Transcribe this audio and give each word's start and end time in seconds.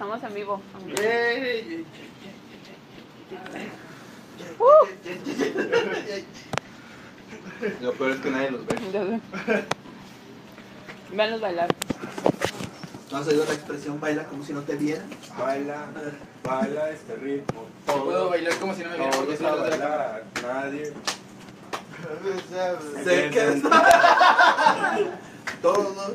estamos 0.00 0.22
en 0.22 0.34
vivo. 0.34 0.62
Lo 7.82 7.92
peor 7.92 8.10
es 8.12 8.20
que 8.20 8.30
nadie 8.30 8.50
los 8.50 8.64
ve. 8.64 8.76
Ya 8.94 9.04
sé. 9.04 9.20
Veanlos 11.12 11.40
bailar. 11.42 11.68
¿No 13.10 13.18
has 13.18 13.28
oído 13.28 13.44
la 13.44 13.52
expresión 13.52 14.00
baila 14.00 14.24
como 14.24 14.42
si 14.42 14.54
no 14.54 14.62
te 14.62 14.76
vieran? 14.76 15.06
Baila, 15.38 15.88
baila 16.44 16.88
este 16.88 17.16
ritmo. 17.16 17.66
Yo 17.86 18.04
puedo 18.04 18.30
bailar 18.30 18.54
como 18.54 18.74
si 18.74 18.82
no 18.82 18.88
me 18.88 18.96
viera 18.96 19.10
porque 19.10 19.32
detrás 19.32 19.70
de 19.70 19.78
la 19.78 20.22
nadie. 20.42 20.94
Sé 23.04 23.28
que 23.30 23.62
Todos. 25.60 26.14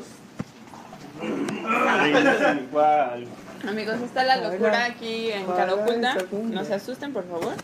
igual. 2.68 3.28
Amigos, 3.64 4.00
está 4.00 4.24
la 4.24 4.36
locura 4.36 4.84
aquí 4.86 5.30
en 5.30 5.46
Cara 5.46 5.74
Oculta. 5.74 6.16
No 6.32 6.64
se 6.64 6.74
asusten, 6.74 7.12
por 7.12 7.24
favor. 7.28 7.54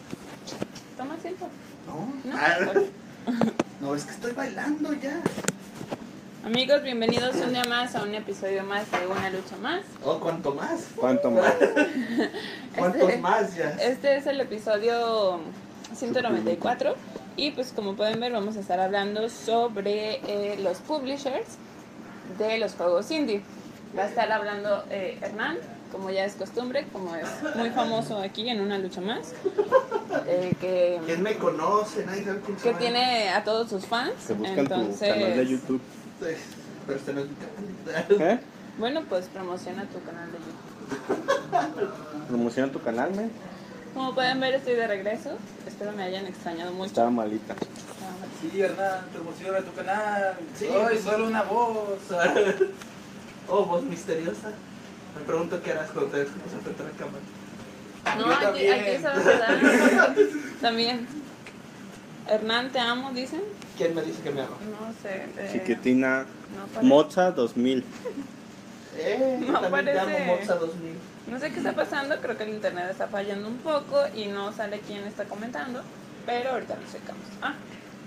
Toma 0.96 1.14
asiento. 1.14 1.46
No, 1.86 2.30
No, 2.30 2.36
Ah, 2.36 2.56
pues. 2.72 2.86
no, 3.80 3.94
es 3.94 4.04
que 4.04 4.10
estoy 4.12 4.32
bailando 4.32 4.92
ya. 4.94 5.20
Amigos, 6.44 6.82
bienvenidos 6.82 7.36
un 7.36 7.52
día 7.52 7.62
más 7.68 7.94
a 7.94 8.02
un 8.02 8.14
episodio 8.14 8.64
más 8.64 8.90
de 8.90 9.06
Una 9.06 9.30
Lucha 9.30 9.56
Más. 9.60 9.82
Oh, 10.04 10.18
¿cuánto 10.18 10.54
más? 10.54 10.86
¿Cuánto 10.96 11.30
más? 11.30 11.54
¿Cuántos 12.76 13.02
Este- 13.02 13.18
más 13.18 13.54
ya? 13.54 13.70
Este 13.80 14.16
es 14.16 14.26
el 14.26 14.40
episodio 14.40 15.38
194 15.94 16.94
y 17.36 17.52
pues 17.52 17.72
como 17.72 17.94
pueden 17.94 18.18
ver 18.18 18.32
vamos 18.32 18.56
a 18.56 18.60
estar 18.60 18.80
hablando 18.80 19.28
sobre 19.28 20.20
eh, 20.26 20.58
los 20.60 20.78
publishers 20.78 21.46
de 22.38 22.58
los 22.58 22.72
juegos 22.74 23.10
indie. 23.12 23.42
Va 23.96 24.04
a 24.04 24.08
estar 24.08 24.32
hablando 24.32 24.84
eh, 24.90 25.18
Hernán, 25.22 25.58
como 25.92 26.10
ya 26.10 26.24
es 26.24 26.34
costumbre, 26.34 26.86
como 26.90 27.14
es 27.14 27.28
muy 27.54 27.70
famoso 27.70 28.18
aquí 28.18 28.48
en 28.48 28.60
Una 28.60 28.78
Lucha 28.78 29.02
Más, 29.02 29.34
eh, 30.26 30.52
que, 30.60 31.00
¿Quién 31.04 31.22
me 31.22 31.36
conoce? 31.36 32.04
Nadie 32.06 32.24
sabe 32.24 32.40
quién 32.40 32.56
que 32.56 32.74
tiene 32.74 33.28
a 33.28 33.44
todos 33.44 33.68
sus 33.68 33.86
fans. 33.86 34.14
Se 34.26 34.32
busca 34.32 34.54
en 34.54 34.64
tu 34.64 34.70
canal 34.70 34.86
de 34.98 35.06
Entonces, 35.06 35.48
YouTube. 35.48 35.80
Sí, 36.20 36.34
Pero 36.86 36.98
este 36.98 37.12
no 37.12 37.20
es 37.20 37.26
mi 37.28 37.34
canal. 38.14 38.32
¿Eh? 38.32 38.40
bueno, 38.78 39.02
pues 39.08 39.26
promociona 39.26 39.84
tu 39.84 40.02
canal 40.02 40.28
de 40.32 40.38
YouTube. 40.38 42.28
Promociona 42.28 42.72
tu 42.72 42.80
canal, 42.80 43.10
me. 43.14 43.28
Como 43.94 44.14
pueden 44.14 44.40
ver, 44.40 44.54
estoy 44.54 44.74
de 44.74 44.86
regreso. 44.86 45.36
Espero 45.66 45.92
me 45.92 46.04
hayan 46.04 46.26
extrañado 46.26 46.72
mucho. 46.72 46.86
Estaba 46.86 47.10
malita. 47.10 47.54
Sí, 48.40 48.60
Hernán, 48.60 49.04
promociona 49.12 49.60
tu 49.60 49.72
canal. 49.74 50.36
Sí. 50.58 50.66
Soy 50.66 50.98
solo 50.98 51.26
una 51.26 51.42
voz. 51.42 51.98
Oh, 53.48 53.64
voz 53.64 53.82
misteriosa. 53.82 54.52
Me 55.18 55.24
pregunto 55.26 55.60
qué 55.62 55.72
harás 55.72 55.90
cuando 55.90 56.10
te 56.10 56.18
descubres 56.20 56.52
frente 56.62 56.82
a 56.82 56.86
la 56.86 56.92
cámara. 56.92 57.24
No, 58.18 58.26
Yo 58.26 58.32
aquí, 58.34 58.44
también. 58.44 58.80
aquí 58.80 58.96
se 58.96 59.02
va 59.02 59.12
a 59.14 59.22
quedar. 59.22 60.14
También. 60.60 61.06
Hernán, 62.28 62.70
te 62.72 62.78
amo, 62.78 63.10
dicen. 63.12 63.42
¿Quién 63.76 63.94
me 63.94 64.02
dice 64.02 64.22
que 64.22 64.30
me 64.30 64.40
ama? 64.42 64.56
No 64.70 64.92
sé. 65.02 65.24
eh, 65.38 65.50
Chiquitina. 65.52 66.24
no, 66.76 66.82
Moza 66.82 67.30
2000. 67.32 67.84
Eh, 68.96 69.38
No 69.48 69.60
también 69.60 69.84
te 69.86 69.98
amo 69.98 70.18
Moza 70.26 70.54
2000. 70.56 70.94
no 71.28 71.38
sé 71.38 71.50
qué 71.50 71.58
está 71.58 71.72
pasando, 71.74 72.16
creo 72.20 72.36
que 72.36 72.44
el 72.44 72.50
internet 72.50 72.88
está 72.90 73.08
fallando 73.08 73.48
un 73.48 73.56
poco 73.58 74.02
y 74.14 74.26
no 74.26 74.52
sale 74.52 74.80
quién 74.80 75.04
está 75.04 75.24
comentando, 75.24 75.82
pero 76.26 76.50
ahorita 76.50 76.74
lo 76.74 76.82
checamos. 76.92 77.24
Ah, 77.40 77.54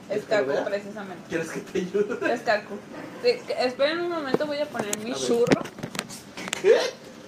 es 0.10 0.18
¿Es 0.20 0.24
que 0.26 0.38
lo 0.42 0.48
Kaku 0.48 0.66
precisamente. 0.70 1.24
¿Quieres 1.30 1.50
que 1.50 1.60
te 1.62 1.80
ayude? 1.80 2.34
Es 2.34 2.42
Kaku. 2.42 2.76
Sí, 3.24 3.30
esperen 3.60 4.00
un 4.02 4.10
momento, 4.10 4.46
voy 4.46 4.60
a 4.60 4.66
poner 4.66 4.98
mi 5.00 5.12
A 5.12 5.16
ver. 5.16 5.24
Churro. 6.66 6.80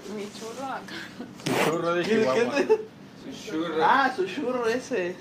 ¿Qué? 0.08 0.14
Mi 0.16 0.24
churro 0.34 0.66
acá. 0.66 1.66
Churro 1.66 1.94
de 1.96 2.04
¿Qué- 2.04 2.10
qué- 2.68 2.82
Sugar. 3.52 3.72
Ah, 3.82 4.14
su 4.16 4.26
churro 4.26 4.68
ese. 4.68 5.16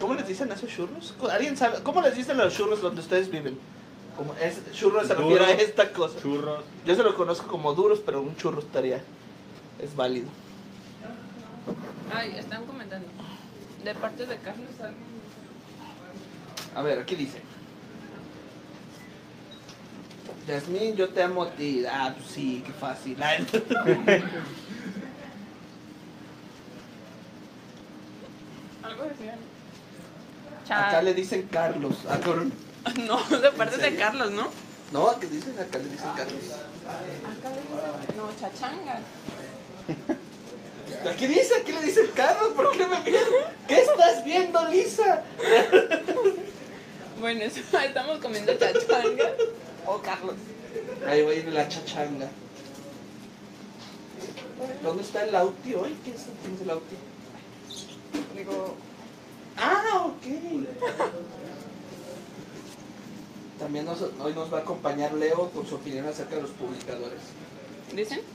¿Cómo 0.00 0.14
les 0.14 0.26
dicen 0.28 0.50
a 0.50 0.54
esos 0.54 0.70
churros? 0.70 1.14
¿Alguien 1.30 1.56
sabe? 1.56 1.82
¿Cómo 1.82 2.00
les 2.02 2.14
dicen 2.16 2.38
a 2.40 2.44
los 2.44 2.54
churros 2.54 2.80
donde 2.80 3.00
ustedes 3.00 3.30
viven? 3.30 3.58
Como 4.16 4.32
es, 4.34 4.60
churro 4.72 5.04
se 5.04 5.14
refiere 5.14 5.44
a 5.44 5.50
esta 5.52 5.92
cosa. 5.92 6.20
Churros. 6.20 6.62
Yo 6.86 6.94
se 6.94 7.02
lo 7.02 7.16
conozco 7.16 7.48
como 7.48 7.74
duros, 7.74 8.00
pero 8.04 8.20
un 8.20 8.36
churro 8.36 8.60
estaría. 8.60 9.02
Es 9.80 9.96
válido. 9.96 10.28
Ay, 12.14 12.36
están 12.38 12.64
comentando. 12.64 13.06
De 13.82 13.94
parte 13.94 14.24
de 14.26 14.36
Carlos. 14.38 14.68
A 16.76 16.82
ver, 16.82 16.98
aquí 17.00 17.16
dice. 17.16 17.40
Yasmín, 20.46 20.94
yo 20.94 21.08
te 21.08 21.22
amo 21.22 21.44
a 21.44 21.50
ti. 21.50 21.84
Ah, 21.90 22.14
pues 22.16 22.30
sí, 22.30 22.62
qué 22.66 22.72
fácil. 22.72 23.16
Ay, 23.22 23.46
Algo 28.82 29.04
decían. 29.04 29.38
Acá 30.68 31.02
le 31.02 31.14
dicen 31.14 31.48
Carlos. 31.50 31.94
Ah, 32.08 32.18
cabrón. 32.22 32.52
No, 33.06 33.16
de 33.38 33.50
parte 33.52 33.76
¿En 33.76 33.94
de? 33.94 33.98
Carlos, 33.98 34.30
¿no? 34.32 34.48
No, 34.92 35.18
¿qué 35.18 35.26
dicen? 35.26 35.58
Acá 35.58 35.78
le 35.78 35.84
dicen 35.88 36.10
Carlos. 36.14 36.42
Acá 36.52 37.48
le 37.48 37.60
dicen. 37.62 38.16
No, 38.18 38.28
chachanga. 38.38 39.00
Aquí 41.10 41.26
dice, 41.26 41.54
aquí 41.62 41.72
le 41.72 41.80
dicen 41.80 42.10
Carlos. 42.14 42.52
¿Por 42.54 42.72
qué 42.72 42.86
me 42.86 43.00
miras? 43.00 43.22
¿Qué 43.66 43.80
estás 43.80 44.22
viendo, 44.22 44.68
Lisa? 44.68 45.22
Bueno, 47.18 47.44
estamos 47.86 48.18
comiendo 48.18 48.52
chachanga. 48.54 49.30
O 49.86 49.98
Carlos. 50.00 50.34
Ahí 51.06 51.22
voy 51.22 51.36
en 51.36 51.54
la 51.54 51.68
chachanga. 51.68 52.28
¿Dónde 54.82 55.02
está 55.02 55.24
el 55.24 55.32
Lauti 55.32 55.74
hoy? 55.74 55.96
¿Quién 56.04 56.16
es, 56.16 56.22
quién 56.42 56.54
es 56.54 56.60
el 56.62 56.66
Lauti? 56.68 56.96
Digo, 58.36 58.74
Ah, 59.56 60.06
ok. 60.06 60.24
También 63.58 63.84
nos- 63.84 64.02
hoy 64.20 64.32
nos 64.34 64.52
va 64.52 64.58
a 64.58 64.60
acompañar 64.62 65.12
Leo 65.14 65.48
con 65.50 65.64
su 65.66 65.76
opinión 65.76 66.06
acerca 66.08 66.36
de 66.36 66.42
los 66.42 66.50
publicadores. 66.52 67.20
¿dicen? 67.94 68.20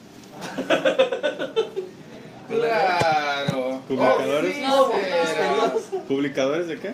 Claro. 2.50 3.82
¿Publicadores? 3.88 4.58
Oh, 4.72 4.92
sí, 4.92 5.92
No. 5.94 6.00
¿Publicadores 6.08 6.68
de 6.68 6.80
qué? 6.80 6.88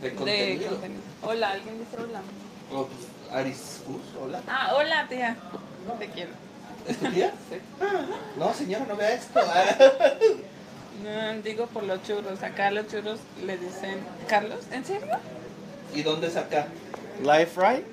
De 0.00 0.10
De 0.10 0.14
contenido. 0.14 0.70
contenido. 0.70 1.00
Hola, 1.22 1.50
alguien 1.50 1.78
dice 1.80 1.96
hola. 2.04 2.20
Oh, 2.72 2.86
pues, 2.86 3.05
Aris 3.32 3.82
Gus, 3.86 4.02
hola. 4.22 4.40
Ah, 4.48 4.72
hola, 4.76 5.06
tía. 5.08 5.36
Te 5.98 6.08
quiero. 6.10 6.30
¿Es 6.86 6.96
tu 6.98 7.06
tía? 7.10 7.32
Sí. 7.50 7.56
No, 8.38 8.52
señora, 8.52 8.84
no 8.88 8.96
vea 8.96 9.12
esto. 9.14 9.40
No, 11.02 11.42
digo 11.42 11.66
por 11.66 11.82
los 11.82 12.02
churros. 12.04 12.42
Acá 12.42 12.70
los 12.70 12.88
churros 12.88 13.20
le 13.44 13.58
dicen. 13.58 13.98
¿Carlos? 14.26 14.60
¿En 14.72 14.82
serio? 14.84 15.18
¿Y 15.94 16.02
dónde 16.02 16.28
es 16.28 16.36
acá? 16.36 16.68
Life 17.22 17.60
Right. 17.60 17.84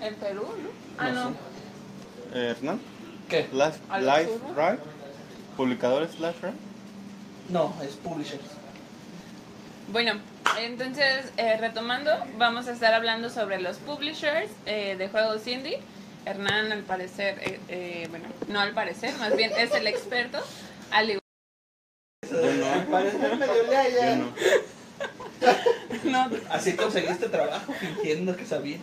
En 0.00 0.14
Perú, 0.14 0.42
¿no? 0.62 0.68
Ah, 0.98 1.10
No 1.10 1.24
no. 1.24 1.30
sé. 1.30 1.36
Eh, 2.34 2.50
Hernán. 2.50 2.80
¿Qué? 3.28 3.48
Life, 3.52 3.80
¿A 3.90 3.98
los 4.00 4.18
Life? 4.18 4.30
Right. 4.56 4.80
¿Publicadores 5.56 6.20
Life 6.20 6.46
Right? 6.46 6.56
No, 7.48 7.74
es 7.82 7.94
Publishers. 7.96 8.40
Bueno, 9.90 10.12
entonces, 10.58 11.32
eh, 11.36 11.56
retomando, 11.58 12.10
vamos 12.36 12.68
a 12.68 12.72
estar 12.72 12.94
hablando 12.94 13.30
sobre 13.30 13.60
los 13.60 13.76
publishers 13.78 14.50
eh, 14.66 14.96
de 14.96 15.08
juegos 15.08 15.46
indie. 15.46 15.80
Hernán, 16.24 16.72
al 16.72 16.82
parecer, 16.82 17.38
eh, 17.40 17.60
eh, 17.68 18.06
bueno, 18.10 18.26
no 18.48 18.60
al 18.60 18.72
parecer, 18.74 19.14
más 19.18 19.34
bien 19.36 19.50
es 19.56 19.72
el 19.72 19.86
experto. 19.86 20.38
Al 20.90 21.10
igual, 21.10 21.22
Yo 22.30 22.52
no. 22.52 22.90
Parece 22.90 23.18
medio 23.18 23.62
leaya. 23.70 24.16
Yo 24.16 24.32
no. 26.04 26.28
no, 26.28 26.36
Así 26.50 26.74
conseguiste 26.74 27.28
trabajo 27.28 27.72
fingiendo 27.72 28.36
que 28.36 28.44
sabía. 28.44 28.78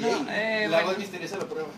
no, 0.00 0.26
eh, 0.30 0.68
La 0.70 0.76
bueno, 0.78 0.90
voz 0.90 0.98
misteriosa 0.98 1.36
lo 1.38 1.48
prueba. 1.48 1.68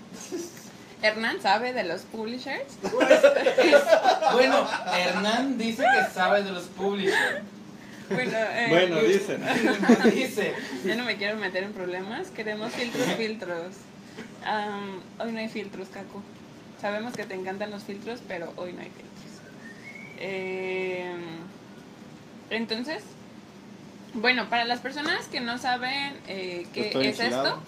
Hernán 1.03 1.41
sabe 1.41 1.73
de 1.73 1.85
los 1.85 2.03
publishers. 2.03 2.75
Bueno, 4.33 4.69
Hernán 4.94 5.59
dice 5.59 5.83
que 5.83 6.12
sabe 6.15 6.43
de 6.43 6.53
los 6.53 6.65
publishers. 6.65 7.43
Bueno, 8.11 8.37
eh, 8.37 8.67
Bueno, 8.69 9.01
dicen. 9.03 9.41
Dice. 10.15 10.55
yo 10.85 10.97
no 10.97 11.05
me 11.05 11.17
quiero 11.17 11.37
meter 11.37 11.62
en 11.65 11.73
problemas. 11.73 12.29
Queremos 12.31 12.73
filtros, 12.73 13.07
filtros. 13.17 13.75
Am, 14.45 15.01
hoy 15.19 15.33
no 15.33 15.39
hay 15.39 15.49
filtros, 15.49 15.89
Caco. 15.89 16.23
Sabemos 16.81 17.15
que 17.15 17.25
te 17.25 17.35
encantan 17.35 17.71
los 17.71 17.85
filtros, 17.85 18.21
pero 18.27 18.53
hoy 18.57 18.73
no 18.73 18.81
hay 18.81 18.89
filtros. 18.91 19.11
Eh, 20.19 21.12
entonces, 22.51 23.03
bueno, 24.15 24.49
para 24.51 24.65
las 24.65 24.81
personas 24.81 25.27
que 25.29 25.41
no 25.41 25.59
saben 25.59 26.15
eh, 26.27 26.67
qué 26.75 26.87
Estoy 26.89 27.07
es 27.09 27.21
enchilado. 27.21 27.47
esto, 27.47 27.62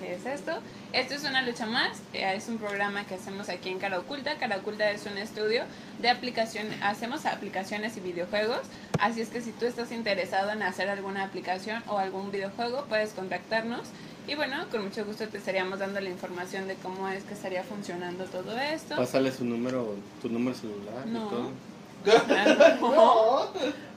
qué 0.00 0.14
es 0.14 0.26
esto, 0.26 0.58
Esto 0.94 1.14
es 1.14 1.24
una 1.24 1.42
lucha 1.42 1.66
más, 1.66 1.98
eh, 2.12 2.34
es 2.36 2.46
un 2.46 2.58
programa 2.58 3.04
que 3.04 3.16
hacemos 3.16 3.48
aquí 3.48 3.68
en 3.68 3.80
Cara 3.80 3.98
Oculta. 3.98 4.36
Cara 4.36 4.58
Oculta 4.58 4.88
es 4.92 5.04
un 5.06 5.18
estudio 5.18 5.64
de 5.98 6.08
aplicación, 6.08 6.68
hacemos 6.82 7.26
aplicaciones 7.26 7.96
y 7.96 8.00
videojuegos, 8.00 8.60
así 9.00 9.20
es 9.20 9.28
que 9.30 9.40
si 9.40 9.50
tú 9.50 9.66
estás 9.66 9.90
interesado 9.90 10.52
en 10.52 10.62
hacer 10.62 10.88
alguna 10.88 11.24
aplicación 11.24 11.82
o 11.88 11.98
algún 11.98 12.30
videojuego, 12.30 12.84
puedes 12.88 13.10
contactarnos 13.12 13.88
y 14.28 14.36
bueno, 14.36 14.66
con 14.70 14.84
mucho 14.84 15.04
gusto 15.04 15.26
te 15.26 15.38
estaríamos 15.38 15.80
dando 15.80 16.00
la 16.00 16.10
información 16.10 16.68
de 16.68 16.76
cómo 16.76 17.08
es 17.08 17.24
que 17.24 17.34
estaría 17.34 17.64
funcionando 17.64 18.26
todo 18.26 18.56
esto. 18.56 18.94
Pásale 18.94 19.32
su 19.32 19.44
número, 19.44 19.96
tu 20.22 20.28
número 20.28 20.56
celular 20.56 21.06
No. 21.08 21.26
y 21.26 21.28
todo. 21.28 21.50
No. 22.80 23.48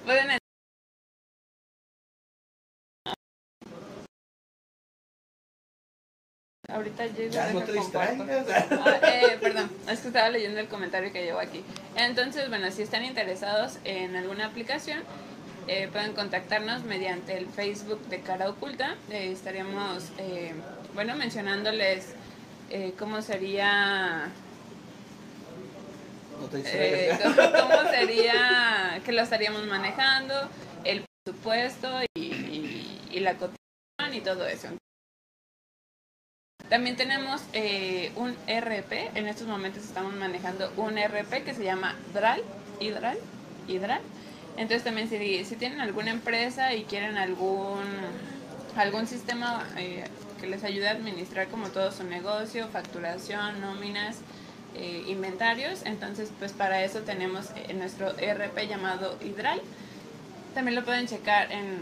Pueden 0.03 0.31
Ahorita 6.67 7.05
llego. 7.07 7.31
Ya 7.33 7.53
no 7.53 7.61
te 7.63 7.71
distraigas. 7.73 8.45
Ah, 8.71 8.99
eh, 9.03 9.37
perdón, 9.39 9.71
es 9.89 9.99
que 10.01 10.07
estaba 10.07 10.29
leyendo 10.29 10.59
el 10.59 10.67
comentario 10.67 11.11
que 11.13 11.23
llevo 11.23 11.39
aquí. 11.39 11.63
Entonces, 11.95 12.49
bueno, 12.49 12.69
si 12.71 12.81
están 12.81 13.05
interesados 13.05 13.77
en 13.85 14.15
alguna 14.17 14.47
aplicación, 14.47 14.99
eh, 15.67 15.87
pueden 15.91 16.13
contactarnos 16.13 16.83
mediante 16.83 17.37
el 17.37 17.47
Facebook 17.47 18.01
de 18.07 18.19
Cara 18.21 18.49
Oculta. 18.49 18.95
Eh, 19.09 19.31
estaríamos, 19.31 20.09
eh, 20.17 20.53
bueno, 20.93 21.15
mencionándoles 21.15 22.07
eh, 22.69 22.93
cómo 22.99 23.21
sería 23.21 24.29
No 26.41 26.47
te 26.47 27.17
cómo, 27.23 27.35
cómo 27.35 27.89
sería 27.89 29.01
que 29.05 29.11
lo 29.13 29.21
estaríamos 29.21 29.65
manejando, 29.67 30.35
el 30.83 31.05
presupuesto 31.23 31.87
y, 32.15 32.21
y- 32.21 33.01
y 33.11 33.19
la 33.21 33.35
cotización 33.35 34.13
y 34.13 34.19
todo 34.21 34.45
eso. 34.47 34.67
También 36.69 36.97
tenemos 36.97 37.41
eh, 37.53 38.11
un 38.17 38.33
RP, 38.45 39.11
en 39.15 39.27
estos 39.27 39.47
momentos 39.47 39.83
estamos 39.83 40.13
manejando 40.13 40.69
un 40.75 40.97
RP 40.97 41.43
que 41.45 41.53
se 41.53 41.63
llama 41.63 41.95
DRAL, 42.13 42.41
Hidral, 42.81 43.17
Hidral. 43.69 44.01
Entonces 44.57 44.83
también 44.83 45.07
si, 45.07 45.55
tienen 45.55 45.79
alguna 45.79 46.11
empresa 46.11 46.73
y 46.73 46.83
quieren 46.83 47.17
algún, 47.17 47.85
algún 48.75 49.07
sistema 49.07 49.65
eh, 49.77 50.03
que 50.41 50.47
les 50.47 50.65
ayude 50.65 50.89
a 50.89 50.91
administrar 50.91 51.47
como 51.47 51.69
todo 51.69 51.91
su 51.93 52.03
negocio, 52.03 52.67
facturación, 52.67 53.61
nóminas, 53.61 54.17
eh, 54.75 55.05
inventarios, 55.07 55.83
entonces 55.85 56.31
pues 56.37 56.51
para 56.51 56.83
eso 56.83 56.99
tenemos 56.99 57.45
nuestro 57.75 58.17
ERP 58.17 58.67
llamado 58.67 59.17
Hidral. 59.23 59.61
También 60.53 60.75
lo 60.75 60.83
pueden 60.83 61.07
checar 61.07 61.49
en, 61.51 61.77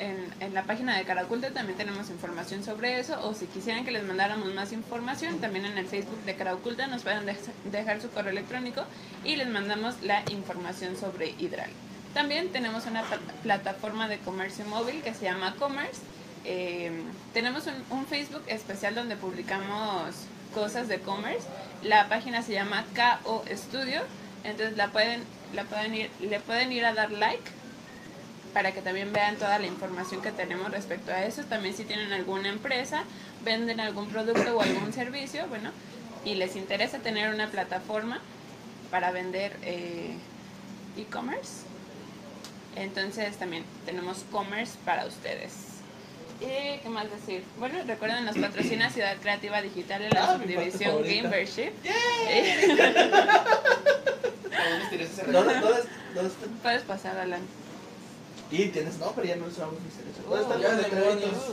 en, 0.00 0.54
la 0.54 0.62
página 0.64 0.96
de 0.96 1.04
Caraculta, 1.04 1.50
también 1.50 1.76
tenemos 1.78 2.08
información 2.10 2.64
sobre 2.64 2.98
eso, 2.98 3.20
o 3.26 3.34
si 3.34 3.46
quisieran 3.46 3.84
que 3.84 3.90
les 3.90 4.02
mandáramos 4.02 4.52
más 4.54 4.72
información, 4.72 5.38
también 5.40 5.66
en 5.66 5.76
el 5.78 5.86
Facebook 5.86 6.22
de 6.24 6.34
Caraculta 6.34 6.86
nos 6.86 7.02
pueden 7.02 7.26
dej- 7.26 7.52
dejar 7.70 8.00
su 8.00 8.10
correo 8.10 8.30
electrónico 8.30 8.82
y 9.24 9.36
les 9.36 9.48
mandamos 9.48 10.00
la 10.02 10.22
información 10.30 10.96
sobre 10.96 11.34
Hidral. 11.38 11.70
También 12.14 12.48
tenemos 12.50 12.86
una 12.86 13.02
pla- 13.02 13.18
plataforma 13.42 14.08
de 14.08 14.18
comercio 14.18 14.64
móvil 14.64 15.02
que 15.02 15.14
se 15.14 15.24
llama 15.26 15.54
Commerce. 15.58 16.00
Eh, 16.44 16.90
tenemos 17.34 17.66
un, 17.66 17.74
un 17.98 18.06
Facebook 18.06 18.42
especial 18.46 18.94
donde 18.94 19.16
publicamos 19.16 20.14
cosas 20.54 20.88
de 20.88 20.98
commerce. 21.00 21.46
La 21.84 22.08
página 22.08 22.42
se 22.42 22.52
llama 22.52 22.84
KO 22.96 23.44
Studio. 23.54 24.00
Entonces 24.42 24.76
la 24.76 24.88
pueden, 24.88 25.22
la 25.54 25.64
pueden 25.64 25.94
ir, 25.94 26.10
le 26.20 26.40
pueden 26.40 26.72
ir 26.72 26.84
a 26.86 26.94
dar 26.94 27.10
like 27.12 27.44
para 28.52 28.72
que 28.72 28.82
también 28.82 29.12
vean 29.12 29.36
toda 29.36 29.58
la 29.58 29.66
información 29.66 30.20
que 30.22 30.32
tenemos 30.32 30.70
respecto 30.70 31.12
a 31.12 31.24
eso. 31.24 31.42
También 31.44 31.74
si 31.74 31.84
tienen 31.84 32.12
alguna 32.12 32.48
empresa, 32.48 33.04
venden 33.44 33.80
algún 33.80 34.08
producto 34.08 34.56
o 34.56 34.60
algún 34.62 34.92
servicio, 34.92 35.46
bueno, 35.48 35.70
y 36.24 36.34
les 36.34 36.56
interesa 36.56 36.98
tener 36.98 37.32
una 37.34 37.48
plataforma 37.48 38.20
para 38.90 39.10
vender 39.12 39.56
eh, 39.62 40.16
e-commerce, 40.96 41.62
entonces 42.76 43.36
también 43.36 43.64
tenemos 43.86 44.24
commerce 44.30 44.76
para 44.84 45.06
ustedes. 45.06 45.52
¿Y 46.40 46.78
qué 46.80 46.88
más 46.88 47.04
decir? 47.10 47.44
Bueno, 47.58 47.76
recuerden, 47.86 48.24
nos 48.24 48.36
patrocina 48.38 48.88
Ciudad 48.90 49.16
Creativa 49.20 49.60
Digital 49.60 50.02
en 50.02 50.10
la 50.10 50.24
Ah, 50.24 50.38
subdivisión. 50.38 51.02
Gamership. 51.04 51.70
¿Dónde, 55.30 55.54
dónde, 55.54 55.82
dónde 56.14 56.28
está? 56.30 56.46
Puedes 56.62 56.82
pasar, 56.82 57.18
Alan. 57.18 57.40
Y 58.50 58.66
tienes, 58.68 58.98
no, 58.98 59.12
pero 59.12 59.26
ya 59.26 59.36
no 59.36 59.46
usamos 59.46 59.74
misterioso. 59.80 60.22
¿Dónde 60.22 60.36
Oh, 60.36 60.40
están 60.42 60.62
los 60.62 60.82
letreritos? 60.82 61.50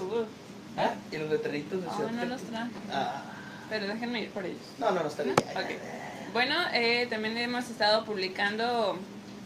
¿Ah? 0.78 0.94
¿Y 1.12 1.18
los 1.18 1.30
letreritos 1.30 1.82
de 1.82 1.88
Oh, 1.88 1.96
Ciudad 1.96 2.12
no 2.12 2.26
los 2.26 2.42
traje. 2.42 2.72
Ah, 2.92 3.24
Pero 3.70 3.88
déjenme 3.88 4.22
ir 4.22 4.30
por 4.32 4.46
ellos. 4.46 4.62
no, 4.80 4.92
no, 4.92 5.02
no 5.04 5.08
está 5.08 5.24
bien. 5.24 5.36
Bueno, 6.34 6.56
eh, 6.74 7.08
también 7.10 7.38
hemos 7.38 7.70
estado 7.70 8.04
publicando. 8.06 8.98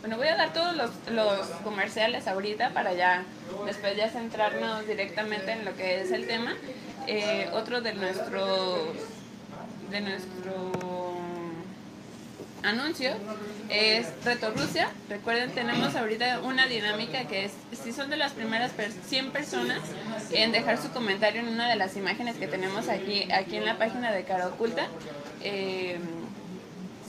Bueno, 0.01 0.18
voy 0.18 0.27
a 0.27 0.36
dar 0.36 0.51
todos 0.51 0.75
los, 0.75 0.89
los 1.12 1.45
comerciales 1.63 2.27
ahorita 2.27 2.71
para 2.71 2.94
ya 2.94 3.24
después 3.65 3.95
ya 3.95 4.09
centrarnos 4.09 4.88
directamente 4.88 5.51
en 5.51 5.63
lo 5.63 5.75
que 5.75 6.01
es 6.01 6.12
el 6.12 6.25
tema. 6.27 6.56
Eh, 7.07 7.50
otro 7.53 7.81
de 7.81 7.94
nuestros 7.94 8.80
de 9.92 10.01
nuestro 10.01 10.71
anuncio 12.63 13.12
es 13.69 14.08
Reto 14.24 14.52
Rusia. 14.52 14.90
Recuerden, 15.10 15.52
tenemos 15.52 15.96
ahorita 15.96 16.40
una 16.42 16.66
dinámica 16.68 17.25
que 17.28 17.46
es, 17.46 17.52
si 17.84 17.92
son 17.92 18.10
de 18.10 18.18
las 18.18 18.34
primeras 18.34 18.72
per- 18.72 18.92
100 18.92 19.31
personas 19.31 19.80
en 20.31 20.52
dejar 20.52 20.78
su 20.81 20.90
comentario 20.92 21.42
en 21.42 21.48
una 21.48 21.69
de 21.69 21.75
las 21.75 21.96
imágenes 21.96 22.36
que 22.38 22.48
tenemos 22.48 22.90
aquí, 22.90 23.31
aquí 23.31 23.56
en 23.58 23.66
la 23.66 23.78
página 23.78 24.12
de 24.12 24.24
Cara 24.24 24.48
Oculta, 24.48 24.88
eh, 25.44 26.00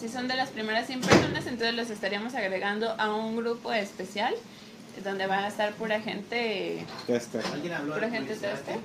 si 0.00 0.08
son 0.08 0.26
de 0.28 0.36
las 0.36 0.48
primeras 0.50 0.86
100 0.86 1.00
personas, 1.00 1.46
entonces 1.46 1.74
los 1.74 1.90
estaríamos 1.90 2.34
agregando 2.34 2.90
a 2.98 3.14
un 3.14 3.36
grupo 3.36 3.72
especial 3.72 4.34
donde 5.04 5.26
va 5.26 5.38
a 5.44 5.48
estar 5.48 5.72
pura 5.74 6.00
gente, 6.00 6.84
Tester. 7.06 7.42
¿Alguien 7.52 7.72
habló 7.72 7.94
pura 7.94 8.10
gente 8.10 8.34
tester. 8.34 8.76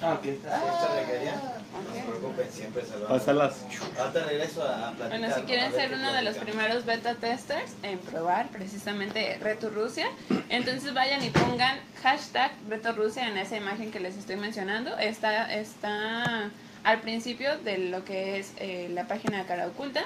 Ah, 0.00 0.14
ok. 0.14 0.22
¿Sí, 0.22 0.30
esta 0.30 1.00
requería? 1.00 1.34
No 1.34 1.94
se 1.94 2.02
preocupen, 2.02 2.52
siempre 2.52 2.84
se 2.84 2.98
lo 2.98 3.08
Pásalas. 3.08 3.64
Ahorita 3.98 4.24
regreso 4.24 4.62
a, 4.62 4.92
platicar. 4.92 5.08
Bueno, 5.08 5.34
si 5.34 5.42
quieren 5.42 5.72
ser 5.72 5.94
uno 5.94 6.12
de 6.12 6.22
los 6.22 6.36
primeros 6.36 6.84
beta 6.84 7.14
testers 7.14 7.72
en 7.82 7.98
probar 7.98 8.48
precisamente 8.48 9.38
Reto 9.40 9.70
Rusia, 9.70 10.06
entonces 10.48 10.94
vayan 10.94 11.22
y 11.24 11.30
pongan 11.30 11.78
hashtag 12.02 12.52
Reto 12.68 12.92
Rusia 12.92 13.28
en 13.28 13.36
esa 13.38 13.56
imagen 13.56 13.90
que 13.90 14.00
les 14.00 14.16
estoy 14.16 14.36
mencionando. 14.36 14.96
Está, 14.98 15.52
está 15.54 16.50
al 16.84 17.00
principio 17.00 17.58
de 17.58 17.78
lo 17.78 18.04
que 18.04 18.38
es 18.38 18.52
eh, 18.58 18.88
la 18.92 19.06
página 19.08 19.38
de 19.38 19.44
Cara 19.44 19.66
Oculta. 19.66 20.04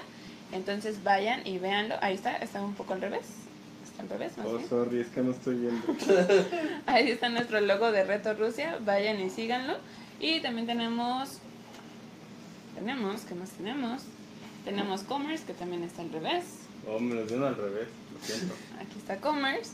Entonces 0.53 1.03
vayan 1.05 1.47
y 1.47 1.59
véanlo. 1.59 1.97
Ahí 2.01 2.15
está, 2.15 2.37
está 2.37 2.63
un 2.63 2.75
poco 2.75 2.95
al 2.95 3.03
revés. 3.03 3.48
Al 3.99 4.09
revés, 4.09 4.37
más 4.39 4.47
Oh, 4.47 4.57
bien. 4.59 4.69
sorry, 4.69 5.01
es 5.01 5.09
que 5.09 5.21
no 5.23 5.33
estoy 5.33 5.57
viendo. 5.57 5.83
Ahí 6.87 7.11
está 7.11 7.29
nuestro 7.29 7.61
logo 7.61 7.91
de 7.91 8.05
Reto 8.05 8.35
Rusia. 8.35 8.79
Vayan 8.85 9.21
y 9.21 9.31
síganlo. 9.31 9.75
Y 10.21 10.41
también 10.41 10.67
tenemos. 10.67 11.39
Tenemos, 12.75 13.23
¿qué 13.23 13.35
más 13.35 13.51
tenemos? 13.51 14.03
Tenemos 14.65 15.03
Commerce, 15.03 15.45
que 15.45 15.53
también 15.55 15.83
está 15.83 16.03
al 16.03 16.13
revés. 16.13 16.45
Oh, 16.89 17.01
me 17.01 17.15
los 17.17 17.27
dieron 17.29 17.47
al 17.49 17.57
revés. 17.57 17.89
Lo 18.15 18.25
siento. 18.25 18.55
Aquí 18.81 18.99
está 18.99 19.17
Commerce. 19.17 19.73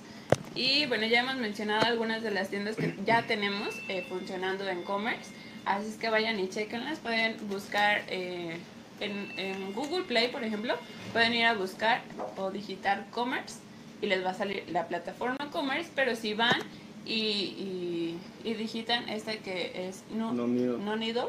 Y 0.54 0.86
bueno, 0.86 1.06
ya 1.06 1.20
hemos 1.20 1.36
mencionado 1.36 1.84
algunas 1.86 2.22
de 2.22 2.30
las 2.30 2.48
tiendas 2.48 2.76
que 2.76 2.94
ya 3.04 3.26
tenemos 3.26 3.74
eh, 3.88 4.06
funcionando 4.08 4.66
en 4.68 4.82
Commerce. 4.84 5.30
Así 5.66 5.88
es 5.88 5.96
que 5.96 6.08
vayan 6.08 6.38
y 6.40 6.48
chequenlas. 6.48 6.98
Pueden 7.00 7.36
buscar 7.48 8.02
eh, 8.08 8.56
en, 9.00 9.38
en 9.38 9.72
Google 9.74 10.04
Play, 10.04 10.28
por 10.28 10.44
ejemplo, 10.44 10.74
pueden 11.12 11.34
ir 11.34 11.44
a 11.46 11.54
buscar 11.54 12.02
o 12.36 12.50
digitar 12.50 13.06
Commerce 13.10 13.56
y 14.04 14.06
les 14.06 14.24
va 14.24 14.30
a 14.30 14.34
salir 14.34 14.64
la 14.70 14.86
plataforma 14.86 15.50
Commerce. 15.50 15.90
Pero 15.94 16.14
si 16.14 16.34
van 16.34 16.60
y, 17.06 17.14
y, 17.14 18.18
y 18.44 18.54
digitan 18.54 19.08
este 19.08 19.38
que 19.38 19.88
es 19.88 20.04
no, 20.14 20.32
No 20.32 20.46
Needle. 20.46 20.78
no 20.78 21.28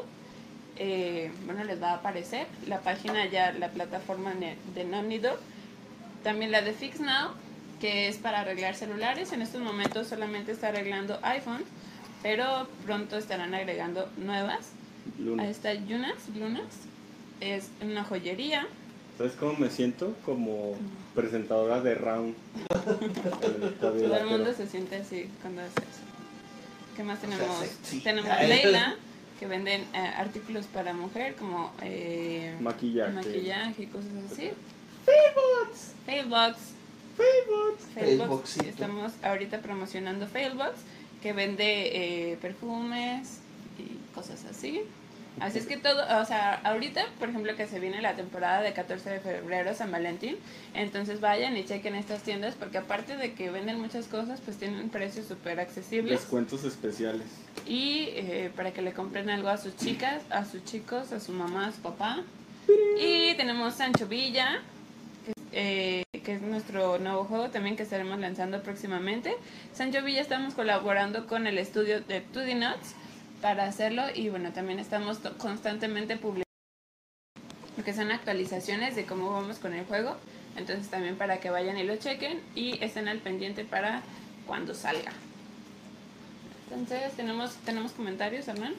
eh, 0.78 1.32
bueno, 1.46 1.64
les 1.64 1.82
va 1.82 1.92
a 1.92 1.94
aparecer 1.94 2.46
la 2.68 2.80
página 2.80 3.24
ya, 3.26 3.52
la 3.52 3.70
plataforma 3.70 4.34
de 4.34 4.84
No 4.84 5.02
Needle. 5.02 5.36
También 6.22 6.50
la 6.50 6.60
de 6.60 6.72
Fix 6.72 7.00
Now, 7.00 7.30
que 7.80 8.08
es 8.08 8.18
para 8.18 8.40
arreglar 8.40 8.74
celulares. 8.74 9.32
En 9.32 9.40
estos 9.42 9.62
momentos 9.62 10.08
solamente 10.08 10.52
está 10.52 10.68
arreglando 10.68 11.18
iPhone, 11.22 11.64
pero 12.22 12.68
pronto 12.84 13.16
estarán 13.16 13.54
agregando 13.54 14.08
nuevas. 14.18 14.72
Ahí 15.18 15.24
Luna. 15.24 15.48
está 15.48 15.72
Lunas, 15.74 16.28
Lunas. 16.36 16.66
Es 17.40 17.70
una 17.80 18.04
joyería. 18.04 18.66
¿Sabes 19.16 19.32
cómo 19.38 19.54
me 19.54 19.70
siento? 19.70 20.14
Como 20.26 20.74
presentadora 21.14 21.80
de 21.80 21.94
Round. 21.94 22.34
Todo 23.80 24.16
el 24.16 24.26
mundo 24.26 24.52
se 24.52 24.66
siente 24.66 24.96
así 24.96 25.30
cuando 25.40 25.62
hace 25.62 25.80
eso. 25.80 26.02
¿Qué 26.96 27.02
más 27.02 27.20
tenemos? 27.20 27.46
Tenemos 28.02 28.30
Leila, 28.46 28.96
que 29.38 29.46
venden 29.46 29.82
eh, 29.94 30.12
artículos 30.16 30.66
para 30.66 30.92
mujer 30.92 31.34
como 31.36 31.72
eh, 31.82 32.56
Maquillaje. 32.60 33.12
maquillaje 33.12 33.82
y 33.82 33.86
cosas 33.86 34.10
así. 34.30 34.50
Failbox. 35.04 35.92
Failbox. 36.04 36.56
Failboxito. 37.94 38.64
Estamos 38.66 39.12
ahorita 39.22 39.60
promocionando 39.60 40.26
Failbox, 40.26 40.74
que 41.22 41.32
vende 41.32 42.32
eh, 42.32 42.36
perfumes 42.40 43.40
y 43.78 44.14
cosas 44.14 44.44
así. 44.44 44.82
Así 45.40 45.58
es 45.58 45.66
que 45.66 45.76
todo, 45.76 46.02
o 46.18 46.24
sea, 46.24 46.54
ahorita, 46.64 47.04
por 47.18 47.28
ejemplo, 47.28 47.54
que 47.56 47.66
se 47.66 47.78
viene 47.78 48.00
la 48.00 48.14
temporada 48.14 48.62
de 48.62 48.72
14 48.72 49.10
de 49.10 49.20
febrero, 49.20 49.74
San 49.74 49.90
Valentín, 49.90 50.36
entonces 50.72 51.20
vayan 51.20 51.56
y 51.58 51.64
chequen 51.64 51.94
estas 51.94 52.22
tiendas 52.22 52.54
porque 52.54 52.78
aparte 52.78 53.16
de 53.18 53.34
que 53.34 53.50
venden 53.50 53.78
muchas 53.78 54.06
cosas, 54.06 54.40
pues 54.40 54.56
tienen 54.56 54.88
precios 54.88 55.26
súper 55.26 55.60
accesibles. 55.60 56.20
Descuentos 56.20 56.64
especiales. 56.64 57.26
Y 57.66 58.08
eh, 58.12 58.50
para 58.56 58.72
que 58.72 58.80
le 58.80 58.92
compren 58.92 59.28
algo 59.28 59.48
a 59.48 59.58
sus 59.58 59.76
chicas, 59.76 60.22
a 60.30 60.46
sus 60.46 60.64
chicos, 60.64 61.12
a 61.12 61.20
su 61.20 61.32
mamá, 61.32 61.66
a 61.66 61.72
su 61.72 61.80
papá. 61.80 62.22
Y 62.98 63.34
tenemos 63.34 63.74
Sancho 63.74 64.06
Villa, 64.08 64.62
que, 65.26 66.02
eh, 66.12 66.20
que 66.24 66.34
es 66.34 66.40
nuestro 66.40 66.98
nuevo 66.98 67.24
juego 67.24 67.50
también 67.50 67.76
que 67.76 67.82
estaremos 67.82 68.18
lanzando 68.18 68.62
próximamente. 68.62 69.36
Sancho 69.74 70.02
Villa 70.02 70.22
estamos 70.22 70.54
colaborando 70.54 71.26
con 71.26 71.46
el 71.46 71.58
estudio 71.58 72.00
de 72.00 72.24
2D 72.32 72.54
Nuts 72.56 72.94
para 73.42 73.64
hacerlo 73.66 74.02
y 74.14 74.28
bueno, 74.28 74.52
también 74.52 74.78
estamos 74.78 75.18
constantemente 75.38 76.16
publicando 76.16 76.44
lo 77.76 77.84
que 77.84 77.92
son 77.94 78.10
actualizaciones 78.10 78.96
de 78.96 79.04
cómo 79.04 79.30
vamos 79.32 79.58
con 79.58 79.74
el 79.74 79.84
juego. 79.84 80.16
Entonces 80.56 80.88
también 80.88 81.16
para 81.16 81.38
que 81.38 81.50
vayan 81.50 81.76
y 81.78 81.84
lo 81.84 81.96
chequen 81.96 82.40
y 82.54 82.82
estén 82.82 83.08
al 83.08 83.18
pendiente 83.18 83.64
para 83.64 84.02
cuando 84.46 84.74
salga. 84.74 85.12
Entonces, 86.70 87.12
¿tenemos, 87.14 87.54
¿tenemos 87.64 87.92
comentarios, 87.92 88.48
Hernán? 88.48 88.74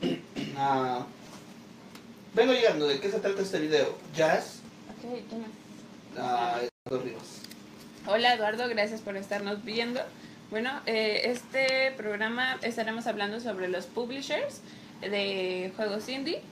Ah, 0.54 1.06
vengo 2.34 2.52
llegando, 2.52 2.86
¿de 2.86 3.00
qué 3.00 3.10
se 3.10 3.18
trata 3.20 3.40
este 3.40 3.58
video? 3.58 3.96
Jazz, 4.14 4.60
Ok, 4.90 5.18
¿quién 5.28 5.40
más? 5.42 5.50
ah, 6.18 6.60
Eduardo 6.86 7.04
Rivas. 7.06 7.40
Hola 8.06 8.34
Eduardo, 8.34 8.68
gracias 8.68 9.00
por 9.00 9.16
estarnos 9.16 9.64
viendo. 9.64 10.00
Bueno, 10.52 10.82
eh, 10.84 11.30
este 11.30 11.92
programa 11.96 12.58
estaremos 12.60 13.06
hablando 13.06 13.40
sobre 13.40 13.68
los 13.68 13.86
publishers 13.86 14.60
de 15.00 15.72
juegos 15.76 16.06
indie. 16.10 16.42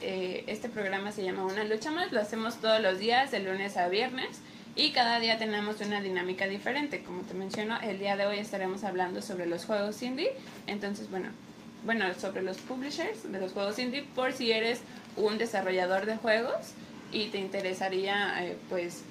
Eh, 0.00 0.44
este 0.46 0.70
programa 0.70 1.12
se 1.12 1.22
llama 1.22 1.44
Una 1.44 1.62
Lucha 1.64 1.90
Más, 1.90 2.10
lo 2.10 2.22
hacemos 2.22 2.56
todos 2.62 2.80
los 2.80 2.98
días, 2.98 3.32
de 3.32 3.40
lunes 3.40 3.76
a 3.76 3.88
viernes, 3.88 4.40
y 4.76 4.92
cada 4.92 5.20
día 5.20 5.36
tenemos 5.36 5.78
una 5.82 6.00
dinámica 6.00 6.46
diferente. 6.46 7.02
Como 7.02 7.20
te 7.20 7.34
menciono, 7.34 7.78
el 7.82 7.98
día 7.98 8.16
de 8.16 8.24
hoy 8.24 8.38
estaremos 8.38 8.82
hablando 8.82 9.20
sobre 9.20 9.44
los 9.44 9.66
juegos 9.66 10.02
indie. 10.02 10.32
Entonces, 10.66 11.10
bueno, 11.10 11.28
bueno, 11.84 12.06
sobre 12.14 12.40
los 12.40 12.56
publishers 12.56 13.30
de 13.30 13.40
los 13.40 13.52
juegos 13.52 13.78
indie, 13.78 14.04
por 14.14 14.32
si 14.32 14.52
eres 14.52 14.80
un 15.18 15.36
desarrollador 15.36 16.06
de 16.06 16.16
juegos 16.16 16.72
y 17.12 17.26
te 17.26 17.40
interesaría, 17.40 18.42
eh, 18.42 18.56
pues, 18.70 19.02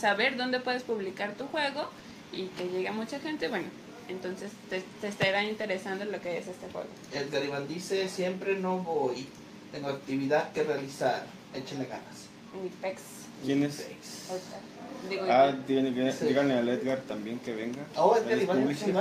saber 0.00 0.38
dónde 0.38 0.58
puedes 0.60 0.84
publicar 0.84 1.34
tu 1.34 1.44
juego 1.48 1.90
y 2.36 2.46
que 2.56 2.68
llegue 2.68 2.88
a 2.88 2.92
mucha 2.92 3.18
gente, 3.20 3.48
bueno, 3.48 3.66
entonces 4.08 4.50
te, 4.70 4.82
te 5.00 5.08
estará 5.08 5.42
interesando 5.44 6.04
lo 6.04 6.20
que 6.20 6.38
es 6.38 6.46
este 6.48 6.68
juego. 6.70 6.88
Edgar 7.12 7.44
Iván 7.44 7.68
dice, 7.68 8.08
siempre 8.08 8.54
no 8.56 8.78
voy, 8.78 9.26
tengo 9.72 9.88
actividad 9.88 10.52
que 10.52 10.62
realizar, 10.64 11.24
échenle 11.54 11.86
ganas. 11.86 12.28
Mi 12.62 12.68
pex. 12.68 13.00
¿Quién 13.44 13.62
es? 13.64 13.84
Digo, 15.08 15.22
Ah, 15.28 15.46
Edgar. 15.48 15.66
díganle, 15.66 16.12
Sí. 16.12 16.24
díganle 16.26 16.54
al 16.54 16.68
Edgar 16.68 16.98
también 17.00 17.38
que 17.40 17.54
venga. 17.54 17.82
Oh, 17.96 18.16
Edgar 18.16 18.38
Iván, 18.40 18.68
¿es 18.70 18.82
era- 18.82 18.92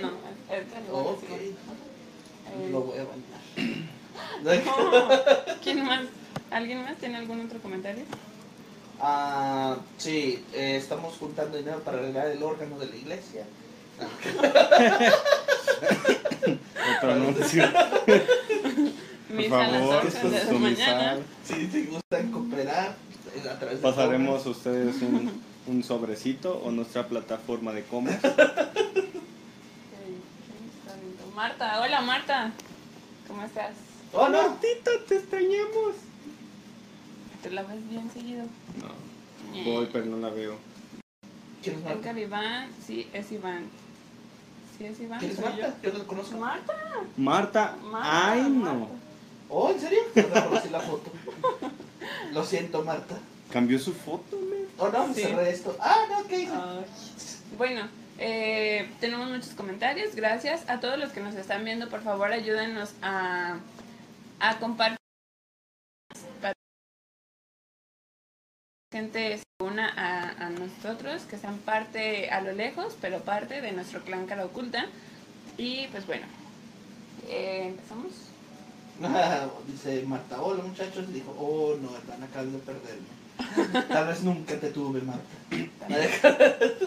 no, 0.00 0.08
Edgar. 0.50 0.82
no. 0.90 1.16
Eh, 1.30 2.68
lo 2.70 2.80
voy 2.82 2.98
a 2.98 3.04
no. 4.44 5.08
¿Quién 5.62 5.84
más? 5.84 6.02
¿Alguien 6.50 6.82
más 6.82 6.96
tiene 6.98 7.16
algún 7.16 7.40
otro 7.46 7.58
comentario? 7.60 8.04
Ah, 9.04 9.78
sí, 9.98 10.44
eh, 10.54 10.76
estamos 10.76 11.16
juntando 11.18 11.58
dinero 11.58 11.80
para 11.80 11.98
arreglar 11.98 12.28
el 12.28 12.40
órgano 12.40 12.78
de 12.78 12.86
la 12.86 12.94
iglesia. 12.94 13.44
Otro 16.96 17.12
anuncio. 17.12 17.64
Por 18.06 19.36
Misa 19.36 19.64
a 19.64 19.66
las 19.66 19.80
favor, 19.80 20.06
11 20.06 20.28
de 20.28 20.52
mañana. 20.52 21.18
Si 21.44 21.66
te 21.66 21.82
gustan 21.82 22.30
cooperar 22.30 22.94
eh, 23.34 23.48
a 23.48 23.58
través 23.58 23.78
de 23.78 23.82
Pasaremos 23.82 24.46
a 24.46 24.50
ustedes 24.50 25.02
un, 25.02 25.42
un 25.66 25.82
sobrecito 25.82 26.62
o 26.64 26.70
nuestra 26.70 27.08
plataforma 27.08 27.72
de 27.72 27.82
comer. 27.82 28.18
Ok, 28.18 28.22
¿quién 28.92 29.10
está 30.78 30.94
viendo? 31.00 31.26
Marta, 31.34 31.80
hola 31.80 32.00
Marta. 32.02 32.52
¿Cómo 33.26 33.42
estás? 33.42 33.72
¡Oh, 34.12 34.28
no! 34.28 34.50
Martita, 34.50 34.92
te 35.08 35.16
extrañamos. 35.16 36.11
¿Te 37.42 37.50
la 37.50 37.62
ves 37.62 37.88
bien 37.90 38.10
seguido? 38.10 38.44
No, 38.80 39.64
voy, 39.64 39.88
pero 39.92 40.06
no 40.06 40.16
la 40.18 40.28
veo. 40.30 40.56
¿Quién 41.62 41.76
es 41.78 41.84
Marta? 41.84 42.18
Iván, 42.20 42.68
sí, 42.86 43.08
es 43.12 43.32
Iván. 43.32 43.64
Sí, 44.78 44.84
es 44.84 45.00
Iván. 45.00 45.18
¿Quién 45.18 45.32
es 45.32 45.40
Marta? 45.40 45.74
Yo 45.82 45.92
no 45.92 45.98
la 45.98 46.04
conozco. 46.04 46.32
yo. 46.32 46.38
Marta. 46.40 46.74
Marta, 47.16 47.76
Marta, 47.82 48.30
ay 48.32 48.42
no. 48.42 48.74
Marta. 48.74 48.94
¿Oh, 49.48 49.70
en 49.70 49.80
serio? 49.80 50.00
No 50.14 50.22
reconocí 50.22 50.68
la 50.70 50.80
foto. 50.80 51.10
Lo 52.32 52.44
siento, 52.44 52.82
Marta. 52.84 53.18
Cambió 53.52 53.78
su 53.78 53.92
foto, 53.92 54.36
men. 54.38 54.66
Oh, 54.78 54.88
no, 54.88 55.08
me 55.08 55.14
Sí. 55.14 55.22
cerré 55.22 55.50
esto. 55.50 55.76
Ah, 55.78 56.06
no, 56.08 56.26
¿qué 56.26 56.40
hice? 56.40 56.52
Bueno, 57.58 57.86
eh, 58.18 58.88
tenemos 58.98 59.28
muchos 59.28 59.50
comentarios. 59.50 60.14
Gracias 60.14 60.68
a 60.70 60.80
todos 60.80 60.98
los 60.98 61.10
que 61.12 61.20
nos 61.20 61.34
están 61.34 61.64
viendo. 61.64 61.88
Por 61.90 62.02
favor, 62.02 62.32
ayúdenos 62.32 62.92
a, 63.02 63.58
a 64.40 64.58
compartir 64.58 64.96
gente 68.92 69.38
se 69.38 69.64
una 69.64 69.88
a, 69.88 70.46
a 70.46 70.50
nosotros, 70.50 71.22
que 71.22 71.38
sean 71.38 71.56
parte 71.58 72.30
a 72.30 72.40
lo 72.42 72.52
lejos, 72.52 72.96
pero 73.00 73.20
parte 73.20 73.60
de 73.60 73.72
nuestro 73.72 74.02
clan 74.02 74.26
cara 74.26 74.44
oculta. 74.44 74.86
Y 75.56 75.86
pues 75.88 76.06
bueno, 76.06 76.26
eh, 77.28 77.68
empezamos. 77.68 78.12
Dice 79.66 80.04
Marta, 80.06 80.40
hola 80.42 80.62
muchachos. 80.62 81.06
Y 81.08 81.12
dijo, 81.14 81.34
oh, 81.38 81.76
no, 81.80 81.96
Hernán, 81.96 82.22
acabas 82.22 82.52
de 82.52 82.58
perderme. 82.58 83.88
Tal 83.88 84.06
vez 84.06 84.22
nunca 84.22 84.60
te 84.60 84.70
tuve, 84.70 85.00
Marta. 85.00 85.22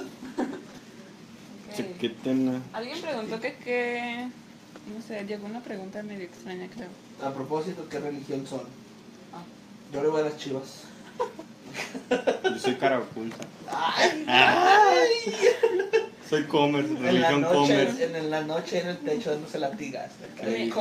Ok. 1.77 1.81
Chiquitena. 1.81 2.61
Alguien 2.71 3.01
preguntó 3.01 3.37
que 3.41 3.55
qué... 3.55 4.29
No 4.95 5.01
sé, 5.05 5.25
llegó 5.25 5.45
una 5.45 5.59
pregunta 5.61 6.01
medio 6.03 6.23
extraña, 6.23 6.69
creo. 6.73 6.87
A 7.21 7.33
propósito, 7.33 7.89
¿qué 7.89 7.99
religión 7.99 8.47
son? 8.47 8.61
Ah. 9.33 9.43
Yo 9.91 10.01
le 10.01 10.07
voy 10.07 10.21
a 10.21 10.25
las 10.25 10.37
chivas. 10.37 10.85
Yo 12.43 12.59
soy 12.59 12.75
cara 12.75 12.99
oculta. 12.99 13.45
¡Ay! 13.69 15.07
Soy 16.29 16.43
comer, 16.45 16.85
religión 16.99 17.43
comer. 17.43 17.89
en, 17.99 18.15
en 18.15 18.29
la 18.31 18.41
noche 18.41 18.79
en 18.81 18.87
el 18.89 18.97
techo 18.97 19.31
dándose 19.31 19.59
latigas. 19.59 20.11
Mi- 20.43 20.71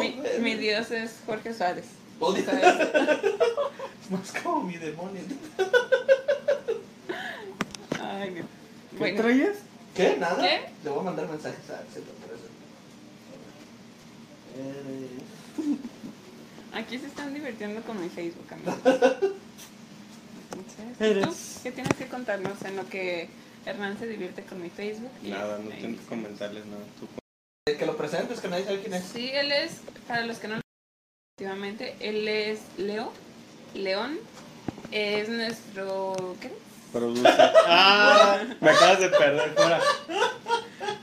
Mi, 0.00 0.16
mi 0.40 0.54
dios 0.56 0.90
es 0.90 1.12
Jorge 1.26 1.54
Suárez. 1.54 1.86
Es 2.20 4.10
más 4.10 4.32
como 4.42 4.64
mi 4.64 4.76
demonio. 4.76 5.22
Ay, 8.02 8.30
Dios. 8.30 8.46
¿Qué 8.90 8.96
Bueno, 8.98 9.20
traías? 9.22 9.56
¿Qué? 9.94 10.16
¿Nada? 10.18 10.42
¿Qué? 10.42 10.60
Le 10.84 10.90
voy 10.90 11.00
a 11.00 11.02
mandar 11.02 11.28
mensajes 11.28 11.70
a 11.70 11.78
Axel 11.78 12.02
por 12.02 12.34
eso. 12.34 12.44
Eh, 14.58 15.18
aquí 16.74 16.98
se 16.98 17.06
están 17.06 17.32
divirtiendo 17.34 17.82
con 17.82 18.00
mi 18.00 18.08
Facebook, 18.08 18.46
amigo. 18.52 18.76
Entonces, 20.52 21.00
¿y 21.00 21.04
Eres- 21.04 21.26
¿tú 21.26 21.34
qué 21.62 21.72
tienes 21.72 21.94
que 21.94 22.06
contarnos 22.08 22.62
en 22.62 22.76
lo 22.76 22.88
que 22.88 23.28
Hernán 23.66 23.98
se 23.98 24.06
divierte 24.06 24.42
con 24.44 24.60
mi 24.62 24.70
Facebook? 24.70 25.10
y 25.22 25.28
Nada, 25.28 25.58
no 25.58 25.70
tengo 25.70 25.98
que 25.98 26.06
comentarles 26.06 26.66
nada. 26.66 26.82
Tú 26.98 27.06
eh, 27.68 27.76
que 27.76 27.86
lo 27.86 27.96
presentes, 27.96 28.40
que 28.40 28.48
nadie 28.48 28.64
sabe 28.64 28.80
quién 28.80 28.94
es. 28.94 29.04
Sí, 29.04 29.30
él 29.32 29.52
es, 29.52 29.80
para 30.08 30.24
los 30.26 30.38
que 30.38 30.48
no 30.48 30.56
lo 30.56 30.60
efectivamente, 31.38 31.96
él 32.00 32.26
es 32.28 32.60
Leo, 32.78 33.12
León, 33.74 34.18
es 34.90 35.28
nuestro, 35.28 36.36
¿qué? 36.40 36.50
produce. 36.92 37.22
¡Ah! 37.66 38.42
Me 38.60 38.70
acabas 38.70 39.00
de 39.00 39.08
perder, 39.10 39.54
fuera. 39.54 39.80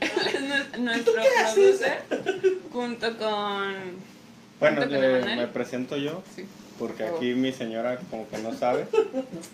Él 0.00 0.34
es 0.34 0.40
nu- 0.78 0.84
nuestro 0.84 1.14
producer, 1.54 2.02
junto 2.72 3.16
con... 3.18 4.17
Bueno, 4.60 4.82
con 4.82 4.90
eh, 4.92 5.34
me 5.36 5.46
presento 5.46 5.96
yo, 5.96 6.22
Sí. 6.34 6.44
porque 6.78 7.04
aquí 7.04 7.34
mi 7.34 7.52
señora 7.52 7.98
como 8.10 8.28
que 8.28 8.38
no 8.38 8.52
sabe. 8.54 8.86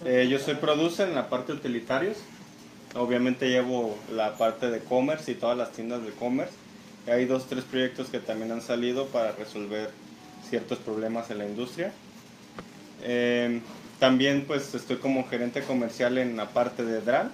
Eh, 0.05 0.29
yo 0.31 0.39
soy 0.39 0.55
producer 0.55 1.09
en 1.09 1.15
la 1.15 1.29
parte 1.29 1.53
de 1.53 1.59
utilitarios. 1.59 2.17
Obviamente 2.95 3.49
llevo 3.49 3.99
la 4.13 4.37
parte 4.39 4.71
de 4.71 4.81
commerce 4.81 5.33
y 5.33 5.35
todas 5.35 5.59
las 5.59 5.73
tiendas 5.73 6.03
de 6.05 6.11
commerce. 6.13 6.53
Y 7.07 7.11
hay 7.11 7.25
dos, 7.27 7.47
tres 7.49 7.65
proyectos 7.65 8.09
que 8.09 8.19
también 8.21 8.53
han 8.53 8.63
salido 8.63 9.07
para 9.07 9.33
resolver 9.33 9.91
ciertos 10.49 10.79
problemas 10.79 11.31
en 11.31 11.39
la 11.39 11.47
industria. 11.47 11.93
Eh, 13.03 13.61
también 13.99 14.45
pues 14.47 14.75
estoy 14.75 14.97
como 14.97 15.27
gerente 15.29 15.63
comercial 15.63 16.19
en 16.19 16.37
la 16.37 16.49
parte 16.49 16.85
de 16.85 17.01
DRAL. 17.01 17.31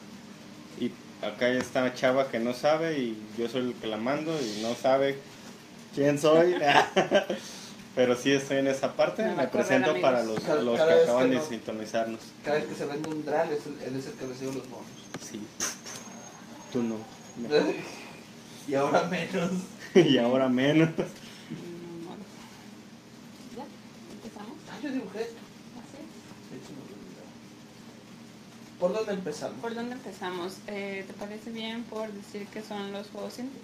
Y 0.81 0.91
acá 1.25 1.49
está 1.51 1.83
una 1.83 1.95
chava 1.95 2.29
que 2.29 2.39
no 2.39 2.55
sabe 2.55 2.99
y 2.99 3.17
yo 3.39 3.49
soy 3.49 3.61
el 3.69 3.75
que 3.75 3.87
la 3.87 3.97
mando 3.99 4.33
y 4.41 4.63
no 4.63 4.75
sabe 4.75 5.19
quién 5.95 6.19
soy. 6.19 6.55
Pero 8.01 8.17
sí 8.17 8.33
estoy 8.33 8.57
en 8.57 8.67
esa 8.67 8.95
parte, 8.95 9.23
me 9.23 9.47
presento 9.49 10.01
para 10.01 10.23
los, 10.23 10.43
los 10.65 10.81
que 10.81 10.93
acaban 11.03 11.29
de 11.29 11.39
sintonizarnos. 11.39 12.19
Cada 12.43 12.57
vez 12.57 12.65
que 12.69 12.75
se 12.75 12.87
vende 12.87 13.11
un 13.11 13.27
dral, 13.27 13.53
es 13.53 13.67
el, 13.67 13.95
es 13.95 14.07
el 14.07 14.15
que 14.15 14.27
recibe 14.27 14.55
los 14.55 14.71
bonos. 14.71 14.87
Sí. 15.21 15.39
Tú 16.73 16.83
no. 16.83 16.97
y 18.67 18.75
ahora 18.75 19.03
menos. 19.03 19.51
y 19.95 20.17
ahora 20.17 20.49
menos. 20.49 20.89
¿Ya? 23.55 23.67
¿Empezamos? 24.15 24.57
Ah, 24.71 24.79
yo 24.83 24.93
dibujé 24.93 25.21
esto. 25.21 25.41
¿Por 28.81 28.95
dónde 28.95 29.13
empezamos? 29.13 29.61
¿Por 29.61 29.75
dónde 29.75 29.93
empezamos? 29.93 30.57
Eh, 30.69 31.05
¿Te 31.07 31.13
parece 31.13 31.51
bien 31.51 31.83
por 31.83 32.11
decir 32.11 32.47
que 32.47 32.63
son 32.63 32.93
los 32.93 33.11
juegos 33.11 33.39
indie? 33.39 33.61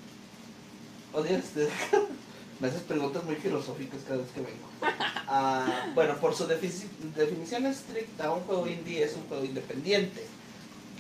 ¿Odias? 1.15 1.43
Este? 1.43 1.71
Me 2.61 2.69
haces 2.69 2.83
preguntas 2.83 3.23
muy 3.25 3.37
filosóficas 3.37 4.01
cada 4.07 4.19
vez 4.21 4.29
que 4.33 4.41
vengo. 4.41 4.69
Ah, 5.29 5.87
bueno, 5.97 6.15
por 6.19 6.37
su 6.37 6.47
definición 6.47 7.67
estricta, 7.67 8.31
un 8.31 8.43
juego 8.45 8.69
indie 8.69 9.03
es 9.03 9.15
un 9.15 9.27
juego 9.27 9.45
independiente. 9.45 10.25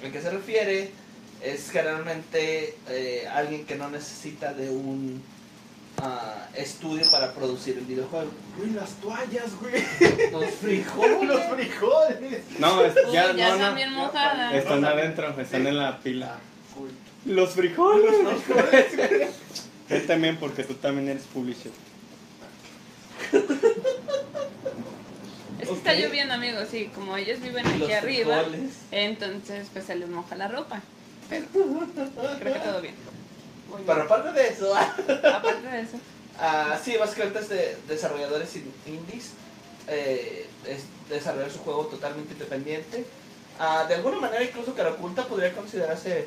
¿A 0.04 0.10
qué 0.10 0.20
se 0.20 0.30
refiere? 0.30 0.90
Es 1.40 1.70
generalmente 1.70 2.76
eh, 2.88 3.28
alguien 3.32 3.64
que 3.66 3.76
no 3.76 3.88
necesita 3.88 4.52
de 4.52 4.68
un 4.68 5.22
ah, 5.98 6.48
estudio 6.56 7.08
para 7.12 7.32
producir 7.34 7.78
el 7.78 7.84
videojuego. 7.84 8.30
Güey, 8.58 8.70
las 8.72 8.90
toallas, 8.94 9.52
güey. 9.60 9.74
Los 10.32 10.50
frijoles. 10.56 11.28
Los 11.28 11.42
frijoles. 11.54 12.42
No, 12.58 12.82
es- 12.84 12.94
Uy, 13.06 13.12
ya, 13.12 13.32
no, 13.32 13.38
están 13.38 13.60
no. 13.60 13.74
bien 13.76 13.92
mojadas. 13.92 14.54
Están 14.54 14.84
adentro, 14.84 15.40
están 15.40 15.66
en 15.68 15.78
la 15.78 16.00
pila. 16.00 16.34
Ah, 16.34 16.40
cool. 16.74 16.90
Los 17.26 17.50
frijoles. 17.50 18.12
Él 19.88 20.06
también, 20.06 20.36
porque 20.38 20.64
tú 20.64 20.74
también 20.74 21.08
eres 21.08 21.24
publisher. 21.24 21.72
Es 25.60 25.68
que 25.68 25.74
está 25.74 25.94
lloviendo, 25.94 26.34
amigos, 26.34 26.68
sí, 26.70 26.90
como 26.94 27.16
ellos 27.16 27.40
viven 27.40 27.66
aquí 27.66 27.78
Los 27.78 27.90
arriba, 27.92 28.36
frijoles. 28.44 28.72
entonces 28.90 29.68
pues 29.72 29.84
se 29.86 29.94
les 29.96 30.08
moja 30.08 30.34
la 30.36 30.48
ropa. 30.48 30.80
Pero 31.30 31.46
creo 32.38 32.52
que 32.54 32.60
todo 32.60 32.80
bien. 32.82 32.94
Muy 33.68 33.76
bien. 33.78 33.86
Pero 33.86 34.02
aparte 34.02 34.32
de 34.32 34.48
eso, 34.48 34.76
Aparte 35.34 35.66
de 35.68 35.80
eso, 35.80 35.96
Ah, 36.38 36.78
sí, 36.84 36.94
básicamente 36.98 37.38
es 37.38 37.48
de 37.48 37.76
desarrolladores 37.88 38.54
in- 38.56 38.70
indies. 38.86 39.30
eh, 39.88 40.46
es 40.66 40.82
desarrollar 41.08 41.50
su 41.50 41.60
juego 41.60 41.86
totalmente 41.86 42.34
independiente. 42.34 43.06
Ah, 43.58 43.86
de 43.88 43.94
alguna 43.94 44.18
manera, 44.20 44.44
incluso 44.44 44.74
Caraculta 44.74 45.24
podría 45.26 45.54
considerarse 45.54 46.26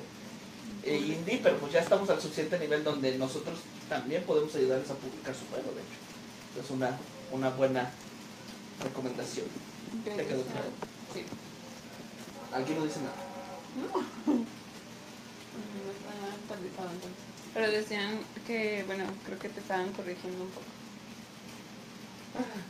eh, 0.83 0.98
indie, 0.98 1.39
pero 1.43 1.57
pues 1.57 1.74
ya 1.74 1.79
estamos 1.79 2.09
al 2.09 2.21
suficiente 2.21 2.57
nivel 2.59 2.83
donde 2.83 3.17
nosotros 3.17 3.59
también 3.89 4.24
podemos 4.24 4.53
ayudarles 4.55 4.89
a 4.89 4.95
publicar 4.95 5.36
su 5.36 5.45
juego, 5.48 5.71
de 5.74 5.81
hecho. 5.81 6.63
Es 6.63 6.71
una, 6.71 6.98
una 7.31 7.50
buena 7.50 7.91
recomendación. 8.83 9.48
Te 10.03 10.12
que 10.12 10.25
quedó 10.25 10.43
claro. 10.43 10.69
sí. 11.13 11.24
Aquí 12.53 12.74
no 12.74 12.86
dice 12.86 13.00
nada. 13.01 13.15
No. 14.25 14.45
Pero 17.53 17.71
decían 17.71 18.19
que, 18.45 18.83
bueno, 18.86 19.05
creo 19.25 19.39
que 19.39 19.50
te 19.50 19.59
estaban 19.59 19.91
corrigiendo 19.93 20.43
un 20.43 20.50
poco. 20.50 20.65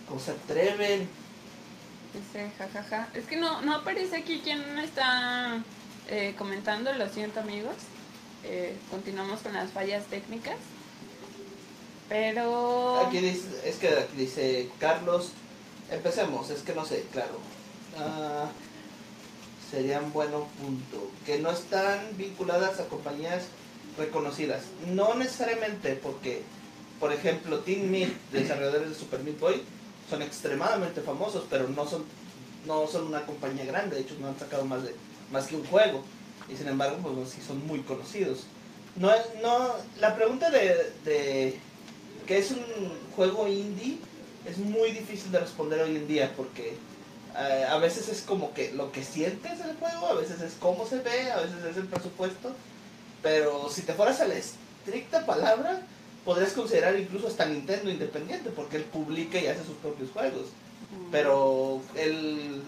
¿Cómo 0.08 0.20
se 0.20 0.32
atreven? 0.32 1.08
Dice, 2.14 2.52
jajaja. 2.58 3.10
Es 3.14 3.26
que 3.26 3.38
no, 3.38 3.62
no 3.62 3.76
aparece 3.76 4.18
aquí 4.18 4.42
quién 4.44 4.80
está 4.80 5.62
eh, 6.08 6.34
comentando, 6.38 6.92
lo 6.94 7.08
siento 7.10 7.40
amigos. 7.40 7.76
Eh, 8.44 8.76
continuamos 8.90 9.42
con 9.42 9.54
las 9.54 9.72
fallas 9.72 10.06
técnicas. 10.06 10.58
Pero... 12.08 13.06
Aquí 13.06 13.20
dice, 13.20 13.48
es 13.66 13.76
que 13.76 13.90
aquí 13.90 14.18
dice 14.18 14.70
Carlos, 14.80 15.32
empecemos, 15.92 16.50
es 16.50 16.62
que 16.62 16.74
no 16.74 16.86
sé, 16.86 17.06
claro. 17.12 17.40
Ah, 17.98 18.50
sería 19.70 20.00
un 20.00 20.12
buen 20.12 20.32
punto. 20.32 21.12
Que 21.26 21.40
no 21.40 21.52
están 21.52 22.18
vinculadas 22.18 22.80
a 22.80 22.88
compañías 22.88 23.44
reconocidas. 23.98 24.64
No 24.88 25.14
necesariamente 25.16 25.94
porque, 25.96 26.42
por 27.00 27.14
ejemplo, 27.14 27.60
Team 27.60 27.90
Meat, 27.90 28.10
desarrolladores 28.32 28.90
de 28.90 28.96
Super 28.96 29.20
Meat 29.20 29.40
Boy, 29.40 29.62
son 30.10 30.22
extremadamente 30.24 31.02
famosos, 31.02 31.46
pero 31.50 31.68
no 31.68 31.88
son, 31.88 32.04
no 32.66 32.88
son 32.88 33.08
una 33.08 33.26
compañía 33.26 33.66
grande, 33.66 33.98
de 33.98 34.02
hecho 34.02 34.16
no 34.20 34.30
han 34.30 34.40
sacado 34.40 34.66
más, 34.66 34.84
de, 34.84 34.96
más 35.32 35.46
que 35.46 35.56
un 35.56 35.66
juego. 35.66 36.04
Y 36.52 36.58
sin 36.58 36.68
embargo, 36.68 36.98
pues 37.02 37.30
sí 37.30 37.42
son 37.46 37.66
muy 37.68 37.80
conocidos. 37.82 38.40
No, 38.96 39.12
es- 39.14 39.42
no, 39.42 39.70
la 40.00 40.16
pregunta 40.16 40.50
de, 40.50 40.92
de 41.06 41.60
que 42.28 42.38
es 42.38 42.52
un 42.52 42.64
juego 43.16 43.48
indie 43.48 43.98
es 44.46 44.58
muy 44.58 44.92
difícil 44.92 45.32
de 45.32 45.40
responder 45.40 45.82
hoy 45.82 45.96
en 45.96 46.08
día 46.08 46.34
porque 46.36 46.74
eh, 47.38 47.66
a 47.70 47.78
veces 47.78 48.10
es 48.10 48.22
como 48.22 48.54
que 48.54 48.72
lo 48.74 48.92
que 48.92 49.04
sientes 49.04 49.60
del 49.64 49.76
juego, 49.78 50.08
a 50.08 50.14
veces 50.16 50.42
es 50.42 50.54
cómo 50.60 50.88
se 50.88 51.00
ve, 51.00 51.32
a 51.32 51.38
veces 51.42 51.64
es 51.70 51.78
el 51.78 51.86
presupuesto, 51.86 52.52
pero 53.22 53.70
si 53.70 53.82
te 53.84 53.94
fueras 53.94 54.20
a 54.22 54.28
la 54.28 54.36
estricta 54.36 55.26
palabra, 55.26 55.82
podrías 56.26 56.54
considerar 56.54 56.98
incluso 57.00 57.28
hasta 57.28 57.46
Nintendo 57.46 57.90
independiente 57.92 58.50
porque 58.50 58.78
él 58.78 58.84
publica 58.84 59.40
y 59.40 59.48
hace 59.48 59.64
sus 59.64 59.76
propios 59.78 60.10
juegos. 60.12 60.48
Pero 61.12 61.82
el, 61.96 62.62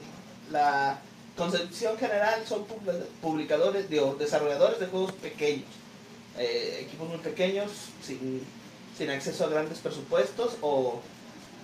la 0.52 1.00
concepción 1.38 1.98
general 1.98 2.44
son 2.48 2.65
publi- 2.67 3.06
publicadores, 3.22 3.89
digo, 3.89 4.15
desarrolladores 4.20 4.80
de 4.80 4.88
juegos 4.88 5.12
pequeños, 5.13 5.65
eh, 6.38 6.86
equipos 6.88 7.10
muy 7.10 7.17
pequeños, 7.20 7.72
sin, 8.06 8.44
sin 8.98 9.10
acceso 9.10 9.46
a 9.46 9.50
grandes 9.50 9.80
presupuestos 9.80 10.58
o, 10.62 11.02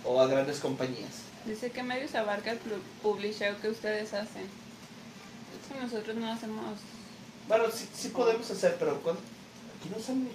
o 0.06 0.22
a 0.22 0.28
grandes 0.28 0.60
compañías. 0.60 1.24
Dice 1.46 1.72
que 1.72 1.84
medios 1.84 2.14
abarca 2.16 2.52
el 2.52 2.60
publisheo 3.02 3.60
que 3.62 3.70
ustedes 3.70 4.14
hacen. 4.14 4.44
Es 4.44 5.74
que 5.74 5.80
nosotros 5.80 6.16
no 6.16 6.32
hacemos... 6.32 6.80
Bueno, 7.48 7.66
sí, 7.72 7.88
sí 7.94 8.10
podemos 8.10 8.50
hacer, 8.52 8.76
pero 8.78 9.00
¿cuál? 9.02 9.16
aquí 9.80 9.90
no 9.90 10.04
sale. 10.04 10.28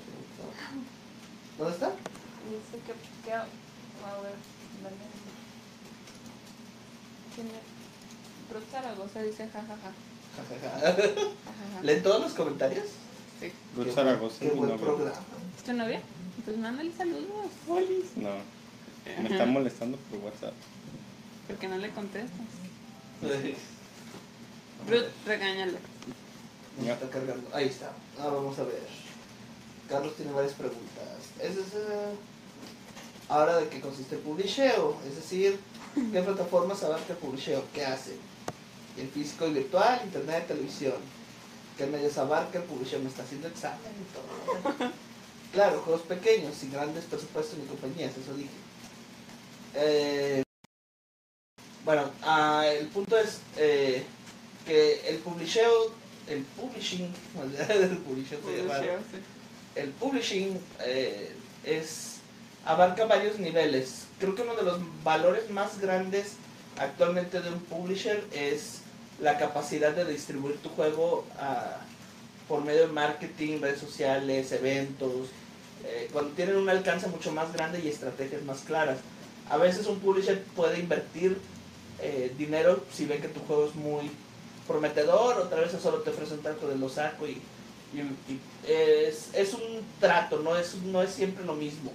¿Dónde 1.59 1.75
está? 1.75 1.89
Dice 1.89 2.83
que... 2.87 2.93
que 3.29 3.33
a 3.35 3.43
ver. 3.43 4.35
Tiene... 7.35 7.51
Ruth 8.53 8.71
Zaragoza 8.71 9.23
dice 9.23 9.49
jajaja. 9.49 9.77
Ja, 10.37 10.43
ja, 10.49 10.57
ja. 10.63 10.93
jajaja. 10.93 11.83
¿Leen 11.83 12.03
todos 12.03 12.21
los 12.21 12.33
comentarios? 12.33 12.87
Sí. 13.41 13.53
Ruth 13.77 13.87
Qué 13.87 13.93
Zaragoza 13.93 14.37
Qué 14.41 14.49
buen 14.51 14.71
novia. 14.71 14.85
programa. 14.85 15.21
¿Es 15.57 15.65
tu 15.65 15.73
novia? 15.73 16.01
Pues 16.45 16.57
mándale 16.57 16.93
saludos. 16.93 17.51
No, 18.17 18.31
me 19.23 19.29
está 19.29 19.47
molestando 19.47 19.99
por 20.11 20.21
WhatsApp. 20.21 20.55
Porque 21.47 21.69
no 21.69 21.77
le 21.79 21.91
contestas. 21.91 22.47
Sí. 23.21 23.55
Ruth, 24.89 25.09
regáñalo. 25.27 25.79
Ya. 26.85 26.95
está 26.95 27.09
cargando. 27.11 27.49
Ahí 27.55 27.67
está. 27.67 27.93
Ahora 28.19 28.37
vamos 28.37 28.59
a 28.59 28.65
ver. 28.65 28.81
Carlos 29.89 30.17
tiene 30.17 30.33
varias 30.33 30.55
preguntas. 30.55 31.07
Es, 31.41 31.57
es, 31.57 31.73
ahora 33.29 33.57
de 33.59 33.69
qué 33.69 33.81
consiste 33.81 34.17
el 34.17 34.23
publisheo. 34.23 34.97
Es 35.07 35.17
decir, 35.17 35.59
qué 35.95 36.23
plataformas 36.23 36.83
abarca 36.83 37.13
el 37.13 37.19
publisheo. 37.19 37.63
¿Qué 37.75 37.85
hace? 37.85 38.17
El 38.99 39.09
físico 39.09 39.47
y 39.47 39.53
virtual, 39.53 40.01
internet, 40.05 40.47
televisión. 40.47 40.95
¿Qué 41.77 41.87
medios 41.87 42.19
abarca 42.19 42.59
el 42.59 42.65
publisheo? 42.65 43.01
Me 43.01 43.09
está 43.09 43.23
haciendo 43.23 43.49
examen 43.49 43.93
y 44.01 44.75
todo. 44.79 44.93
Claro, 45.53 45.83
juegos 45.83 46.01
pequeños, 46.03 46.55
sin 46.55 46.73
grandes 46.73 47.05
presupuestos 47.05 47.59
ni 47.59 47.67
compañías, 47.67 48.13
eso 48.17 48.33
dije. 48.35 48.49
Eh, 49.75 50.43
bueno, 51.85 52.11
ah, 52.23 52.65
el 52.67 52.87
punto 52.87 53.19
es 53.19 53.41
eh, 53.59 54.03
que 54.65 55.09
el 55.09 55.19
publisheo, 55.19 55.93
el 56.27 56.43
publishing, 56.43 57.13
el 57.69 57.99
sí. 58.71 59.19
el 59.75 59.91
publishing 59.91 60.59
eh, 60.87 61.35
es 61.65 62.17
abarca 62.65 63.05
varios 63.07 63.39
niveles. 63.39 64.07
Creo 64.21 64.35
que 64.35 64.43
uno 64.43 64.55
de 64.55 64.63
los 64.63 64.81
valores 65.03 65.51
más 65.51 65.81
grandes 65.81 66.35
actualmente 66.79 67.41
de 67.41 67.51
un 67.51 67.61
publisher 67.61 68.25
es 68.33 68.82
la 69.21 69.39
capacidad 69.39 69.93
de 69.93 70.05
distribuir 70.05 70.57
tu 70.59 70.69
juego 70.71 71.25
ah, 71.39 71.79
por 72.49 72.65
medio 72.65 72.83
de 72.83 72.93
marketing, 72.93 73.61
redes 73.61 73.81
sociales, 73.81 74.53
eventos, 74.53 75.29
eh, 75.85 76.09
cuando 76.13 76.33
tienen 76.33 76.57
un 76.57 76.69
alcance 76.69 77.07
mucho 77.09 77.33
más 77.33 77.53
grande 77.53 77.81
y 77.81 77.89
estrategias 77.89 78.43
más 78.43 78.61
claras. 78.61 78.99
A 79.49 79.57
veces 79.57 79.87
un 79.87 79.99
publisher 80.01 80.43
puede 80.57 80.79
invertir 80.79 81.39
eh, 82.01 82.33
dinero 82.37 82.85
si 82.93 83.07
ve 83.07 83.19
que 83.19 83.29
tu 83.29 83.41
juego 83.41 83.67
es 83.67 83.75
muy 83.75 84.11
prometedor, 84.67 85.39
otra 85.39 85.61
vez 85.61 85.73
solo 85.83 85.99
te 85.99 86.11
ofrecen 86.11 86.39
tanto 86.39 86.69
de 86.69 86.77
lo 86.77 86.89
saco 86.89 87.27
y, 87.27 87.41
es, 88.67 89.55
un 89.55 89.85
trato, 90.01 90.39
no 90.39 90.57
es, 90.57 90.77
no 90.77 91.03
es 91.03 91.11
siempre 91.11 91.45
lo 91.45 91.55
mismo. 91.55 91.93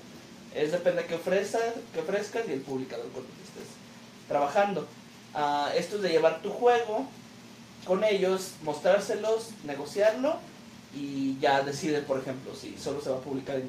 Es 0.54 0.72
depende 0.72 1.02
de 1.02 1.08
qué, 1.08 1.16
ofrezca, 1.16 1.60
qué 1.94 2.00
ofrezcas 2.00 2.48
y 2.48 2.52
el 2.52 2.62
publicador 2.62 3.08
con 3.10 3.24
el 3.24 3.30
que 3.30 3.44
estés 3.44 3.76
trabajando. 4.28 4.88
Ah, 5.40 5.72
esto 5.76 5.98
es 5.98 6.02
de 6.02 6.10
llevar 6.10 6.42
tu 6.42 6.50
juego 6.50 7.06
con 7.86 8.04
ellos, 8.04 8.54
mostrárselos, 8.64 9.50
negociarlo 9.66 10.38
y 10.96 11.38
ya 11.40 11.62
deciden, 11.62 12.04
por 12.06 12.18
ejemplo, 12.20 12.56
si 12.60 12.76
solo 12.78 13.02
se 13.02 13.12
va 13.12 13.18
a 13.18 13.22
publicar 13.22 13.62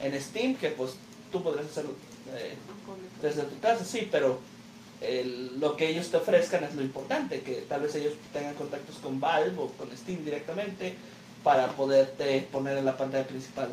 en, 0.00 0.20
Steam, 0.22 0.56
que 0.56 0.68
pues 0.68 0.92
tú 1.32 1.42
podrás 1.42 1.64
hacerlo 1.64 1.92
eh, 2.36 2.54
desde 3.22 3.44
tu 3.44 3.58
casa, 3.60 3.82
sí, 3.82 4.06
pero 4.12 4.38
el- 5.00 5.58
lo 5.58 5.74
que 5.74 5.88
ellos 5.88 6.10
te 6.10 6.18
ofrezcan 6.18 6.64
es 6.64 6.74
lo 6.74 6.82
importante, 6.82 7.40
que 7.40 7.64
tal 7.66 7.80
vez 7.80 7.94
ellos 7.94 8.12
tengan 8.34 8.54
contactos 8.54 8.96
con 8.96 9.18
Valve 9.18 9.58
o 9.58 9.68
con 9.68 9.88
Steam 9.96 10.22
directamente 10.22 10.94
para 11.42 11.68
poderte 11.68 12.46
poner 12.52 12.76
en 12.76 12.84
la 12.84 12.96
pantalla 12.98 13.26
principal 13.26 13.68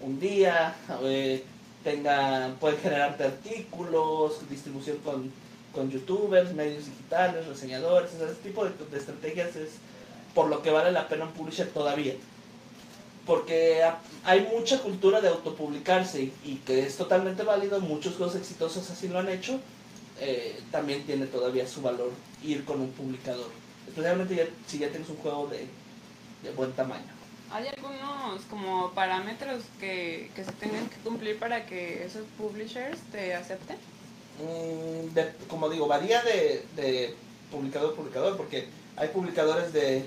un 0.00 0.18
día, 0.18 0.74
eh, 1.04 1.44
tengan, 1.84 2.56
pueden 2.56 2.80
generarte 2.80 3.24
artículos, 3.24 4.48
distribución 4.50 4.96
con, 5.04 5.30
con 5.74 5.90
youtubers, 5.90 6.54
medios 6.54 6.86
digitales, 6.86 7.46
reseñadores, 7.46 8.12
ese 8.14 8.26
tipo 8.42 8.64
de, 8.64 8.70
de 8.90 8.98
estrategias 8.98 9.56
es 9.56 9.70
por 10.34 10.48
lo 10.48 10.62
que 10.62 10.70
vale 10.70 10.92
la 10.92 11.08
pena 11.08 11.24
un 11.24 11.32
publisher 11.32 11.68
todavía. 11.68 12.14
Porque 13.26 13.82
ha- 13.82 14.00
hay 14.24 14.48
mucha 14.54 14.80
cultura 14.82 15.20
de 15.20 15.28
autopublicarse 15.28 16.30
y, 16.44 16.56
que 16.66 16.80
es 16.86 16.96
totalmente 16.96 17.42
válido, 17.42 17.80
muchos 17.80 18.16
juegos 18.16 18.36
exitosos 18.36 18.90
así 18.90 19.08
lo 19.08 19.18
han 19.18 19.28
hecho, 19.30 19.60
eh, 20.20 20.60
también 20.70 21.04
tiene 21.04 21.26
todavía 21.26 21.66
su 21.66 21.80
valor 21.82 22.10
ir 22.42 22.64
con 22.64 22.80
un 22.80 22.90
publicador. 22.90 23.50
Especialmente 23.88 24.34
ya- 24.36 24.46
si 24.66 24.78
ya 24.78 24.90
tienes 24.90 25.08
un 25.08 25.16
juego 25.16 25.46
de, 25.48 25.66
de 26.42 26.50
buen 26.54 26.72
tamaño. 26.72 27.06
¿Hay 27.50 27.68
algunos 27.68 28.42
como 28.50 28.90
parámetros 28.92 29.62
que, 29.78 30.30
que 30.34 30.44
se 30.44 30.52
tengan 30.52 30.88
que 30.88 30.96
cumplir 30.96 31.38
para 31.38 31.64
que 31.66 32.04
esos 32.04 32.22
publishers 32.36 32.98
te 33.12 33.34
acepten? 33.34 33.76
Mm, 34.40 35.14
de- 35.14 35.32
como 35.48 35.68
digo, 35.68 35.86
varía 35.86 36.22
de, 36.22 36.64
de 36.76 37.14
publicador 37.50 37.92
a 37.92 37.96
publicador, 37.96 38.36
porque 38.36 38.66
hay 38.96 39.08
publicadores 39.08 39.72
de, 39.72 40.04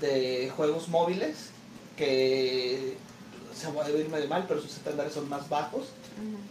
de 0.00 0.52
juegos 0.56 0.88
móviles 0.88 1.50
que 1.96 2.94
se 3.54 3.70
va 3.72 3.84
a 3.84 3.88
oír 3.88 4.08
medio 4.08 4.28
mal, 4.28 4.44
pero 4.48 4.60
sus 4.60 4.74
estándares 4.76 5.12
son 5.12 5.28
más 5.28 5.48
bajos, 5.48 5.86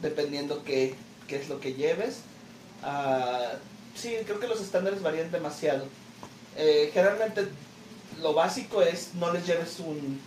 dependiendo 0.02 0.64
qué, 0.64 0.96
qué 1.28 1.38
es 1.38 1.50
lo 1.50 1.60
que 1.60 1.74
lleves. 1.74 2.18
Ah, 2.82 3.54
sí, 3.96 4.16
creo 4.26 4.40
que 4.40 4.48
los 4.48 4.60
estándares 4.62 5.02
varían 5.02 5.32
demasiado. 5.32 5.86
Eh, 6.58 6.92
generalmente 6.94 7.48
lo 8.22 8.34
básico 8.34 8.82
es 8.82 9.14
no 9.16 9.32
les 9.34 9.46
lleves 9.48 9.80
un, 9.80 10.20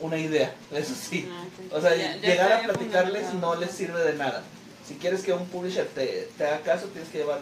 una 0.00 0.16
idea, 0.18 0.54
eso 0.72 0.94
sí. 0.94 1.28
Ah. 1.30 1.44
O 1.72 1.80
sea, 1.80 1.94
Ya- 1.96 2.16
ya 2.16 2.20
llegar 2.30 2.52
a 2.52 2.62
platicarles 2.64 3.34
no 3.34 3.54
les 3.56 3.70
sirve 3.70 4.00
de 4.04 4.14
nada. 4.14 4.42
Si 4.86 4.94
quieres 4.94 5.22
que 5.22 5.32
un 5.32 5.46
publisher 5.46 5.86
te, 5.88 6.28
te 6.36 6.46
haga 6.46 6.60
caso, 6.62 6.86
tienes 6.88 7.10
que 7.10 7.18
llevar 7.18 7.40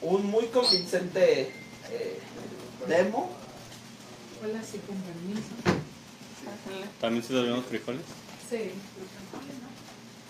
un 0.00 0.26
muy 0.26 0.46
convincente 0.46 1.52
eh, 1.90 2.18
demo. 2.86 3.30
Hola, 4.42 4.62
sí, 4.62 4.78
con 4.86 4.96
permiso. 4.96 5.48
También 7.00 7.24
se 7.24 7.32
los 7.32 7.64
frijoles. 7.66 8.02
Sí. 8.48 8.70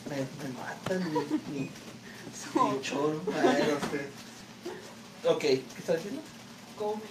Me, 0.08 0.16
me 0.16 0.54
matan 0.58 1.12
mi, 1.12 1.20
mi, 1.52 1.61
mi 1.61 1.70
Ok, 5.24 5.40
¿qué 5.40 5.62
estás 5.78 5.96
diciendo? 5.96 6.22
Come. 6.76 7.02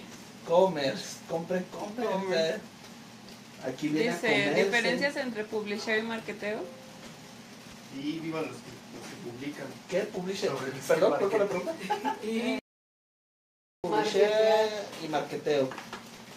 Commerce. 0.46 1.18
Commerce. 1.28 2.54
eh. 2.56 2.58
Aquí 3.66 3.88
viene 3.88 4.10
a 4.10 4.14
Dice, 4.14 4.28
comerse. 4.28 4.64
diferencias 4.64 5.16
entre 5.16 5.44
publisher 5.44 5.98
y 5.98 6.02
marketeo. 6.02 6.60
Y 8.02 8.18
vivan 8.20 8.46
los 8.46 8.56
que, 8.56 8.70
los 8.94 9.04
que 9.08 9.30
publican. 9.30 9.66
¿Qué? 9.88 10.00
Publisher. 10.02 10.50
Perdón, 10.86 11.14
¿cuál 11.18 11.30
fue 11.30 11.38
la 11.38 11.46
pregunta? 11.46 11.74
Y 12.22 12.58
Publisher 13.82 14.68
y 15.04 15.08
marketeo. 15.08 15.68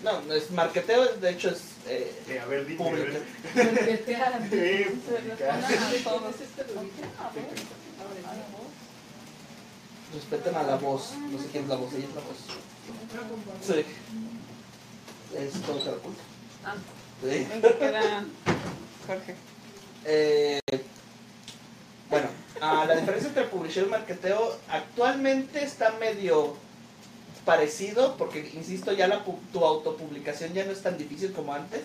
No, 0.04 0.22
no 0.24 0.34
es 0.34 0.50
marketeo, 0.52 1.16
de 1.18 1.30
hecho 1.30 1.50
es 1.52 1.62
eh, 1.88 2.12
Eh, 2.28 2.40
a 2.40 2.46
ver, 2.46 2.66
dime. 2.66 2.78
pública. 2.78 3.20
marketear. 3.56 4.42
Eh, 4.52 4.96
Se 5.06 5.12
publicar. 5.14 5.62
responden 5.62 5.84
a 5.84 5.90
¿Quién 5.90 6.04
todos. 6.04 6.36
es 6.36 6.42
este? 6.42 6.64
Respeten 10.14 10.56
a 10.56 10.64
la 10.64 10.76
voz. 10.76 11.14
No 11.32 11.40
sé 11.40 11.48
quién 11.52 11.64
es 11.64 11.70
la 11.70 11.76
voz, 11.76 11.94
ella 11.94 12.06
es 12.08 12.16
la 12.16 12.22
voz. 12.22 12.38
Sí. 13.62 13.86
Es 15.38 15.54
todo 15.62 15.80
Caracol. 15.84 16.14
Ah. 16.66 16.76
Sí. 17.22 17.48
Queda 17.80 18.26
Jorge. 19.08 19.36
Eh, 20.06 20.60
bueno, 22.12 22.28
la 22.60 22.95
diferencia 22.95 23.30
entre 23.30 23.45
publisher 23.45 23.88
y 23.88 23.89
marketeo 23.89 24.58
actualmente 24.69 25.63
está 25.63 25.91
medio 25.93 26.56
parecido, 27.45 28.17
porque 28.17 28.52
insisto, 28.54 28.91
ya 28.91 29.08
la, 29.08 29.24
tu 29.24 29.65
autopublicación 29.65 30.54
ya 30.54 30.65
no 30.65 30.71
es 30.71 30.82
tan 30.82 30.97
difícil 30.97 31.32
como 31.32 31.54
antes, 31.54 31.82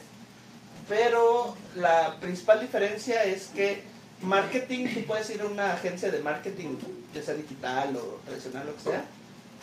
pero 0.89 1.57
la 1.77 2.17
principal 2.21 2.61
diferencia 2.61 3.25
es 3.25 3.47
que 3.47 3.83
marketing, 4.21 4.89
tú 4.93 5.05
puedes 5.05 5.31
ir 5.31 5.41
a 5.41 5.47
una 5.47 5.73
agencia 5.75 6.11
de 6.11 6.19
marketing, 6.21 6.77
ya 7.15 7.23
sea 7.23 7.35
digital 7.35 7.97
o 7.97 8.21
tradicional, 8.27 8.67
lo 8.67 8.75
que 8.77 8.83
sea, 8.83 9.05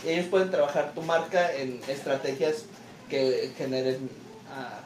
y 0.05 0.09
ellos 0.09 0.27
pueden 0.27 0.49
trabajar 0.49 0.93
tu 0.95 1.01
marca 1.01 1.53
en 1.53 1.81
estrategias 1.87 2.65
que 3.09 3.51
generen 3.57 4.09
ah, 4.49 4.79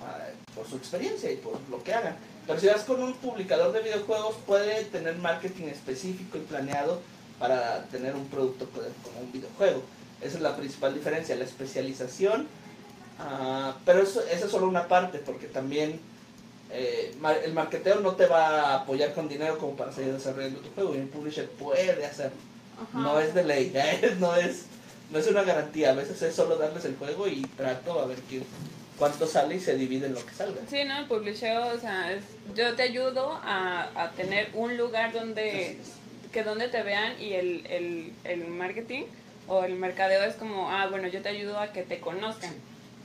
ah, 0.00 0.28
por 0.54 0.68
su 0.68 0.76
experiencia 0.76 1.30
y 1.32 1.36
por 1.36 1.58
lo 1.68 1.82
que 1.82 1.92
hagan. 1.92 2.16
Pero 2.46 2.60
si 2.60 2.66
vas 2.66 2.82
con 2.82 3.02
un 3.02 3.14
publicador 3.14 3.72
de 3.72 3.80
videojuegos, 3.80 4.36
puede 4.46 4.84
tener 4.84 5.16
marketing 5.16 5.64
específico 5.64 6.36
y 6.36 6.40
planeado 6.40 7.00
para 7.38 7.84
tener 7.84 8.14
un 8.14 8.26
producto 8.26 8.68
como 8.68 9.20
un 9.20 9.32
videojuego. 9.32 9.82
Esa 10.20 10.36
es 10.36 10.42
la 10.42 10.56
principal 10.56 10.94
diferencia, 10.94 11.36
la 11.36 11.44
especialización. 11.44 12.46
ah, 13.18 13.76
pero 13.84 14.02
eso, 14.02 14.22
esa 14.30 14.46
es 14.46 14.50
solo 14.50 14.68
una 14.68 14.88
parte, 14.88 15.18
porque 15.18 15.46
también 15.46 16.00
eh, 16.70 17.14
el 17.44 17.52
marketeo 17.52 18.00
no 18.00 18.12
te 18.12 18.26
va 18.26 18.46
a 18.46 18.74
apoyar 18.82 19.14
con 19.14 19.28
dinero 19.28 19.58
como 19.58 19.76
para 19.76 19.92
seguir 19.92 20.12
desarrollando 20.12 20.60
tu 20.60 20.70
juego. 20.70 20.94
Y 20.94 20.98
un 20.98 21.08
publisher 21.08 21.48
puede 21.48 22.04
hacerlo. 22.04 22.36
No 22.92 23.20
es 23.20 23.34
de 23.34 23.44
ley, 23.44 23.72
¿eh? 23.74 24.16
no, 24.18 24.34
es, 24.36 24.64
no 25.10 25.18
es 25.18 25.26
una 25.28 25.44
garantía. 25.44 25.90
A 25.90 25.94
veces 25.94 26.20
es 26.20 26.34
solo 26.34 26.56
darles 26.56 26.84
el 26.84 26.96
juego 26.96 27.26
y 27.26 27.42
trato 27.56 28.00
a 28.00 28.06
ver 28.06 28.18
qué, 28.28 28.42
cuánto 28.98 29.26
sale 29.26 29.56
y 29.56 29.60
se 29.60 29.74
divide 29.76 30.06
en 30.06 30.14
lo 30.14 30.24
que 30.24 30.32
salga. 30.34 30.60
Sí, 30.70 30.84
¿no? 30.84 30.98
El 30.98 31.06
publisheo, 31.06 31.66
o 31.74 31.78
sea, 31.80 32.12
es- 32.12 32.22
yo 32.54 32.74
te 32.74 32.82
ayudo 32.82 33.32
a, 33.42 33.90
a 33.94 34.10
tener 34.12 34.48
un 34.54 34.76
lugar 34.76 35.12
donde, 35.12 35.78
que 36.32 36.42
donde 36.44 36.68
te 36.68 36.82
vean 36.82 37.20
y 37.20 37.32
el, 37.34 37.66
el, 37.66 38.12
el 38.24 38.46
marketing 38.48 39.02
o 39.48 39.64
el 39.64 39.74
mercadeo 39.74 40.22
es 40.24 40.34
como, 40.36 40.70
ah, 40.70 40.86
bueno, 40.88 41.08
yo 41.08 41.20
te 41.22 41.28
ayudo 41.30 41.58
a 41.58 41.72
que 41.72 41.82
te 41.82 42.00
conozcan. 42.00 42.54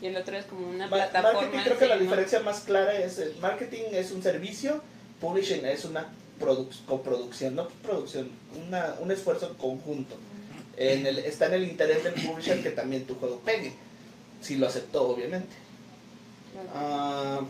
Y 0.02 0.06
el 0.08 0.16
otro 0.16 0.38
es 0.38 0.46
como 0.46 0.68
una 0.70 0.88
Ma- 0.88 0.96
plataforma. 0.96 1.42
marketing 1.42 1.64
creo 1.66 1.78
que 1.80 1.88
la 1.88 1.98
diferencia 1.98 2.40
más 2.40 2.62
clara 2.62 2.94
es 2.98 3.18
el 3.20 3.36
marketing 3.42 3.84
es 3.92 4.12
un 4.12 4.24
servicio, 4.24 4.82
publishing 5.20 5.66
es 5.66 5.84
una 5.84 6.08
produc- 6.40 6.86
coproducción, 6.86 7.56
no 7.56 7.68
producción, 7.84 8.30
una, 8.66 8.96
un 9.02 9.12
esfuerzo 9.12 9.58
conjunto. 9.58 10.16
En 10.78 11.06
el, 11.06 11.20
está 11.20 11.48
en 11.48 11.56
el 11.56 11.64
interés 11.64 12.06
del 12.06 12.14
publisher 12.14 12.64
que 12.64 12.70
también 12.70 13.04
tu 13.06 13.16
juego 13.16 13.40
pegue, 13.40 13.74
si 14.42 14.56
lo 14.56 14.68
aceptó 14.68 15.10
obviamente. 15.10 15.54
Ah, 16.74 17.42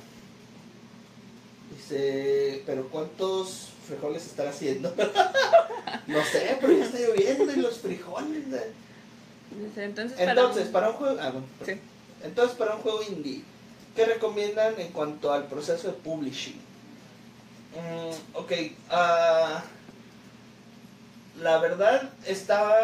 dice, 1.76 2.64
pero 2.66 2.88
¿cuántos 2.90 3.70
frijoles 3.88 4.26
están 4.26 4.48
haciendo? 4.48 4.94
no 6.08 6.24
sé, 6.26 6.58
pero 6.62 6.74
ya 6.74 6.86
está 6.86 7.00
lloviendo 7.00 7.52
y 7.54 7.56
los 7.58 7.78
frijoles. 7.80 8.44
Entonces, 9.76 10.18
para 10.18 10.32
Entonces, 10.32 10.66
un- 10.68 10.72
para 10.72 10.90
un 10.90 10.96
juego... 10.96 11.18
ah, 11.22 11.30
bueno, 11.32 11.48
Sí. 11.66 11.74
entonces, 12.24 12.58
para 12.58 12.76
un 12.76 12.82
juego 12.82 13.02
indie, 13.04 13.44
¿qué 13.96 14.06
recomiendan 14.06 14.80
en 14.80 14.92
cuanto 14.92 15.34
al 15.34 15.46
proceso 15.46 15.88
de 15.88 15.94
publishing? 15.94 16.60
Mm, 17.76 18.38
ok, 18.38 18.52
ah, 18.90 19.64
la 21.42 21.58
verdad 21.60 22.10
estaba, 22.26 22.76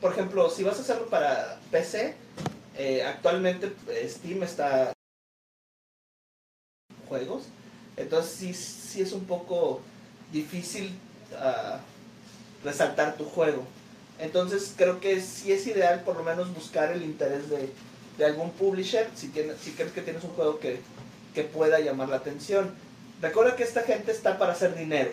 por 0.00 0.12
ejemplo, 0.12 0.50
si 0.50 0.62
vas 0.62 0.78
a 0.78 0.82
hacerlo 0.82 1.06
para 1.08 1.58
PC, 1.70 2.14
eh, 2.76 3.02
actualmente 3.04 3.72
eh, 3.88 4.08
Steam 4.10 4.42
está 4.42 4.92
juegos, 7.08 7.44
entonces 7.96 8.32
sí, 8.32 8.54
sí 8.54 9.02
es 9.02 9.12
un 9.12 9.24
poco 9.24 9.80
difícil 10.32 10.92
ah, 11.38 11.78
resaltar 12.64 13.16
tu 13.16 13.24
juego. 13.24 13.64
Entonces 14.18 14.72
creo 14.76 15.00
que 15.00 15.20
sí 15.20 15.52
es 15.52 15.66
ideal 15.66 16.02
por 16.02 16.16
lo 16.16 16.22
menos 16.22 16.54
buscar 16.54 16.92
el 16.92 17.02
interés 17.02 17.48
de, 17.50 17.70
de 18.18 18.24
algún 18.24 18.50
publisher 18.52 19.08
si, 19.14 19.28
tienes, 19.28 19.58
si 19.58 19.72
crees 19.72 19.92
que 19.92 20.02
tienes 20.02 20.22
un 20.24 20.30
juego 20.30 20.58
que, 20.58 20.80
que 21.34 21.42
pueda 21.42 21.80
llamar 21.80 22.08
la 22.08 22.16
atención. 22.16 22.72
Recuerda 23.20 23.56
que 23.56 23.64
esta 23.64 23.82
gente 23.82 24.12
está 24.12 24.38
para 24.38 24.52
hacer 24.52 24.76
dinero. 24.76 25.10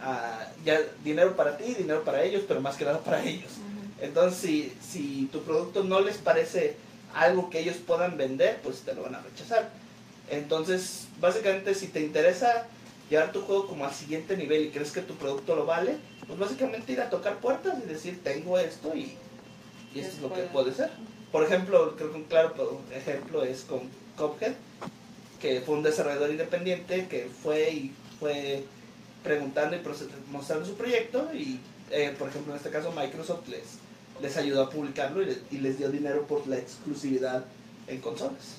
Ah, 0.00 0.46
ya 0.64 0.80
dinero 1.02 1.36
para 1.36 1.56
ti, 1.56 1.74
dinero 1.74 2.04
para 2.04 2.22
ellos, 2.22 2.44
pero 2.46 2.60
más 2.60 2.76
que 2.76 2.84
nada 2.84 3.00
para 3.00 3.22
ellos. 3.24 3.52
Entonces, 4.00 4.38
si, 4.38 4.72
si 4.82 5.28
tu 5.32 5.42
producto 5.42 5.82
no 5.82 6.00
les 6.00 6.18
parece 6.18 6.76
algo 7.14 7.48
que 7.48 7.60
ellos 7.60 7.76
puedan 7.76 8.16
vender, 8.16 8.60
pues 8.62 8.80
te 8.80 8.94
lo 8.94 9.02
van 9.02 9.14
a 9.14 9.20
rechazar. 9.20 9.70
Entonces, 10.30 11.06
básicamente, 11.20 11.74
si 11.74 11.88
te 11.88 12.00
interesa 12.00 12.66
llevar 13.10 13.32
tu 13.32 13.40
juego 13.42 13.66
como 13.68 13.84
al 13.84 13.94
siguiente 13.94 14.36
nivel 14.36 14.66
y 14.66 14.70
crees 14.70 14.90
que 14.92 15.00
tu 15.02 15.14
producto 15.14 15.54
lo 15.54 15.64
vale, 15.66 15.96
pues 16.26 16.38
básicamente 16.38 16.92
ir 16.92 17.00
a 17.00 17.10
tocar 17.10 17.38
puertas 17.38 17.74
y 17.84 17.88
decir, 17.88 18.20
tengo 18.24 18.58
esto 18.58 18.94
y, 18.96 19.12
y 19.94 20.00
esto 20.00 20.16
es 20.16 20.22
lo 20.22 20.32
que 20.34 20.42
puede 20.42 20.72
ser. 20.74 20.90
Por 21.30 21.44
ejemplo, 21.44 21.94
creo 21.96 22.10
que 22.10 22.16
un 22.16 22.24
claro 22.24 22.80
ejemplo 22.94 23.44
es 23.44 23.60
con 23.62 23.82
Cuphead, 24.16 24.54
que 25.40 25.60
fue 25.60 25.76
un 25.76 25.82
desarrollador 25.82 26.30
independiente 26.30 27.06
que 27.08 27.28
fue 27.42 27.70
y 27.70 27.94
fue 28.18 28.64
preguntando 29.22 29.76
y 29.76 29.80
mostrando 30.32 30.64
su 30.66 30.74
proyecto 30.74 31.30
y, 31.34 31.60
eh, 31.90 32.14
por 32.18 32.28
ejemplo, 32.28 32.52
en 32.52 32.56
este 32.58 32.70
caso 32.70 32.92
Microsoft 32.92 33.46
les, 33.48 33.62
les 34.22 34.36
ayudó 34.36 34.62
a 34.62 34.70
publicarlo 34.70 35.22
y, 35.22 35.26
le- 35.26 35.38
y 35.50 35.58
les 35.58 35.78
dio 35.78 35.90
dinero 35.90 36.26
por 36.26 36.46
la 36.46 36.56
exclusividad 36.58 37.44
en 37.86 38.00
consolas. 38.00 38.56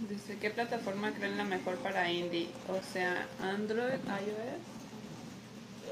Dice, 0.00 0.36
¿qué 0.38 0.50
plataforma 0.50 1.12
creen 1.14 1.38
la 1.38 1.44
mejor 1.44 1.76
para 1.76 2.10
indie? 2.10 2.48
O 2.68 2.92
sea, 2.92 3.26
Android, 3.40 3.94
iOS. 3.94 4.60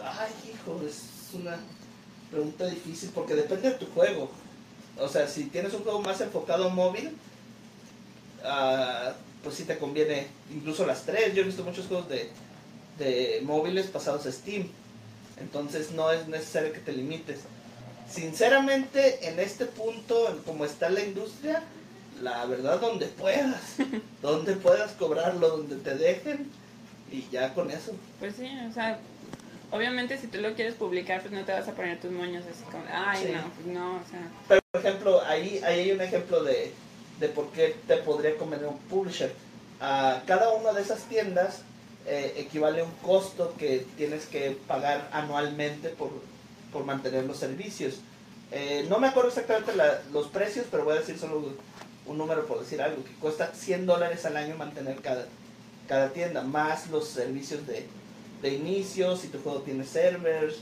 Ay, 0.03 0.31
hijo, 0.53 0.83
es 0.87 1.05
una 1.33 1.57
pregunta 2.31 2.67
difícil 2.67 3.11
porque 3.15 3.35
depende 3.35 3.71
de 3.71 3.77
tu 3.77 3.87
juego. 3.87 4.31
O 4.99 5.09
sea, 5.09 5.27
si 5.27 5.45
tienes 5.45 5.73
un 5.73 5.85
juego 5.85 6.03
más 6.03 6.21
enfocado 6.21 6.69
móvil, 6.69 7.17
ah, 8.45 9.15
pues 9.43 9.57
sí 9.57 9.65
te 9.65 9.79
conviene, 9.79 10.27
incluso 10.53 10.85
las 10.85 11.05
tres. 11.05 11.35
Yo 11.35 11.43
he 11.43 11.47
visto 11.47 11.65
muchos 11.65 11.87
juegos 11.87 12.09
de, 12.11 12.29
de 12.99 13.41
móviles 13.43 13.87
pasados 13.87 14.27
a 14.27 14.33
Steam. 14.33 14.69
Entonces 15.41 15.93
no 15.93 16.13
es 16.13 16.29
necesario 16.29 16.75
que 16.75 16.81
te 16.81 16.93
limites. 16.93 17.41
Sinceramente, 18.09 19.29
en 19.29 19.41
este 19.41 19.65
punto, 19.65 20.43
como 20.45 20.67
está 20.67 20.91
la 20.91 21.03
industria, 21.03 21.63
la 22.23 22.45
verdad, 22.47 22.81
donde 22.81 23.07
puedas, 23.07 23.77
donde 24.23 24.55
puedas 24.57 24.93
cobrarlo, 24.93 25.49
donde 25.49 25.77
te 25.77 25.95
dejen, 25.97 26.51
y 27.11 27.27
ya 27.31 27.53
con 27.55 27.71
eso. 27.71 27.93
Pues 28.19 28.35
sí, 28.37 28.49
o 28.69 28.73
sea, 28.73 28.99
obviamente 29.71 30.19
si 30.19 30.27
tú 30.27 30.39
lo 30.41 30.55
quieres 30.55 30.75
publicar, 30.75 31.21
pues 31.21 31.33
no 31.33 31.45
te 31.45 31.53
vas 31.53 31.69
a 31.69 31.73
poner 31.73 32.01
tus 32.01 32.11
moños 32.11 32.45
así 32.51 32.65
como, 32.65 32.85
ay, 32.93 33.25
Sí. 33.27 33.33
no, 33.33 33.43
pues 33.55 33.67
no, 33.67 33.95
o 33.97 34.11
sea, 34.11 34.29
Pero, 34.49 34.61
por 34.73 34.81
ejemplo, 34.81 35.23
ahí, 35.25 35.61
ahí 35.65 35.81
hay 35.81 35.93
un 35.93 36.01
ejemplo 36.01 36.43
de, 36.43 36.73
de 37.21 37.29
por 37.29 37.51
qué 37.53 37.77
te 37.87 37.97
podría 37.99 38.37
convenir 38.37 38.67
un 38.67 38.79
publisher. 38.79 39.33
A 39.81 40.23
cada 40.27 40.51
una 40.51 40.73
de 40.73 40.83
esas 40.83 41.03
tiendas 41.05 41.63
eh, 42.07 42.35
equivale 42.39 42.81
a 42.81 42.85
un 42.85 42.93
costo 43.03 43.55
que 43.59 43.87
tienes 43.97 44.27
que 44.27 44.57
pagar 44.67 45.09
anualmente 45.13 45.89
por, 45.91 46.11
por 46.73 46.85
mantener 46.85 47.25
los 47.25 47.37
servicios. 47.39 47.97
Eh, 48.53 48.87
no 48.89 48.99
me 48.99 49.09
acuerdo 49.09 49.29
exactamente 49.31 49.75
la- 49.75 50.01
los 50.13 50.29
precios, 50.29 50.67
pero 50.71 50.85
voy 50.85 50.97
a 50.97 51.01
decir 51.01 51.19
solo 51.19 51.55
un 52.07 52.19
número 52.19 52.47
por 52.47 52.61
decir 52.61 52.83
algo, 52.83 53.03
que 53.05 53.13
cuesta 53.15 53.53
100 53.55 53.87
dólares 53.87 54.25
al 54.27 54.37
año 54.37 54.57
mantener 54.57 54.97
cada, 55.01 55.27
cada 55.89 56.13
tienda, 56.13 56.43
más 56.43 56.91
los 56.91 57.09
servicios 57.09 57.67
de, 57.67 57.87
de 58.43 58.55
inicio, 58.55 59.17
si 59.17 59.29
tu 59.29 59.39
juego 59.39 59.61
tiene 59.61 59.85
servers, 59.85 60.57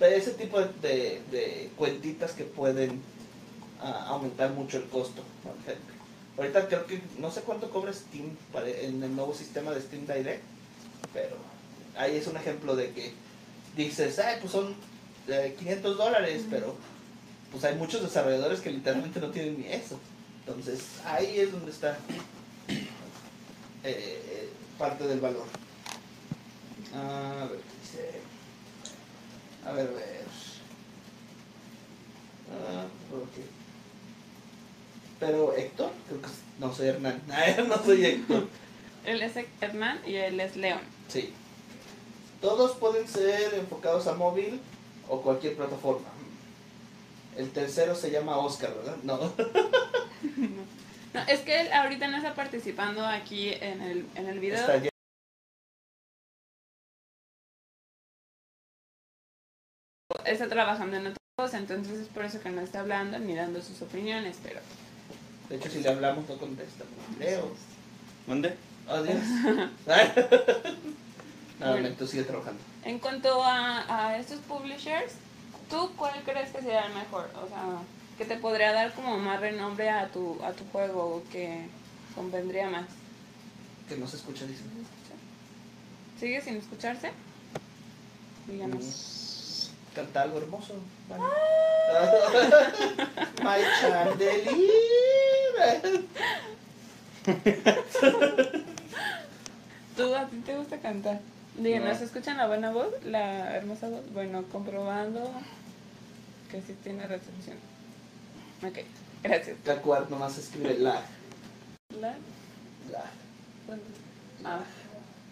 de 0.00 0.16
ese 0.16 0.32
tipo 0.32 0.58
de, 0.60 0.68
de- 0.82 1.22
de 1.30 1.70
cuentitas 1.76 2.32
que 2.32 2.44
pueden 2.44 3.00
ah, 3.80 4.06
aumentar 4.08 4.50
mucho 4.50 4.78
el 4.78 4.84
costo, 4.84 5.22
por 5.42 5.52
ejemplo. 5.62 5.94
Ahorita 6.38 6.68
creo 6.68 6.86
que 6.86 7.00
no 7.18 7.30
sé 7.30 7.40
cuánto 7.42 7.70
cobra 7.70 7.92
Steam 7.92 8.36
para- 8.52 8.68
en 8.68 9.02
el 9.02 9.14
nuevo 9.16 9.34
sistema 9.34 9.70
de 9.72 9.80
Steam 9.80 10.06
Direct, 10.06 10.42
pero 11.14 11.36
ahí 11.96 12.16
es 12.16 12.26
un 12.26 12.36
ejemplo 12.36 12.76
de 12.76 12.90
que 12.92 13.12
dices, 13.76 14.18
ay, 14.18 14.36
pues 14.40 14.52
son 14.52 14.74
eh, 15.28 15.54
500 15.58 15.96
dólares, 15.96 16.42
pero 16.50 16.74
pues 17.52 17.64
hay 17.64 17.74
muchos 17.74 18.02
desarrolladores 18.02 18.60
que 18.60 18.70
literalmente 18.70 19.18
no 19.20 19.30
tienen 19.30 19.58
ni 19.58 19.66
eso. 19.68 19.98
Entonces 20.46 20.80
ahí 21.04 21.40
es 21.40 21.50
donde 21.50 21.72
está 21.72 21.98
eh, 23.82 24.48
parte 24.78 25.06
del 25.06 25.20
valor. 25.20 25.44
A 26.94 27.46
ver, 27.46 27.58
¿qué 27.58 27.80
dice? 27.82 28.20
A 29.66 29.72
ver, 29.72 29.88
a 29.88 29.90
ver. 29.90 30.24
Ah. 32.52 32.86
Pero 35.18 35.54
Héctor, 35.56 35.90
creo 36.08 36.22
que 36.22 36.28
no 36.60 36.74
soy 36.74 36.88
Hernán. 36.88 37.22
no 37.68 37.84
soy 37.84 38.04
Héctor. 38.04 38.46
él 39.04 39.22
es 39.22 39.32
Hernán 39.60 40.00
y 40.06 40.14
él 40.14 40.38
es 40.38 40.56
León. 40.56 40.80
Sí. 41.08 41.32
Todos 42.40 42.76
pueden 42.76 43.08
ser 43.08 43.54
enfocados 43.54 44.06
a 44.06 44.14
móvil 44.14 44.60
o 45.08 45.22
cualquier 45.22 45.56
plataforma. 45.56 46.08
El 47.36 47.50
tercero 47.50 47.94
se 47.94 48.10
llama 48.10 48.38
Oscar, 48.38 48.74
¿verdad? 48.74 48.96
No. 49.02 49.18
No, 51.14 51.20
es 51.28 51.40
que 51.40 51.60
él 51.60 51.72
ahorita 51.72 52.08
no 52.08 52.16
está 52.18 52.34
participando 52.34 53.04
aquí 53.06 53.48
en 53.54 53.80
el, 53.80 54.06
en 54.16 54.26
el 54.26 54.38
video. 54.38 54.58
Está 54.60 54.76
ya- 54.78 54.90
Está 60.24 60.48
trabajando 60.48 60.96
en 60.96 61.06
otra 61.08 61.16
cosa, 61.36 61.58
entonces 61.58 61.98
es 62.00 62.08
por 62.08 62.24
eso 62.24 62.40
que 62.40 62.50
no 62.50 62.60
está 62.60 62.80
hablando 62.80 63.18
ni 63.18 63.34
dando 63.34 63.60
sus 63.62 63.80
opiniones, 63.82 64.36
pero 64.42 64.60
De 65.48 65.56
hecho, 65.56 65.68
si 65.70 65.80
le 65.80 65.88
hablamos, 65.88 66.28
no 66.28 66.36
contesta. 66.38 66.84
Leo. 67.18 67.52
¿Mande? 68.26 68.56
Adiós. 68.88 69.16
Nada, 71.60 71.90
tú 71.98 72.06
sigue 72.06 72.24
trabajando. 72.24 72.60
en 72.84 72.98
cuanto 72.98 73.42
a, 73.42 74.06
a 74.08 74.18
estos 74.18 74.38
publishers, 74.40 75.14
¿tú 75.70 75.90
cuál 75.96 76.22
crees 76.24 76.50
que 76.50 76.60
sería 76.60 76.86
el 76.86 76.94
mejor? 76.94 77.30
O 77.34 77.48
sea, 77.48 77.78
que 78.18 78.24
te 78.24 78.36
podría 78.36 78.72
dar 78.72 78.92
como 78.94 79.18
más 79.18 79.40
renombre 79.40 79.90
a 79.90 80.08
tu, 80.08 80.38
a 80.44 80.52
tu 80.52 80.64
juego 80.72 81.16
o 81.16 81.22
que 81.30 81.66
convendría 82.14 82.68
más. 82.70 82.86
Que 83.88 83.96
no 83.96 84.06
se 84.06 84.16
escucha, 84.16 84.46
dice. 84.46 84.62
¿Sigue 86.18 86.40
sin 86.40 86.56
escucharse? 86.56 87.10
Díganos. 88.48 89.70
Canta 89.94 90.22
algo 90.22 90.38
hermoso. 90.38 90.74
Vale. 91.08 91.22
My 93.42 93.60
chandelier. 93.80 94.44
¿Tú 99.96 100.14
a 100.14 100.26
ti 100.26 100.36
te 100.44 100.56
gusta 100.56 100.78
cantar? 100.78 101.20
Díganos, 101.58 101.88
No. 101.94 101.98
¿se 101.98 102.04
escuchan 102.04 102.36
la 102.36 102.46
buena 102.46 102.70
voz? 102.70 102.88
La 103.04 103.56
hermosa 103.56 103.88
voz. 103.88 104.02
Bueno, 104.12 104.44
comprobando 104.52 105.30
que 106.50 106.60
sí 106.62 106.74
tiene 106.84 107.06
recepción. 107.06 107.56
Ok, 108.66 108.78
gracias. 109.22 109.56
Cacuar 109.64 110.10
nomás 110.10 110.36
escribe 110.38 110.78
la. 110.78 111.02
La, 112.00 112.14
la. 112.90 113.04
ah, 114.44 114.60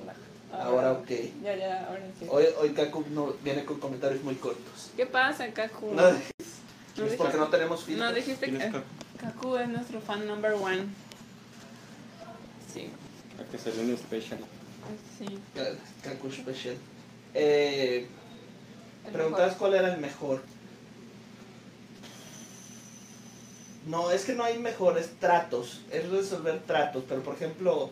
la. 0.06 0.58
Ahora 0.64 0.92
ok. 0.92 1.08
Ya, 1.42 1.56
ya, 1.56 1.86
ahora 1.88 2.02
sí. 2.18 2.26
Hoy, 2.30 2.44
hoy 2.60 2.70
Cacu 2.70 3.04
no, 3.10 3.34
viene 3.42 3.64
con 3.64 3.80
comentarios 3.80 4.22
muy 4.22 4.36
cortos. 4.36 4.90
¿Qué 4.96 5.06
pasa, 5.06 5.48
Kaku? 5.52 5.94
No, 5.94 6.02
No 6.02 7.04
es 7.06 7.14
porque 7.16 7.36
no 7.36 7.48
tenemos 7.48 7.82
filtros. 7.84 8.08
No, 8.08 8.14
dijiste 8.14 8.46
¿Quién 8.46 8.60
es 8.60 8.72
que 8.72 8.82
Kaku 9.20 9.56
es 9.56 9.68
nuestro 9.68 10.00
fan 10.00 10.26
number 10.26 10.52
one. 10.52 10.84
Sí, 12.72 12.88
Para 13.36 13.48
que 13.48 13.58
salió 13.58 13.82
un 13.82 13.96
special. 13.98 14.38
sí. 15.18 15.26
Cacu 16.02 16.30
Special. 16.30 16.76
Eh, 17.34 18.06
preguntabas 19.12 19.56
cuál 19.56 19.74
era 19.74 19.92
el 19.92 20.00
mejor. 20.00 20.42
No, 23.86 24.10
es 24.10 24.24
que 24.24 24.34
no 24.34 24.44
hay 24.44 24.58
mejores 24.58 25.10
tratos, 25.20 25.82
es 25.90 26.08
resolver 26.08 26.60
tratos, 26.66 27.04
pero 27.08 27.22
por 27.22 27.34
ejemplo, 27.34 27.90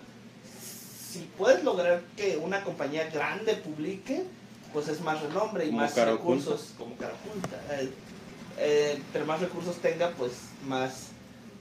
si 1.10 1.28
puedes 1.36 1.62
lograr 1.64 2.02
que 2.16 2.38
una 2.38 2.62
compañía 2.64 3.10
grande 3.10 3.54
publique, 3.56 4.24
pues 4.72 4.88
es 4.88 5.00
más 5.02 5.20
renombre 5.22 5.66
y 5.66 5.68
Como 5.68 5.80
más 5.82 5.92
oculta. 5.92 6.10
recursos, 6.12 6.72
como 6.78 6.96
cara 6.96 7.12
oculta. 7.26 7.56
Eh, 7.78 7.90
eh, 8.58 9.02
pero 9.12 9.26
más 9.26 9.40
recursos 9.40 9.76
tenga, 9.76 10.10
pues 10.12 10.32
más, 10.66 11.08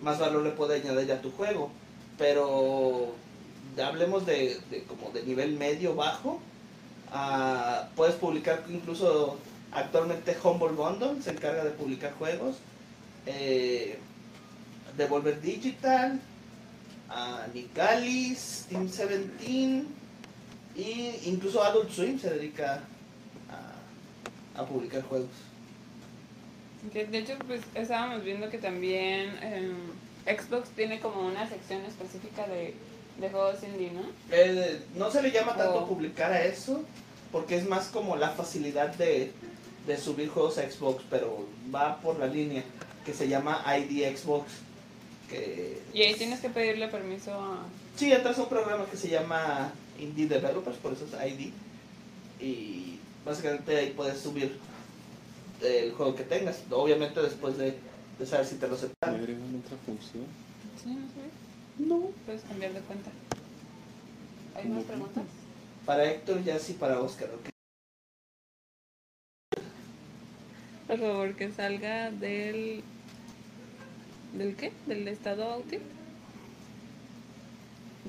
más 0.02 0.18
valor 0.20 0.44
le 0.44 0.52
puede 0.52 0.76
añadir 0.82 1.12
a 1.12 1.22
tu 1.22 1.32
juego. 1.32 1.70
Pero 2.18 3.14
hablemos 3.84 4.26
de, 4.26 4.60
de 4.70 4.84
como 4.84 5.12
de 5.12 5.24
nivel 5.24 5.58
medio 5.58 5.96
bajo, 5.96 6.40
ah, 7.12 7.90
puedes 7.98 8.16
publicar 8.16 8.64
incluso 8.70 9.38
actualmente 9.74 10.38
Humble 10.42 10.70
Bundle 10.70 11.22
se 11.22 11.32
encarga 11.32 11.66
de 11.66 11.72
publicar 11.72 12.14
juegos. 12.14 12.56
Eh, 13.26 14.00
Devolver 14.98 15.40
Digital, 15.42 16.20
a 17.10 17.46
Nicalis, 17.54 18.66
Team 18.70 18.88
17 18.88 19.84
y 20.76 21.20
incluso 21.26 21.62
Adult 21.64 21.90
Swim 21.92 22.18
se 22.20 22.30
dedica 22.30 22.82
a, 24.56 24.62
a 24.62 24.66
publicar 24.66 25.02
juegos. 25.04 25.30
De 26.94 27.18
hecho, 27.18 27.34
pues 27.46 27.62
estábamos 27.76 28.24
viendo 28.24 28.50
que 28.50 28.58
también 28.58 29.38
em, 29.44 29.76
Xbox 30.26 30.70
tiene 30.70 31.00
como 31.00 31.28
una 31.28 31.48
sección 31.48 31.82
específica 31.86 32.48
de, 32.48 32.74
de 33.20 33.30
juegos 33.30 33.62
indie, 33.64 33.92
¿no? 33.92 34.02
Eh, 34.32 34.82
no 34.96 35.12
se 35.12 35.22
le 35.22 35.32
llama 35.32 35.56
tanto 35.56 35.80
Oh. 35.84 35.88
publicar 35.88 36.32
a 36.32 36.44
eso, 36.44 36.84
porque 37.32 37.58
es 37.58 37.68
más 37.68 37.88
como 37.90 38.16
la 38.16 38.30
facilidad 38.32 38.96
de, 38.96 39.32
de 39.86 39.98
subir 39.98 40.30
juegos 40.30 40.58
a 40.58 40.70
Xbox, 40.70 41.04
pero 41.10 41.46
va 41.74 41.98
por 42.02 42.18
la 42.18 42.26
línea 42.28 42.64
que 43.06 43.14
se 43.14 43.28
llama 43.28 43.64
ID 43.78 44.16
Xbox. 44.18 44.52
Que 45.32 45.82
Y 45.94 46.02
ahí 46.02 46.14
tienes 46.16 46.42
que 46.42 46.50
pedirle 46.50 46.88
permiso 46.90 47.34
a... 47.34 47.66
Sí, 47.96 48.12
entras 48.12 48.38
a 48.38 48.44
un 48.44 48.50
programa 48.50 48.86
que 48.86 48.98
se 48.98 49.08
llama 49.10 49.72
Indie 49.98 50.28
Developers, 50.28 50.78
por 50.78 50.92
eso 50.94 51.06
es 51.06 51.14
ID. 51.32 51.52
Y 52.40 53.00
básicamente 53.26 53.76
ahí 53.78 53.94
puedes 53.96 54.20
subir 54.20 54.60
el 55.62 55.94
juego 55.94 56.16
que 56.16 56.24
tengas. 56.24 56.62
Obviamente 56.70 57.22
después 57.22 57.58
de, 57.58 57.76
de 58.20 58.26
saber 58.26 58.46
si 58.46 58.56
te 58.56 58.68
lo 58.68 58.74
¿Le 58.74 58.78
aceptan. 58.78 59.16
agregan 59.16 59.64
otra 59.66 59.78
función? 59.86 60.26
¿Sí? 60.84 60.90
¿No 60.90 61.08
sabes? 61.16 61.32
No. 61.78 62.12
Puedes 62.26 62.42
cambiar 62.44 62.74
de 62.74 62.82
cuenta. 62.82 63.10
¿Hay 64.56 64.68
más 64.68 64.84
preguntas? 64.84 65.24
Para 65.86 66.12
Héctor 66.12 66.44
ya 66.44 66.60
sí, 66.60 66.74
para 66.74 67.00
Oscar. 67.00 67.30
ok. 67.30 67.50
Por 70.88 71.00
favor, 71.00 71.36
que 71.36 71.52
salga 71.52 72.12
del... 72.12 72.84
¿Del 74.34 74.56
qué? 74.56 74.72
¿Del 74.88 75.08
estado 75.08 75.58
útil? 75.58 75.82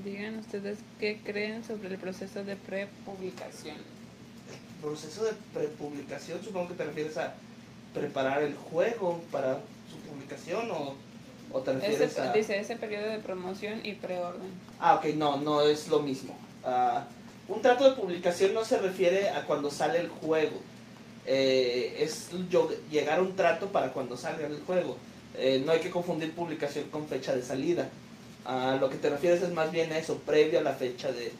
Digan 0.03 0.39
ustedes 0.39 0.79
qué 0.99 1.19
creen 1.23 1.63
sobre 1.63 1.89
el 1.89 1.97
proceso 1.97 2.43
de 2.43 2.55
prepublicación. 2.55 3.75
proceso 4.81 5.23
de 5.25 5.31
prepublicación, 5.53 6.43
supongo 6.43 6.69
que 6.69 6.73
te 6.75 6.83
refieres 6.85 7.17
a 7.17 7.33
preparar 7.93 8.41
el 8.43 8.55
juego 8.55 9.21
para 9.31 9.59
su 9.89 9.97
publicación 10.09 10.69
o, 10.71 10.95
¿O 11.51 11.59
te 11.61 11.71
Ese, 11.71 11.79
refieres 11.87 12.19
a...? 12.19 12.33
Dice 12.33 12.59
ese 12.59 12.75
periodo 12.77 13.05
de 13.09 13.19
promoción 13.19 13.85
y 13.85 13.93
preorden. 13.93 14.49
Ah, 14.79 14.95
ok, 14.95 15.13
no, 15.15 15.37
no 15.37 15.61
es 15.61 15.87
lo 15.87 15.99
mismo. 15.99 16.35
Ah, 16.65 17.05
un 17.47 17.61
trato 17.61 17.87
de 17.87 17.95
publicación 17.95 18.53
no 18.53 18.65
se 18.65 18.79
refiere 18.79 19.29
a 19.29 19.45
cuando 19.45 19.69
sale 19.69 19.99
el 19.99 20.07
juego. 20.09 20.59
Eh, 21.27 21.97
es 21.99 22.29
yo- 22.49 22.71
llegar 22.91 23.19
a 23.19 23.21
un 23.21 23.35
trato 23.35 23.67
para 23.67 23.91
cuando 23.93 24.17
salga 24.17 24.47
el 24.47 24.59
juego. 24.61 24.97
Eh, 25.37 25.61
no 25.65 25.71
hay 25.71 25.79
que 25.79 25.89
confundir 25.89 26.33
publicación 26.33 26.89
con 26.89 27.07
fecha 27.07 27.35
de 27.35 27.41
salida. 27.41 27.89
Lo 28.79 28.89
que 28.89 28.97
te 28.97 29.09
refieres 29.09 29.41
es 29.41 29.51
más 29.53 29.71
bien 29.71 29.93
a 29.93 29.97
eso, 29.97 30.17
previo 30.17 30.59
a 30.59 30.63
la 30.63 30.73
fecha 30.73 31.11
de, 31.11 31.31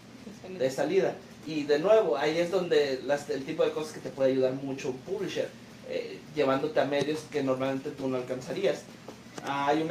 de 0.58 0.72
salida. 0.72 1.16
Y 1.46 1.64
de 1.64 1.80
nuevo, 1.80 2.18
ahí 2.18 2.38
es 2.38 2.52
donde 2.52 3.02
las, 3.06 3.30
el 3.30 3.44
tipo 3.44 3.66
de 3.66 3.72
cosas 3.72 3.94
que 3.94 4.00
te 4.00 4.10
puede 4.10 4.32
ayudar 4.32 4.54
mucho 4.54 4.90
un 4.90 4.98
publisher, 5.00 5.50
eh, 5.90 6.20
llevándote 6.36 6.80
a 6.80 6.86
medios 6.86 7.20
que 7.32 7.44
normalmente 7.44 7.92
tú 7.92 8.08
no 8.08 8.18
alcanzarías. 8.18 8.84
Hay, 9.46 9.86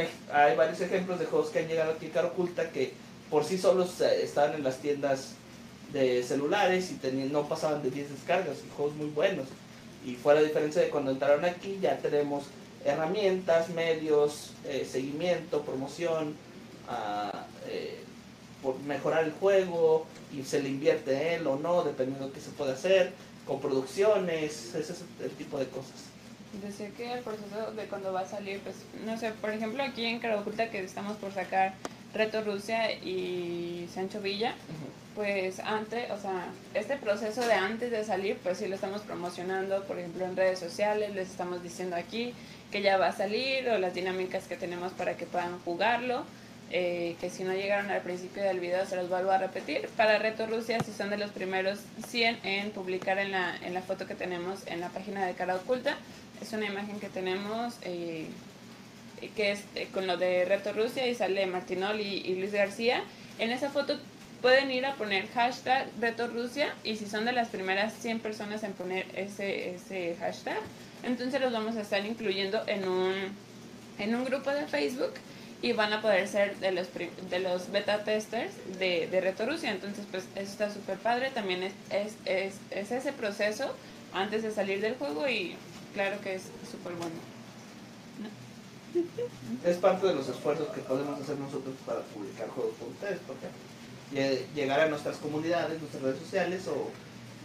varios 0.56 0.80
ejemplos 0.80 1.18
de 1.18 1.26
juegos 1.26 1.50
que 1.50 1.58
han 1.58 1.68
llegado 1.68 1.92
aquí 1.92 2.06
a 2.06 2.10
Cara 2.10 2.28
Oculta 2.28 2.70
que 2.70 2.94
por 3.28 3.44
sí 3.44 3.58
solos 3.58 4.00
eh, 4.00 4.22
estaban 4.22 4.54
en 4.54 4.64
las 4.64 4.78
tiendas 4.78 5.34
de 5.92 6.22
celulares 6.22 6.90
y 6.90 6.94
tenían, 6.94 7.30
no 7.32 7.46
pasaban 7.46 7.82
de 7.82 7.90
10 7.90 8.10
descargas 8.10 8.56
y 8.64 8.74
juegos 8.74 8.94
muy 8.96 9.08
buenos. 9.08 9.48
Y 10.06 10.14
fue 10.14 10.34
la 10.34 10.42
diferencia 10.42 10.80
de 10.80 10.88
cuando 10.88 11.10
entraron 11.10 11.44
aquí, 11.44 11.78
ya 11.82 11.98
tenemos 11.98 12.44
herramientas, 12.84 13.68
medios, 13.70 14.52
eh, 14.64 14.86
seguimiento, 14.90 15.62
promoción, 15.62 16.34
ah, 16.88 17.46
eh, 17.66 18.00
por 18.62 18.78
mejorar 18.80 19.24
el 19.24 19.32
juego 19.32 20.06
y 20.32 20.42
se 20.42 20.62
le 20.62 20.68
invierte 20.68 21.34
él 21.34 21.46
o 21.46 21.56
no, 21.56 21.82
dependiendo 21.82 22.28
de 22.28 22.32
qué 22.32 22.40
se 22.40 22.50
puede 22.50 22.72
hacer, 22.72 23.12
con 23.46 23.60
producciones, 23.60 24.74
ese 24.74 24.92
es 24.92 25.02
el 25.20 25.30
tipo 25.32 25.58
de 25.58 25.66
cosas. 25.66 26.12
Decía 26.62 26.90
que 26.90 27.12
el 27.12 27.20
proceso 27.20 27.72
de 27.72 27.86
cuando 27.86 28.12
va 28.12 28.20
a 28.20 28.28
salir, 28.28 28.60
pues, 28.60 28.76
no 29.04 29.18
sé, 29.18 29.32
por 29.32 29.50
ejemplo, 29.50 29.82
aquí 29.82 30.04
en 30.04 30.20
Cara 30.20 30.38
Oculta 30.38 30.70
que 30.70 30.84
estamos 30.84 31.16
por 31.16 31.32
sacar 31.32 31.74
Reto 32.14 32.42
Rusia 32.42 32.92
y 32.92 33.88
Sancho 33.92 34.20
Villa, 34.20 34.54
pues 35.14 35.60
antes, 35.60 36.10
o 36.10 36.18
sea, 36.20 36.46
este 36.74 36.96
proceso 36.96 37.42
de 37.46 37.54
antes 37.54 37.90
de 37.90 38.04
salir, 38.04 38.36
pues 38.42 38.58
sí 38.58 38.66
lo 38.68 38.74
estamos 38.74 39.02
promocionando, 39.02 39.82
por 39.84 39.98
ejemplo, 39.98 40.24
en 40.24 40.36
redes 40.36 40.58
sociales, 40.58 41.14
les 41.14 41.30
estamos 41.30 41.62
diciendo 41.62 41.96
aquí 41.96 42.34
que 42.70 42.80
ya 42.82 42.96
va 42.96 43.08
a 43.08 43.12
salir 43.12 43.68
o 43.68 43.78
las 43.78 43.94
dinámicas 43.94 44.44
que 44.48 44.56
tenemos 44.56 44.92
para 44.92 45.16
que 45.16 45.26
puedan 45.26 45.58
jugarlo. 45.60 46.24
eh, 46.74 47.16
que 47.20 47.28
si 47.28 47.44
no 47.44 47.52
llegaron 47.52 47.90
al 47.90 48.00
principio 48.00 48.42
del 48.42 48.58
video 48.58 48.86
se 48.86 48.96
los 48.96 49.08
vuelvo 49.10 49.30
a 49.30 49.36
repetir. 49.38 49.88
Para 49.96 50.18
Reto 50.18 50.46
Rusia, 50.46 50.78
si 50.80 50.92
son 50.92 51.10
de 51.10 51.18
los 51.18 51.30
primeros 51.30 51.78
100 52.08 52.38
en 52.44 52.70
publicar 52.70 53.18
en 53.18 53.30
la, 53.30 53.54
en 53.62 53.74
la 53.74 53.82
foto 53.82 54.06
que 54.06 54.14
tenemos 54.14 54.66
en 54.66 54.80
la 54.80 54.88
página 54.88 55.26
de 55.26 55.34
Cara 55.34 55.56
Oculta, 55.56 55.96
es 56.40 56.52
una 56.54 56.66
imagen 56.66 56.98
que 56.98 57.08
tenemos 57.10 57.74
eh, 57.82 58.26
que 59.28 59.52
es 59.52 59.64
eh, 59.74 59.88
con 59.92 60.06
lo 60.06 60.16
de 60.16 60.44
Reto 60.44 60.72
Rusia 60.72 61.06
y 61.06 61.14
sale 61.14 61.46
Martinol 61.46 62.00
y, 62.00 62.18
y 62.18 62.34
Luis 62.36 62.52
García. 62.52 63.02
En 63.38 63.50
esa 63.50 63.70
foto 63.70 63.98
pueden 64.40 64.70
ir 64.70 64.84
a 64.84 64.94
poner 64.96 65.28
hashtag 65.28 65.88
Reto 66.00 66.26
Rusia 66.26 66.74
y 66.84 66.96
si 66.96 67.06
son 67.06 67.24
de 67.24 67.32
las 67.32 67.48
primeras 67.48 67.94
100 67.94 68.20
personas 68.20 68.62
en 68.64 68.72
poner 68.72 69.06
ese, 69.14 69.76
ese 69.76 70.16
hashtag, 70.18 70.58
entonces 71.02 71.40
los 71.40 71.52
vamos 71.52 71.76
a 71.76 71.82
estar 71.82 72.04
incluyendo 72.04 72.62
en 72.66 72.86
un, 72.86 73.14
en 73.98 74.14
un 74.14 74.24
grupo 74.24 74.50
de 74.50 74.66
Facebook 74.66 75.12
y 75.62 75.72
van 75.72 75.92
a 75.92 76.02
poder 76.02 76.26
ser 76.26 76.56
de 76.58 76.72
los, 76.72 76.88
de 77.30 77.38
los 77.38 77.70
beta 77.70 78.02
testers 78.02 78.52
de, 78.80 79.06
de 79.06 79.20
Reto 79.20 79.46
Rusia. 79.46 79.70
Entonces, 79.70 80.04
pues 80.10 80.24
eso 80.34 80.50
está 80.52 80.70
súper 80.70 80.98
padre. 80.98 81.30
También 81.30 81.62
es, 81.62 81.72
es, 81.90 82.14
es, 82.24 82.54
es 82.72 82.90
ese 82.90 83.12
proceso 83.12 83.72
antes 84.12 84.42
de 84.42 84.50
salir 84.50 84.80
del 84.80 84.96
juego 84.96 85.28
y 85.28 85.54
claro 85.94 86.20
que 86.20 86.34
es 86.34 86.42
súper 86.68 86.94
bueno. 86.94 87.14
Es 89.64 89.76
parte 89.76 90.06
de 90.06 90.14
los 90.14 90.28
esfuerzos 90.28 90.68
que 90.68 90.80
podemos 90.82 91.20
hacer 91.20 91.36
nosotros 91.38 91.74
para 91.86 92.00
publicar 92.00 92.48
juegos 92.50 92.74
con 92.78 92.88
ustedes, 92.90 93.18
por 93.20 93.36
ejemplo. 93.36 93.60
Lle- 94.12 94.46
Llegar 94.54 94.80
a 94.80 94.88
nuestras 94.88 95.16
comunidades, 95.16 95.80
nuestras 95.80 96.02
redes 96.02 96.18
sociales 96.20 96.62
o 96.68 96.90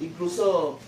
incluso 0.03 0.79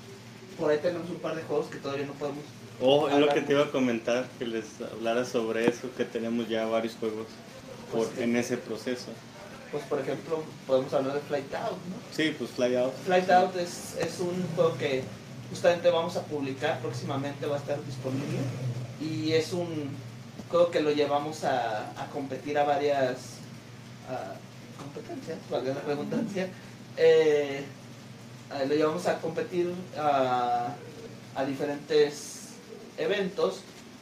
por 0.60 0.72
ahí 0.72 0.80
tenemos 0.80 1.10
un 1.10 1.18
par 1.18 1.36
de 1.36 1.44
juegos 1.44 1.68
que 1.68 1.78
todavía 1.78 2.06
no 2.06 2.14
podemos. 2.14 2.44
Oh, 2.82 3.08
es 3.10 3.18
lo 3.18 3.28
que 3.30 3.42
te 3.42 3.54
iba 3.54 3.64
a 3.64 3.72
comentar, 3.72 4.28
que 4.38 4.46
les 4.46 4.66
hablara 4.82 5.26
sobre 5.26 5.68
eso, 5.70 5.90
que 5.98 6.06
tenemos 6.06 6.48
ya 6.50 6.66
varios 6.66 6.96
juegos 6.96 7.28
por, 7.92 8.06
Pues 8.06 8.12
sí. 8.18 8.24
en 8.24 8.36
ese 8.36 8.58
proceso. 8.58 9.08
Pues 9.72 9.84
por 9.84 10.00
ejemplo, 10.00 10.44
podemos 10.66 10.92
hablar 10.94 11.14
de 11.16 11.20
Flight 11.22 11.54
Out, 11.54 11.72
¿no? 11.72 11.96
Sí, 12.16 12.34
pues 12.38 12.50
Fly 12.52 12.76
Out. 12.76 12.94
Flight 13.06 13.30
Out 13.30 13.56
es, 13.58 13.96
es 14.00 14.20
un 14.20 14.44
juego 14.56 14.76
que 14.78 15.04
justamente 15.50 15.90
vamos 15.90 16.16
a 16.18 16.24
publicar 16.24 16.80
próximamente, 16.80 17.46
va 17.46 17.56
a 17.56 17.60
estar 17.60 17.78
disponible. 17.86 18.40
Y 19.02 19.32
es 19.34 19.54
un 19.54 19.90
juego 20.50 20.72
que 20.72 20.82
lo 20.82 20.92
llevamos 20.92 21.44
a, 21.44 21.92
a 21.92 22.08
competir 22.12 22.58
a 22.58 22.64
varias 22.64 23.18
competencias, 24.78 25.38
valga 25.50 25.74
la 25.74 25.82
redundancia. 25.82 26.50
Eh, 26.98 27.64
eh, 28.54 28.66
lo 28.68 28.76
llevamos 28.76 29.06
a 29.06 29.20
competir 29.20 29.74
a, 29.98 30.74
a 31.36 31.46
diferentes 31.46 32.50
eventos 32.98 33.62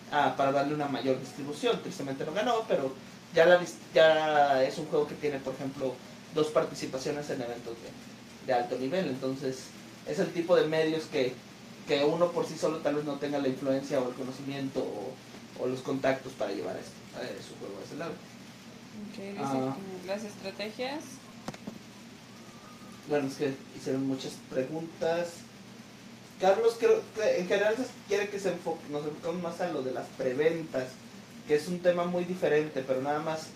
para 0.09 0.53
darle 0.53 0.73
una 0.73 0.87
mayor 0.87 1.19
distribución. 1.19 1.81
Tristemente 1.81 2.25
no 2.25 2.33
ganó, 2.33 2.63
pero 2.67 2.93
ya, 3.35 3.45
la, 3.45 3.59
ya 3.93 4.63
es 4.63 4.77
un 4.77 4.85
juego 4.85 5.05
que 5.05 5.15
tiene, 5.15 5.39
por 5.39 5.53
ejemplo, 5.53 5.93
dos 6.33 6.47
participaciones 6.47 7.29
en 7.29 7.41
eventos 7.41 7.73
de, 7.73 8.47
de 8.47 8.53
alto 8.53 8.77
nivel. 8.77 9.07
Entonces, 9.09 9.65
es 10.07 10.19
el 10.19 10.31
tipo 10.31 10.55
de 10.55 10.65
medios 10.65 11.03
que, 11.11 11.33
que 11.87 12.05
uno 12.05 12.31
por 12.31 12.45
sí 12.45 12.57
solo 12.57 12.77
tal 12.77 12.95
vez 12.95 13.03
no 13.03 13.15
tenga 13.15 13.39
la 13.39 13.49
influencia 13.49 13.99
o 13.99 14.07
el 14.07 14.15
conocimiento 14.15 14.79
o, 14.79 15.11
o 15.59 15.67
los 15.67 15.81
contactos 15.81 16.33
para 16.33 16.51
llevar 16.51 16.75
esto, 16.77 16.91
eh, 17.21 17.37
su 17.47 17.55
juego 17.59 17.79
a 17.81 17.85
ese 17.85 17.95
lado. 17.97 18.11
Ok, 18.11 19.17
dice 19.17 19.39
Ah. 19.41 19.75
que 20.01 20.07
las 20.07 20.23
estrategias. 20.23 21.03
Bueno, 23.09 23.27
es 23.27 23.35
que 23.35 23.53
hicieron 23.77 24.05
muchas 24.07 24.33
preguntas. 24.49 25.29
Carlos, 26.41 26.75
creo 26.77 27.01
que 27.15 27.39
en 27.39 27.47
general 27.47 27.75
quiere 28.07 28.29
que 28.29 28.39
se 28.39 28.49
enfoque, 28.51 28.81
nos 28.89 29.05
enfoquemos 29.05 29.41
más 29.41 29.61
a 29.61 29.69
lo 29.69 29.81
de 29.81 29.91
las 29.91 30.07
preventas, 30.17 30.89
que 31.47 31.55
es 31.55 31.67
un 31.67 31.79
tema 31.79 32.05
muy 32.05 32.25
diferente, 32.25 32.83
pero 32.85 33.01
nada 33.01 33.19
más 33.19 33.47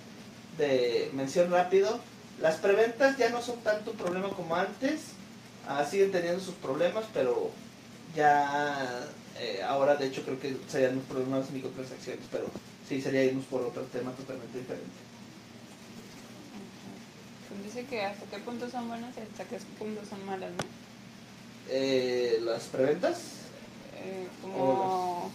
de 0.57 1.09
mención 1.13 1.51
rápido. 1.51 1.99
Las 2.39 2.55
preventas 2.55 3.17
ya 3.17 3.29
no 3.29 3.41
son 3.41 3.59
tanto 3.59 3.91
un 3.91 3.97
problema 3.97 4.29
como 4.29 4.55
antes, 4.55 5.01
ah, 5.67 5.85
siguen 5.85 6.11
teniendo 6.11 6.39
sus 6.39 6.55
problemas, 6.55 7.05
pero 7.13 7.51
ya 8.15 9.05
eh, 9.39 9.61
ahora 9.63 9.95
de 9.95 10.07
hecho 10.07 10.23
creo 10.23 10.39
que 10.39 10.55
serían 10.67 10.95
los 10.95 11.05
problemas 11.05 11.47
de 11.47 11.53
microtransacciones, 11.53 12.25
pero 12.31 12.45
sí 12.87 13.01
sería 13.01 13.23
irnos 13.23 13.45
por 13.45 13.61
otro 13.61 13.83
tema 13.83 14.11
totalmente 14.11 14.57
diferente. 14.59 14.89
Pues 17.49 17.63
dice 17.63 17.85
que 17.89 18.03
hasta 18.03 18.25
qué 18.27 18.37
punto 18.43 18.69
son 18.69 18.87
buenas 18.87 19.15
y 19.17 19.21
hasta 19.21 19.43
qué 19.45 19.57
punto 19.77 20.01
son 20.09 20.25
malas, 20.25 20.51
¿no? 20.51 20.63
Eh, 21.69 22.39
las 22.43 22.63
preventas, 22.63 23.17
Eh, 24.03 24.27
como 24.41 25.31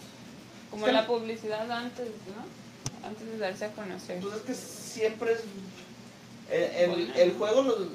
como 0.69 0.87
la 0.87 1.07
publicidad 1.07 1.71
antes, 1.71 2.07
¿no? 2.27 3.07
Antes 3.07 3.25
de 3.27 3.37
darse 3.37 3.65
a 3.65 3.71
conocer. 3.71 4.19
Pues 4.19 4.35
es 4.35 4.41
que 4.41 4.53
siempre 4.53 5.33
es. 5.33 5.39
El, 6.51 6.91
el- 6.91 7.11
el 7.15 7.33
juego, 7.37 7.61
los- 7.63 7.87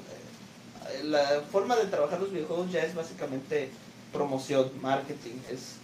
la 1.03 1.41
forma 1.51 1.75
de 1.75 1.85
trabajar 1.85 2.19
los 2.19 2.31
videojuegos 2.31 2.71
ya 2.71 2.83
es 2.83 2.95
básicamente 2.95 3.69
promoción, 4.11 4.71
marketing. 4.81 5.35
Es 5.51 5.75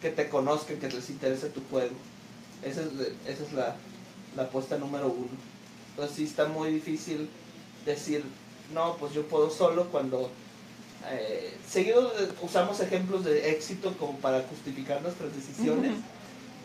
que 0.00 0.10
te 0.10 0.28
conozcan, 0.28 0.78
que 0.78 0.88
les 0.88 1.10
interese 1.10 1.48
tu 1.48 1.60
juego. 1.70 1.94
Esa 2.62 2.82
es, 2.82 2.88
esa 3.26 3.44
es 3.44 3.52
la, 3.52 3.76
la 4.36 4.44
apuesta 4.44 4.78
número 4.78 5.08
uno. 5.08 5.28
Entonces, 5.90 6.16
sí 6.16 6.24
está 6.24 6.46
muy 6.46 6.70
difícil 6.70 7.28
decir, 7.84 8.22
no, 8.72 8.96
pues 8.96 9.12
yo 9.12 9.26
puedo 9.26 9.50
solo 9.50 9.86
cuando. 9.90 10.30
eh, 11.10 11.56
seguido 11.68 12.12
usamos 12.42 12.80
ejemplos 12.80 13.24
de 13.24 13.50
éxito 13.50 13.94
como 13.98 14.18
para 14.18 14.42
justificar 14.42 15.00
nuestras 15.02 15.34
decisiones. 15.34 15.92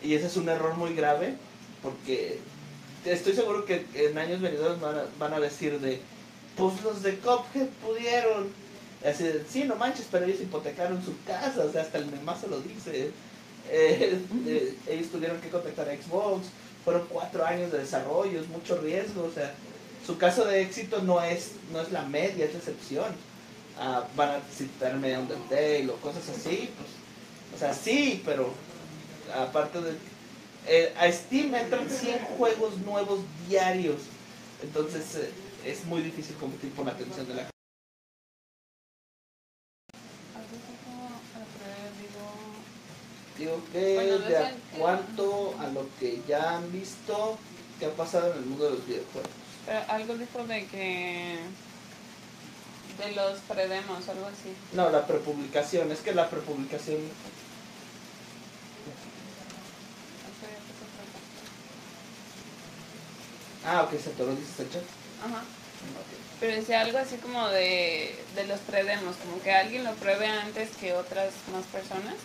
Y 0.01 0.15
ese 0.15 0.27
es 0.27 0.37
un 0.37 0.49
error 0.49 0.75
muy 0.75 0.93
grave 0.93 1.35
porque 1.81 2.39
estoy 3.05 3.33
seguro 3.33 3.65
que 3.65 3.85
en 3.93 4.17
años 4.17 4.41
venideros 4.41 4.79
van 4.81 4.97
a, 4.97 5.03
van 5.19 5.33
a 5.33 5.39
decir 5.39 5.79
de, 5.79 6.01
pues 6.57 6.81
los 6.83 7.03
de 7.03 7.19
Cophead 7.19 7.67
pudieron. 7.85 8.49
Así 9.05 9.25
sí, 9.49 9.63
no 9.65 9.75
manches, 9.75 10.07
pero 10.09 10.25
ellos 10.25 10.41
hipotecaron 10.41 11.03
su 11.03 11.13
casa, 11.25 11.65
o 11.65 11.71
sea, 11.71 11.81
hasta 11.81 11.97
el 11.97 12.05
memazo 12.05 12.47
lo 12.47 12.59
dice. 12.61 13.11
Eh, 13.69 14.19
eh, 14.45 14.77
ellos 14.87 15.07
tuvieron 15.09 15.39
que 15.41 15.49
contactar 15.49 15.89
a 15.89 15.95
Xbox, 15.95 16.47
fueron 16.83 17.05
cuatro 17.09 17.45
años 17.45 17.71
de 17.71 17.79
desarrollo, 17.79 18.41
es 18.41 18.47
mucho 18.49 18.77
riesgo, 18.77 19.23
o 19.23 19.31
sea, 19.31 19.53
su 20.05 20.17
caso 20.17 20.45
de 20.45 20.61
éxito 20.61 21.01
no 21.01 21.21
es, 21.21 21.51
no 21.71 21.81
es 21.81 21.91
la 21.91 22.03
media, 22.03 22.45
es 22.45 22.53
la 22.53 22.59
excepción. 22.59 23.15
Ah, 23.79 24.05
van 24.15 24.29
a 24.29 24.41
citarme 24.55 25.15
a 25.15 25.19
Undertale 25.19 25.89
o 25.89 25.95
cosas 25.95 26.29
así, 26.29 26.69
pues, 26.77 26.89
o 27.55 27.57
sea, 27.57 27.73
sí, 27.73 28.21
pero 28.23 28.53
aparte 29.35 29.81
de 29.81 29.93
eh, 30.67 30.93
a 30.97 31.11
Steam 31.11 31.53
entran 31.55 31.89
100 31.89 32.19
juegos 32.37 32.77
nuevos 32.79 33.19
diarios. 33.49 34.01
Entonces 34.61 35.03
es 35.65 35.85
muy 35.85 36.01
difícil 36.01 36.35
competir 36.37 36.71
por 36.71 36.85
la 36.85 36.93
atención 36.93 37.27
de 37.27 37.33
la 37.33 37.41
gente. 37.41 37.53
Algo 40.35 40.55
así 40.55 40.73
como, 40.85 41.05
a 41.07 41.39
ver, 41.59 41.91
digo, 41.99 42.23
Digo 43.43 43.61
que 43.73 43.95
Bueno, 43.95 44.19
de 44.19 44.53
cuanto 44.79 45.53
a 45.59 45.67
lo 45.67 45.85
que 45.99 46.21
ya 46.25 46.55
han 46.55 46.71
visto, 46.71 47.37
que 47.77 47.87
ha 47.87 47.89
pasado 47.89 48.31
en 48.31 48.37
el 48.37 48.45
mundo 48.45 48.63
de 48.63 48.71
los 48.71 48.87
videojuegos. 48.87 49.29
Pero 49.65 49.79
algo 49.89 50.15
dijo 50.15 50.47
de 50.47 50.65
que. 50.67 51.39
de 52.99 53.11
los 53.11 53.39
predemos, 53.41 54.07
algo 54.07 54.27
así. 54.27 54.55
No, 54.71 54.89
la 54.89 55.05
prepublicación. 55.05 55.91
Es 55.91 55.99
que 55.99 56.13
la 56.13 56.29
prepublicación. 56.29 56.99
Ah, 63.65 63.83
ok, 63.83 63.99
se 63.99 64.09
te 64.11 64.23
lo 64.23 64.35
dices 64.35 64.59
el 64.59 64.71
chat. 64.71 64.83
Ajá. 65.25 65.43
Pero 66.39 66.55
decía 66.55 66.79
algo 66.79 66.97
así 66.97 67.17
como 67.17 67.49
de, 67.49 68.15
de 68.35 68.47
los 68.47 68.59
predemos, 68.61 69.17
como 69.17 69.41
que 69.41 69.51
alguien 69.51 69.83
lo 69.83 69.93
pruebe 69.95 70.27
antes 70.27 70.69
que 70.77 70.93
otras 70.93 71.33
más 71.51 71.65
personas. 71.65 72.15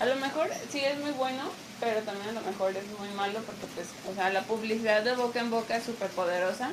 A 0.00 0.06
lo 0.06 0.16
mejor 0.16 0.50
sí 0.70 0.80
es 0.80 0.98
muy 0.98 1.12
bueno, 1.12 1.42
pero 1.80 2.00
también 2.00 2.28
a 2.30 2.40
lo 2.40 2.46
mejor 2.46 2.76
es 2.76 2.98
muy 2.98 3.08
malo 3.10 3.40
porque 3.46 3.66
pues, 3.74 3.88
o 4.10 4.14
sea, 4.14 4.30
la 4.30 4.42
publicidad 4.42 5.02
de 5.02 5.14
boca 5.14 5.40
en 5.40 5.50
boca 5.50 5.76
es 5.76 5.84
súper 5.84 6.10
poderosa. 6.10 6.70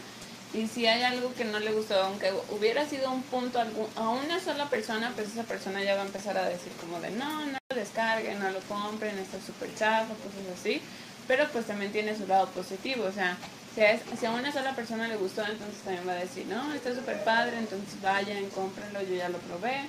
Y 0.53 0.67
si 0.67 0.85
hay 0.85 1.01
algo 1.03 1.33
que 1.33 1.45
no 1.45 1.59
le 1.59 1.71
gustó, 1.71 1.95
aunque 2.03 2.33
hubiera 2.49 2.85
sido 2.85 3.09
un 3.11 3.23
punto 3.23 3.59
a 3.95 4.09
una 4.09 4.39
sola 4.41 4.69
persona, 4.69 5.11
pues 5.15 5.29
esa 5.29 5.43
persona 5.43 5.81
ya 5.81 5.95
va 5.95 6.01
a 6.01 6.05
empezar 6.05 6.37
a 6.37 6.49
decir 6.49 6.73
como 6.81 6.99
de 6.99 7.11
no, 7.11 7.45
no 7.45 7.57
lo 7.69 7.75
descarguen, 7.75 8.39
no 8.39 8.49
lo 8.51 8.59
compren, 8.61 9.17
está 9.17 9.39
súper 9.39 9.73
chafa, 9.75 10.13
cosas 10.15 10.59
así. 10.59 10.81
Pero 11.27 11.47
pues 11.53 11.65
también 11.67 11.93
tiene 11.93 12.17
su 12.17 12.27
lado 12.27 12.47
positivo, 12.47 13.05
o 13.05 13.11
sea, 13.13 13.37
si 13.73 13.81
a, 13.81 13.97
si 14.19 14.25
a 14.25 14.31
una 14.31 14.51
sola 14.51 14.75
persona 14.75 15.07
le 15.07 15.15
gustó, 15.15 15.45
entonces 15.45 15.81
también 15.83 16.05
va 16.05 16.13
a 16.13 16.15
decir, 16.15 16.45
no, 16.47 16.73
está 16.73 16.93
súper 16.93 17.23
padre, 17.23 17.57
entonces 17.57 18.01
vayan, 18.01 18.49
cómprenlo, 18.49 19.01
yo 19.03 19.15
ya 19.15 19.29
lo 19.29 19.37
probé. 19.37 19.85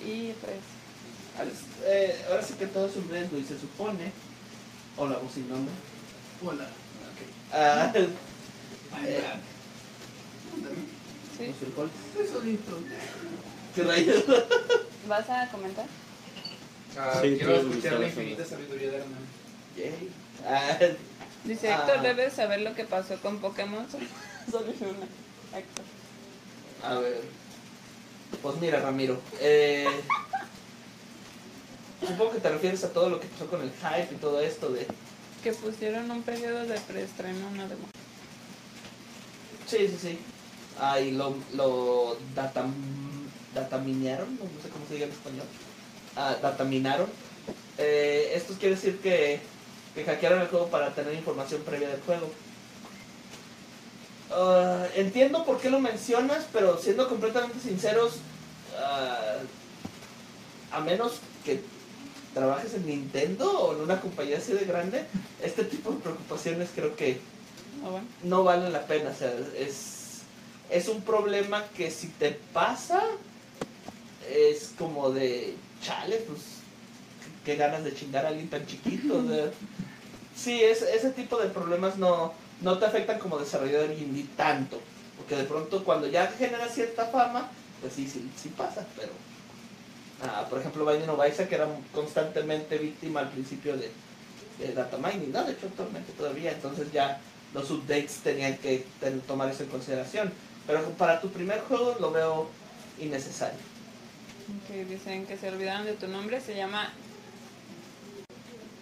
Y 0.00 0.32
Pues, 0.40 0.56
eh, 1.84 2.24
ahora 2.28 2.42
sí 2.42 2.54
que 2.54 2.66
todo 2.66 2.86
es 2.86 2.96
un 2.96 3.08
riesgo 3.08 3.38
y 3.38 3.44
se 3.44 3.58
supone. 3.58 4.12
Hola, 4.96 5.18
vos 5.18 5.32
sin 5.32 5.48
nombre. 5.48 5.72
Hola. 6.44 6.66
Ah, 7.52 7.92
Eh. 7.94 8.06
¿sí? 11.38 11.54
¿Qué 13.74 13.82
rayos? 13.84 14.24
¿Vas 15.08 15.30
a 15.30 15.48
comentar? 15.50 15.86
Ah, 16.98 17.18
Sí, 17.22 17.36
quiero 17.36 17.56
escuchar 17.56 17.94
la 17.94 18.06
infinita 18.06 18.44
sabiduría 18.44 18.90
de 18.90 18.96
Hernán. 18.98 19.26
Yay. 19.76 20.10
Ah, 20.46 20.76
Dice 21.44 21.72
Ah. 21.72 21.76
Héctor, 21.78 22.02
debes 22.02 22.32
saber 22.34 22.60
lo 22.60 22.74
que 22.74 22.84
pasó 22.84 23.16
con 23.20 23.38
Pokémon. 23.38 23.86
Solo 24.50 24.66
una. 24.80 25.58
Héctor. 25.58 25.84
a 26.82 26.94
ver. 26.98 27.22
Pues 28.42 28.56
mira, 28.60 28.80
Ramiro. 28.80 29.20
Eh, 29.40 29.86
supongo 32.06 32.32
que 32.32 32.40
te 32.40 32.50
refieres 32.50 32.84
a 32.84 32.92
todo 32.92 33.08
lo 33.08 33.20
que 33.20 33.26
pasó 33.28 33.46
con 33.46 33.62
el 33.62 33.70
hype 33.70 34.14
y 34.14 34.18
todo 34.18 34.40
esto 34.40 34.70
de. 34.70 34.86
Que 35.42 35.52
pusieron 35.52 36.10
un 36.10 36.22
periodo 36.22 36.66
de 36.66 36.78
preestreno, 36.80 37.48
una 37.48 37.66
demo. 37.66 37.86
Sí, 39.66 39.88
sí, 39.88 39.98
sí. 40.00 40.18
Ah, 40.78 41.00
y 41.00 41.12
lo, 41.12 41.36
lo 41.54 42.16
datam, 42.34 42.74
dataminaron, 43.54 44.36
no 44.36 44.44
no 44.44 44.62
sé 44.62 44.68
cómo 44.68 44.86
se 44.86 44.94
diga 44.94 45.06
en 45.06 45.12
español. 45.12 45.46
Ah, 46.16 46.36
dataminaron. 46.42 47.08
Eh, 47.78 48.32
esto 48.34 48.54
quiere 48.58 48.74
decir 48.74 48.98
que, 49.00 49.40
que 49.94 50.04
hackearon 50.04 50.40
el 50.40 50.48
juego 50.48 50.68
para 50.68 50.94
tener 50.94 51.14
información 51.14 51.62
previa 51.62 51.88
del 51.88 52.00
juego. 52.02 52.30
Ah, 54.32 54.86
entiendo 54.94 55.44
por 55.44 55.60
qué 55.60 55.70
lo 55.70 55.80
mencionas, 55.80 56.46
pero 56.52 56.78
siendo 56.78 57.08
completamente 57.08 57.58
sinceros, 57.60 58.16
ah, 58.78 59.38
a 60.72 60.80
menos 60.80 61.14
que 61.44 61.62
trabajes 62.34 62.74
en 62.74 62.86
Nintendo 62.86 63.50
o 63.50 63.74
en 63.74 63.80
una 63.80 64.00
compañía 64.00 64.38
así 64.38 64.52
de 64.52 64.64
grande, 64.64 65.04
este 65.42 65.64
tipo 65.64 65.90
de 65.90 65.98
preocupaciones 65.98 66.70
creo 66.74 66.94
que 66.96 67.20
bueno. 67.82 68.06
no 68.22 68.44
vale 68.44 68.70
la 68.70 68.86
pena. 68.86 69.10
O 69.10 69.14
sea, 69.14 69.32
es, 69.56 70.20
es 70.70 70.88
un 70.88 71.02
problema 71.02 71.64
que 71.76 71.90
si 71.90 72.08
te 72.08 72.38
pasa, 72.52 73.02
es 74.28 74.72
como 74.78 75.10
de, 75.10 75.54
chale, 75.82 76.16
pues, 76.28 76.40
qué 77.44 77.56
ganas 77.56 77.84
de 77.84 77.94
chingar 77.94 78.24
a 78.24 78.28
alguien 78.28 78.48
tan 78.48 78.66
chiquito. 78.66 79.18
o 79.18 79.28
sea. 79.28 79.50
sí, 80.36 80.62
es, 80.62 80.82
ese 80.82 81.10
tipo 81.10 81.38
de 81.38 81.48
problemas 81.48 81.96
no, 81.96 82.32
no 82.60 82.78
te 82.78 82.86
afectan 82.86 83.18
como 83.18 83.38
desarrollador 83.38 83.90
indie 83.92 84.26
tanto. 84.36 84.80
Porque 85.16 85.36
de 85.36 85.44
pronto 85.44 85.84
cuando 85.84 86.06
ya 86.06 86.26
generas 86.28 86.74
cierta 86.74 87.06
fama, 87.06 87.50
pues 87.80 87.92
sí, 87.92 88.08
sí, 88.08 88.30
sí 88.40 88.48
pasa, 88.50 88.86
pero... 88.96 89.12
por 90.48 90.60
ejemplo, 90.60 90.84
Binding 90.86 91.08
of 91.08 91.20
Isaac 91.26 91.50
era 91.52 91.66
constantemente 91.92 92.76
víctima 92.78 93.20
al 93.20 93.30
principio 93.30 93.76
de, 93.76 93.90
de 94.58 94.72
data 94.74 94.96
mining, 94.98 95.32
¿no? 95.32 95.44
De 95.44 95.52
hecho, 95.52 95.66
actualmente 95.66 96.12
todavía, 96.12 96.52
entonces 96.52 96.92
ya 96.92 97.20
los 97.54 97.70
updates 97.70 98.16
tenían 98.22 98.56
que 98.58 98.84
ten- 99.00 99.20
tomar 99.22 99.50
eso 99.50 99.62
en 99.62 99.70
consideración. 99.70 100.32
Pero 100.66 100.82
para 100.92 101.20
tu 101.20 101.30
primer 101.30 101.60
juego 101.60 101.96
lo 102.00 102.10
veo 102.12 102.48
innecesario. 103.00 103.58
Que 104.68 104.84
dicen 104.84 105.26
que 105.26 105.36
se 105.36 105.48
olvidaron 105.48 105.86
de 105.86 105.94
tu 105.94 106.06
nombre, 106.08 106.40
se 106.40 106.54
llama 106.54 106.92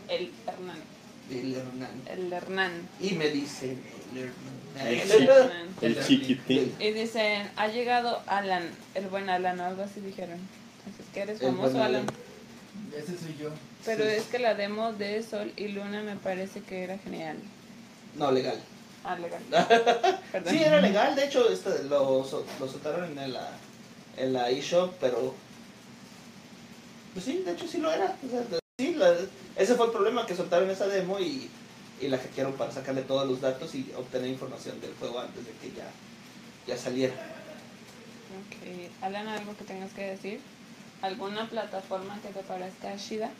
El 0.09 0.33
Hernán. 0.47 0.79
El 1.31 1.55
Hernán. 1.55 2.03
El 2.07 2.33
Hernán. 2.33 2.89
Y 3.01 3.13
me 3.13 3.29
dicen 3.29 3.81
el 4.15 4.31
El 4.87 4.99
Hernán. 5.01 5.19
chico. 5.19 5.33
Hernán. 5.33 5.69
El 5.83 6.05
chiquitín. 6.05 6.75
Y 6.81 6.91
dicen, 6.93 7.49
ha 7.57 7.69
llegado 7.69 8.23
Alan, 8.27 8.69
el 8.95 9.07
buen 9.09 9.29
Alan, 9.29 9.61
o 9.61 9.65
algo 9.67 9.83
así 9.83 10.01
dijeron. 10.01 10.39
Que 11.15 11.21
eres 11.23 11.41
El 11.41 11.49
famoso, 11.49 11.83
Alan. 11.83 12.07
Ese 12.97 13.19
soy 13.19 13.37
yo. 13.41 13.51
Pero 13.85 14.05
Sí. 14.05 14.11
es 14.11 14.25
que 14.25 14.39
la 14.39 14.55
demo 14.55 14.93
de 14.93 15.23
Sol 15.23 15.53
y 15.57 15.69
Luna 15.69 16.03
me 16.03 16.17
parece 16.17 16.61
que 16.63 16.85
era 16.85 16.99
genial. 16.99 17.39
No, 18.15 18.31
legal. 18.33 18.59
Ah, 19.05 19.17
legal. 19.17 19.41
Perdón. 20.33 20.53
Sí, 20.53 20.63
era 20.63 20.81
legal. 20.81 21.15
De 21.17 21.25
hecho, 21.27 21.49
este, 21.51 21.85
lo, 21.85 22.19
lo 22.21 22.69
soltaron 22.69 23.19
en 23.19 23.33
la, 23.33 23.49
en 24.17 24.33
la 24.33 24.51
eShop, 24.51 24.93
pero... 25.01 25.35
Pues 27.15 27.25
sí, 27.25 27.43
de 27.45 27.53
hecho 27.53 27.67
sí 27.67 27.79
lo 27.79 27.91
era. 27.93 28.17
O 28.27 28.31
sea, 28.31 28.41
de- 28.43 28.59
sí, 28.79 28.95
la- 28.95 29.15
ese 29.57 29.75
fue 29.75 29.87
el 29.87 29.93
problema, 29.93 30.27
que 30.27 30.37
soltaron 30.37 30.71
esa 30.71 30.87
demo 30.87 31.19
y, 31.19 31.49
y 32.01 32.09
la 32.09 32.19
hackearon 32.19 32.53
para 32.55 32.71
sacarle 32.73 33.03
todos 33.03 33.27
los 33.29 33.41
datos 33.41 33.75
y 33.75 33.91
obtener 33.97 34.29
información 34.31 34.81
del 34.81 34.95
juego 34.95 35.21
antes 35.21 35.45
de 35.47 35.53
que 35.53 35.75
ya, 35.75 35.89
ya 36.67 36.77
saliera. 36.77 37.15
Ok. 37.15 38.91
Alan, 39.03 39.27
¿algo 39.29 39.57
que 39.57 39.65
tengas 39.65 39.93
que 39.93 40.03
decir? 40.11 40.41
¿Alguna 41.03 41.49
plataforma 41.49 42.19
que 42.21 42.29
te 42.29 42.41
parezca 42.43 42.97
Shida? 42.97 43.31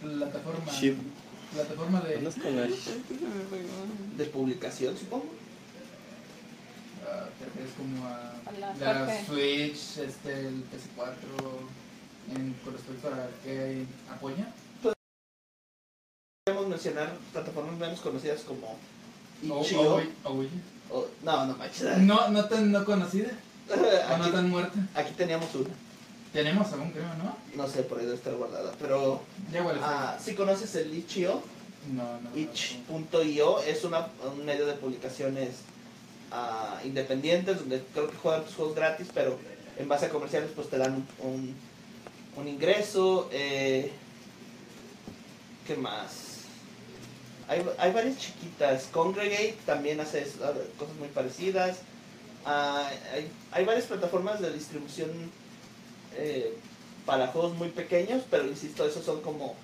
Plataforma. 0.00 0.72
Shit. 0.72 0.96
Plataforma 1.52 2.00
de. 2.00 2.16
¿Andas 2.18 2.34
con 2.36 2.56
la 2.56 2.66
De 4.16 4.24
publicación, 4.26 4.96
supongo. 4.96 5.26
te 7.38 7.44
refieres 7.44 7.72
como 7.76 8.06
a. 8.06 8.32
La 8.58 8.74
Jorge. 9.06 9.24
Switch, 9.26 9.98
este, 10.08 10.48
el 10.48 10.64
PS4. 10.64 12.34
En, 12.34 12.54
con 12.64 12.72
respecto 12.72 13.08
a 13.08 13.28
qué 13.44 13.84
apoya. 14.10 14.52
Podemos 16.44 16.68
mencionar 16.68 17.12
plataformas 17.32 17.76
menos 17.76 18.00
conocidas 18.00 18.40
como 18.42 18.76
O- 19.50 19.62
Itch.io. 19.62 19.80
o- 20.24 20.30
oye. 20.30 20.48
o- 20.90 21.06
no, 21.22 21.46
no. 21.46 21.56
No, 21.98 22.28
no 22.28 22.44
tan 22.46 22.72
no 22.72 22.84
conocida. 22.84 23.30
O 23.68 24.16
no 24.18 24.30
tan 24.30 24.48
muerta. 24.48 24.78
aquí 24.94 25.12
teníamos 25.16 25.52
una. 25.54 25.70
Tenemos 26.36 26.70
aún, 26.74 26.90
creo, 26.90 27.08
¿no? 27.14 27.34
No 27.54 27.66
sé, 27.66 27.82
por 27.82 27.98
ahí 27.98 28.04
debe 28.04 28.18
estar 28.18 28.34
guardada. 28.34 28.70
Pero 28.78 29.22
Ya 29.50 29.64
ah, 29.80 30.18
si 30.22 30.34
conoces 30.34 30.74
el 30.74 30.94
Itch.io, 30.94 31.40
no, 31.94 32.20
no. 32.20 32.36
itch.io 32.38 33.62
es 33.62 33.84
una, 33.84 34.08
un 34.30 34.44
medio 34.44 34.66
de 34.66 34.74
publicaciones 34.74 35.60
ah, 36.30 36.78
independientes 36.84 37.60
donde 37.60 37.82
creo 37.94 38.10
que 38.10 38.16
juegan 38.18 38.44
tus 38.44 38.54
juegos 38.54 38.74
gratis, 38.74 39.08
pero 39.14 39.38
en 39.78 39.88
base 39.88 40.04
a 40.06 40.08
comerciales 40.10 40.50
pues 40.54 40.68
te 40.68 40.76
dan 40.76 41.06
un, 41.22 41.26
un, 41.26 41.54
un 42.36 42.48
ingreso. 42.48 43.30
Eh, 43.32 43.90
¿Qué 45.66 45.74
más? 45.76 46.40
Hay, 47.48 47.64
hay 47.78 47.92
varias 47.92 48.18
chiquitas. 48.18 48.88
Congregate 48.92 49.56
también 49.64 50.00
hace 50.00 50.22
cosas 50.78 50.96
muy 50.98 51.08
parecidas. 51.08 51.78
Ah, 52.44 52.90
hay, 53.14 53.30
hay 53.52 53.64
varias 53.64 53.86
plataformas 53.86 54.42
de 54.42 54.52
distribución 54.52 55.08
eh, 56.18 56.54
para 57.04 57.28
juegos 57.28 57.54
muy 57.56 57.68
pequeños, 57.68 58.22
pero 58.30 58.46
insisto, 58.48 58.86
esos 58.86 59.04
son 59.04 59.20
como 59.20 59.54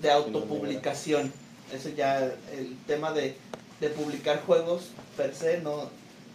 de 0.00 0.10
autopublicación. 0.10 1.32
Eso 1.72 1.88
ya, 1.90 2.18
el 2.52 2.76
tema 2.86 3.12
de, 3.12 3.34
de 3.80 3.88
publicar 3.88 4.42
juegos 4.44 4.88
per 5.16 5.34
se 5.34 5.58
no, 5.60 5.88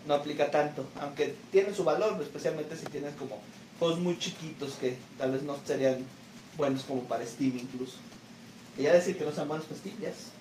no 0.07 0.13
aplica 0.15 0.49
tanto, 0.49 0.86
aunque 0.99 1.36
tienen 1.51 1.76
su 1.76 1.84
valor, 1.84 2.20
especialmente 2.22 2.76
si 2.76 2.86
tienes 2.88 3.13
como 3.15 3.39
juegos 3.78 3.99
muy 3.99 4.18
chiquitos 4.18 4.74
que 4.82 4.97
tal 5.20 5.32
vez 5.34 5.43
no 5.43 5.55
serían 5.65 5.97
buenos 6.57 6.84
como 6.84 7.03
para 7.03 7.24
Steam 7.26 7.57
incluso. 7.57 7.97
Y 8.78 8.84
ya 8.84 8.93
decir 8.93 9.18
que 9.18 9.26
no 9.26 9.32
sean 9.32 9.47
buenos 9.47 9.65
para 9.68 9.80
Steam, 9.80 9.95
ya 10.01 10.09
es- 10.09 10.32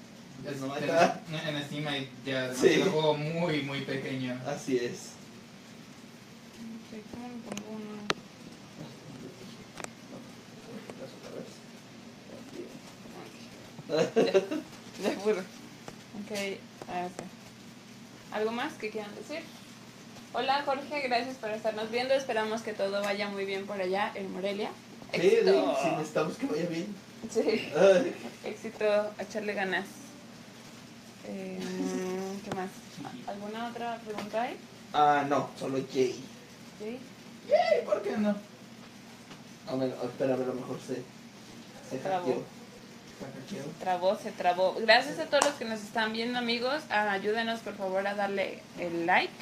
Es- 0.47 0.61
no, 0.61 0.75
en, 0.77 1.65
Steam 1.65 1.87
hay 1.89 2.09
ya 2.25 2.55
Sí. 2.61 2.79
un 2.83 2.91
juego 2.91 3.15
muy, 3.17 3.63
muy 3.63 3.81
pequeño. 3.83 4.39
Así 4.47 4.77
es. 4.79 5.11
De 13.89 15.11
puro. 15.23 15.39
Ok, 15.39 16.33
ah, 16.89 17.07
sí. 17.09 17.25
¿Algo 18.33 18.51
más 18.51 18.73
que 18.75 18.91
quieran 18.91 19.15
decir? 19.15 19.45
Hola 20.33 20.63
Jorge, 20.65 21.01
gracias 21.03 21.37
por 21.37 21.51
estarnos 21.51 21.91
viendo. 21.91 22.15
Esperamos 22.15 22.63
que 22.63 22.73
todo 22.73 23.03
vaya 23.03 23.29
muy 23.29 23.45
bien 23.45 23.67
por 23.67 23.81
allá 23.81 24.11
en 24.15 24.33
Morelia. 24.33 24.71
Sí, 25.13 25.21
sí, 25.21 25.39
sí, 25.45 25.89
necesitamos 25.93 26.37
que 26.37 26.47
vaya 26.47 26.67
bien. 26.67 26.95
Sí, 27.31 27.71
Ay, 27.77 28.15
éxito, 28.45 28.85
a 28.85 29.23
echarle 29.23 29.55
ganas. 29.55 29.87
Eh, 31.29 31.59
¿Qué 32.45 32.55
más? 32.57 32.71
¿Alguna 33.27 33.69
otra 33.69 33.99
pregunta 34.05 34.43
hay? 34.43 34.57
Ah, 34.93 35.25
no, 35.29 35.51
solo 35.59 35.79
Jay. 35.93 36.23
¿Sí? 36.79 36.99
Ey, 37.49 37.85
¿Por 37.85 38.03
qué 38.03 38.17
no? 38.17 38.37
A 39.69 39.77
ver, 39.77 39.95
espera, 40.05 40.35
a 40.35 40.37
ver, 40.37 40.49
a 40.51 40.53
lo 40.53 40.61
mejor 40.61 40.79
se, 40.81 40.95
se 41.89 42.03
hackeó. 42.03 42.43
Trabó, 43.81 44.17
se 44.17 44.33
trabó. 44.33 44.75
Gracias 44.81 45.19
a 45.19 45.27
todos 45.27 45.45
los 45.45 45.55
que 45.55 45.65
nos 45.65 45.81
están 45.83 46.13
viendo, 46.13 46.39
amigos. 46.39 46.83
Ah, 46.91 47.11
ayúdenos, 47.13 47.61
por 47.61 47.75
favor, 47.77 48.07
a 48.07 48.15
darle 48.15 48.61
el 48.79 49.07
like. 49.07 49.33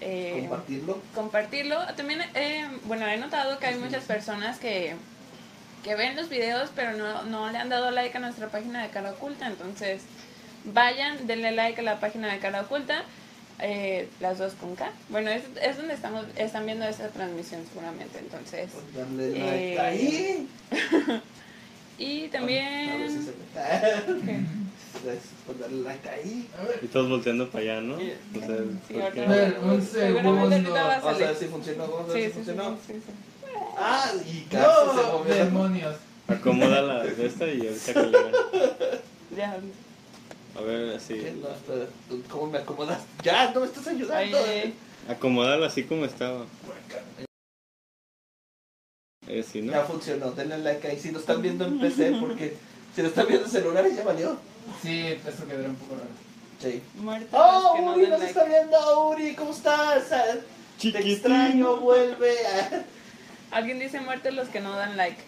Eh, 0.00 0.36
Compartirlo. 0.40 1.02
compartirlo. 1.14 1.86
También, 1.96 2.20
eh, 2.34 2.66
bueno, 2.84 3.06
he 3.06 3.16
notado 3.16 3.58
que 3.58 3.66
hay 3.66 3.76
muchas 3.76 4.04
personas 4.04 4.58
que, 4.58 4.94
que 5.82 5.94
ven 5.94 6.16
los 6.16 6.28
videos, 6.28 6.70
pero 6.74 6.92
no, 6.92 7.22
no 7.24 7.50
le 7.50 7.58
han 7.58 7.68
dado 7.68 7.90
like 7.90 8.16
a 8.16 8.20
nuestra 8.20 8.48
página 8.48 8.82
de 8.82 8.90
Cara 8.90 9.12
Oculta. 9.12 9.46
Entonces, 9.46 10.02
vayan, 10.64 11.26
denle 11.26 11.52
like 11.52 11.80
a 11.80 11.84
la 11.84 12.00
página 12.00 12.30
de 12.32 12.38
Cara 12.38 12.62
Oculta. 12.62 13.02
eh, 13.60 14.08
las 14.20 14.38
dos 14.38 14.52
con 14.54 14.74
K. 14.76 14.90
Bueno, 15.08 15.30
es, 15.30 15.44
es 15.62 15.76
donde 15.76 15.94
estamos, 15.94 16.26
están 16.36 16.66
viendo 16.66 16.84
esta 16.86 17.08
transmisión 17.08 17.64
seguramente. 17.68 18.18
Entonces, 18.18 18.70
like 18.94 19.74
Eh, 19.74 19.80
ahí. 19.80 20.48
y 21.98 22.18
A 22.18 22.20
ver 22.22 22.30
también... 22.30 23.08
si 23.10 23.24
se. 23.26 23.34
Y 26.82 26.86
todos 26.88 27.08
volteando 27.10 27.48
para 27.50 27.62
allá, 27.62 27.80
¿no? 27.80 27.94
O 27.94 27.98
Sí. 27.98 28.12
sea, 28.32 28.56
Sí, 28.88 28.92
¿por 28.94 29.02
ahorita 29.02 29.12
qué? 29.12 29.20
A 29.24 29.28
ver, 29.28 29.58
un 29.62 29.82
segundo. 29.82 30.30
ahorita 30.40 30.70
va 30.70 30.80
a 30.80 30.86
Vamos 31.00 31.04
a 31.04 31.12
salir. 31.12 31.26
ver 31.26 31.36
si 31.36 31.44
funcionó. 31.46 31.86
Vamos 31.88 32.10
a 32.10 32.12
ver 32.12 32.22
Sí, 32.22 32.28
si 32.28 32.32
funcionó. 32.34 32.78
sí, 32.86 32.92
sí. 32.94 33.12
Ah, 33.76 34.12
y 34.26 34.40
casi 34.50 34.90
se 34.90 35.02
No, 35.02 35.18
movió. 35.18 35.34
demonios. 35.34 35.96
Acomoda 36.28 36.80
la 36.82 37.04
de 37.04 37.26
esta 37.26 37.46
y 37.46 37.66
ahorita 37.66 37.92
que 37.94 38.00
le. 38.02 38.18
Ya. 39.36 39.58
A 40.56 40.60
ver, 40.60 40.96
así. 40.96 41.14
¿Qué? 41.14 41.32
No, 41.42 41.48
espera, 41.48 41.86
¿tú 42.08 42.22
¿Cómo 42.30 42.46
me 42.46 42.58
acomodas? 42.58 43.00
Ya, 43.22 43.50
no 43.52 43.60
me 43.60 43.66
estás 43.66 43.86
ayudando. 43.88 44.38
Ay, 44.46 44.74
Acomódala 45.08 45.66
así 45.66 45.82
como 45.84 46.04
estaba. 46.04 46.44
Eh, 49.28 49.42
sí, 49.50 49.62
¿no? 49.62 49.72
Ya 49.72 49.82
funcionó, 49.84 50.32
denle 50.32 50.58
like 50.58 50.86
ahí 50.86 50.98
si 50.98 51.10
lo 51.10 51.18
están 51.18 51.40
viendo 51.42 51.64
en 51.66 51.78
PC, 51.80 52.12
porque 52.20 52.56
si 52.94 53.02
lo 53.02 53.08
están 53.08 53.26
viendo 53.26 53.46
en 53.46 53.50
celulares 53.52 53.96
ya 53.96 54.04
valió. 54.04 54.36
Sí, 54.82 55.16
eso 55.26 55.46
quedará 55.46 55.68
un 55.68 55.76
poco 55.76 55.94
raro. 55.96 56.08
Sí. 56.60 56.80
¡Oh, 57.32 57.76
no 57.80 57.92
Uri 57.94 58.02
nos 58.06 58.18
like. 58.20 58.26
está 58.26 58.44
viendo! 58.44 59.08
¡Uri, 59.10 59.34
¿cómo 59.34 59.50
estás? 59.50 60.12
Ah, 60.12 60.24
Te 60.80 61.12
extraño, 61.12 61.76
vuelve. 61.78 62.34
Alguien 63.50 63.78
dice 63.78 64.00
muertos 64.00 64.32
los 64.34 64.48
que 64.48 64.60
no 64.60 64.74
dan 64.76 64.96
like. 64.96 65.18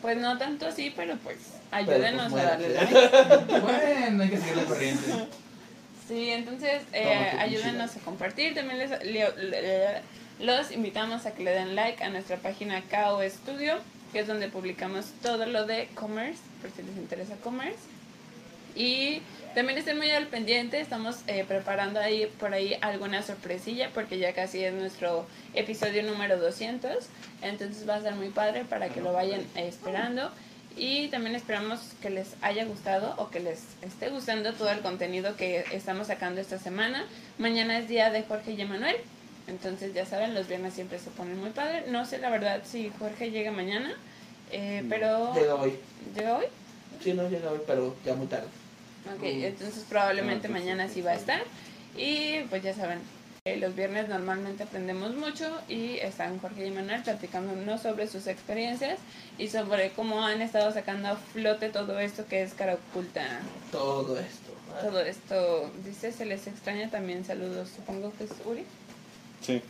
Pues 0.00 0.16
no 0.18 0.36
tanto 0.38 0.66
así, 0.66 0.92
pero 0.96 1.16
pues 1.18 1.36
Pero, 1.70 1.92
ayúdenos 1.92 2.32
pues, 2.32 2.44
a 2.44 2.48
darle 2.50 2.68
like. 2.74 2.94
Bueno, 3.60 4.22
hay 4.24 4.30
que 4.30 4.36
seguir 4.38 4.56
la 4.56 4.64
corriente. 4.64 5.12
Sí, 6.08 6.30
entonces 6.30 6.82
eh, 6.92 7.32
ayúdenos 7.38 7.94
a 7.96 8.00
compartir. 8.00 8.54
También 8.54 8.78
les, 8.78 8.90
le- 9.04 9.36
le- 9.36 10.02
los 10.42 10.72
invitamos 10.72 11.24
a 11.24 11.34
que 11.34 11.44
le 11.44 11.52
den 11.52 11.76
like 11.76 12.02
a 12.02 12.10
nuestra 12.10 12.36
página 12.36 12.82
KO 12.82 13.22
Studio, 13.28 13.78
que 14.12 14.20
es 14.20 14.26
donde 14.26 14.48
publicamos 14.48 15.06
todo 15.22 15.46
lo 15.46 15.66
de 15.66 15.88
commerce, 15.94 16.40
por 16.60 16.70
si 16.72 16.82
les 16.82 16.96
interesa 16.96 17.36
commerce. 17.36 17.78
Y 18.74 19.22
también 19.54 19.78
estén 19.78 19.98
muy 19.98 20.10
al 20.10 20.26
pendiente, 20.26 20.80
estamos 20.80 21.20
eh, 21.28 21.44
preparando 21.46 22.00
ahí 22.00 22.26
por 22.40 22.54
ahí 22.54 22.76
alguna 22.80 23.22
sorpresilla 23.22 23.90
porque 23.92 24.18
ya 24.18 24.32
casi 24.32 24.64
es 24.64 24.72
nuestro 24.72 25.26
episodio 25.54 26.02
número 26.02 26.38
200, 26.38 27.06
entonces 27.42 27.88
va 27.88 27.96
a 27.96 28.02
ser 28.02 28.14
muy 28.14 28.30
padre 28.30 28.64
para 28.64 28.88
que 28.88 29.00
lo 29.00 29.12
vayan 29.12 29.42
eh, 29.54 29.68
esperando. 29.68 30.32
Y 30.74 31.08
también 31.08 31.36
esperamos 31.36 31.80
que 32.00 32.08
les 32.08 32.34
haya 32.40 32.64
gustado 32.64 33.14
o 33.18 33.28
que 33.28 33.40
les 33.40 33.62
esté 33.82 34.08
gustando 34.08 34.54
todo 34.54 34.70
el 34.70 34.80
contenido 34.80 35.36
que 35.36 35.66
estamos 35.70 36.06
sacando 36.06 36.40
esta 36.40 36.58
semana. 36.58 37.04
Mañana 37.38 37.78
es 37.78 37.88
día 37.88 38.10
de 38.10 38.22
Jorge 38.22 38.52
y 38.52 38.60
Emanuel, 38.62 38.96
entonces 39.46 39.94
ya 39.94 40.06
saben, 40.06 40.34
los 40.34 40.48
viernes 40.48 40.74
siempre 40.74 40.98
se 40.98 41.10
ponen 41.10 41.38
muy 41.38 41.50
padre. 41.50 41.84
No 41.88 42.04
sé 42.06 42.18
la 42.18 42.30
verdad 42.30 42.62
si 42.64 42.90
Jorge 42.98 43.30
llega 43.30 43.50
mañana, 43.50 43.94
eh, 44.50 44.84
pero... 44.88 45.34
Llega 45.34 45.54
hoy. 45.54 45.74
¿Llega 46.14 46.38
hoy? 46.38 46.46
Sí, 47.02 47.14
no 47.14 47.28
llega 47.28 47.50
hoy, 47.50 47.60
pero 47.66 47.96
ya 48.04 48.14
muy 48.14 48.26
tarde. 48.26 48.46
Ok, 49.16 49.22
entonces 49.22 49.84
probablemente 49.88 50.46
Ah, 50.48 50.50
mañana 50.50 50.88
sí 50.88 51.00
va 51.00 51.12
a 51.12 51.16
estar. 51.16 51.42
Y 51.96 52.40
pues 52.48 52.62
ya 52.62 52.72
saben, 52.74 53.00
eh, 53.44 53.56
los 53.56 53.74
viernes 53.74 54.08
normalmente 54.08 54.62
aprendemos 54.62 55.14
mucho 55.16 55.50
y 55.68 55.96
están 55.96 56.38
Jorge 56.38 56.68
y 56.68 56.70
Manuel 56.70 57.02
platicándonos 57.02 57.82
sobre 57.82 58.06
sus 58.06 58.28
experiencias 58.28 59.00
y 59.36 59.48
sobre 59.48 59.90
cómo 59.90 60.24
han 60.24 60.40
estado 60.40 60.70
sacando 60.72 61.08
a 61.08 61.16
flote 61.16 61.68
todo 61.68 61.98
esto 61.98 62.24
que 62.26 62.42
es 62.42 62.54
cara 62.54 62.74
oculta. 62.74 63.40
Todo 63.72 64.16
esto. 64.18 64.52
Todo 64.80 65.00
esto, 65.00 65.70
dice, 65.84 66.12
se 66.12 66.24
les 66.24 66.46
extraña 66.46 66.88
también, 66.88 67.24
saludos, 67.24 67.68
supongo 67.74 68.12
que 68.16 68.24
es 68.24 68.30
Uri. 68.46 68.64
Sí. 69.42 69.62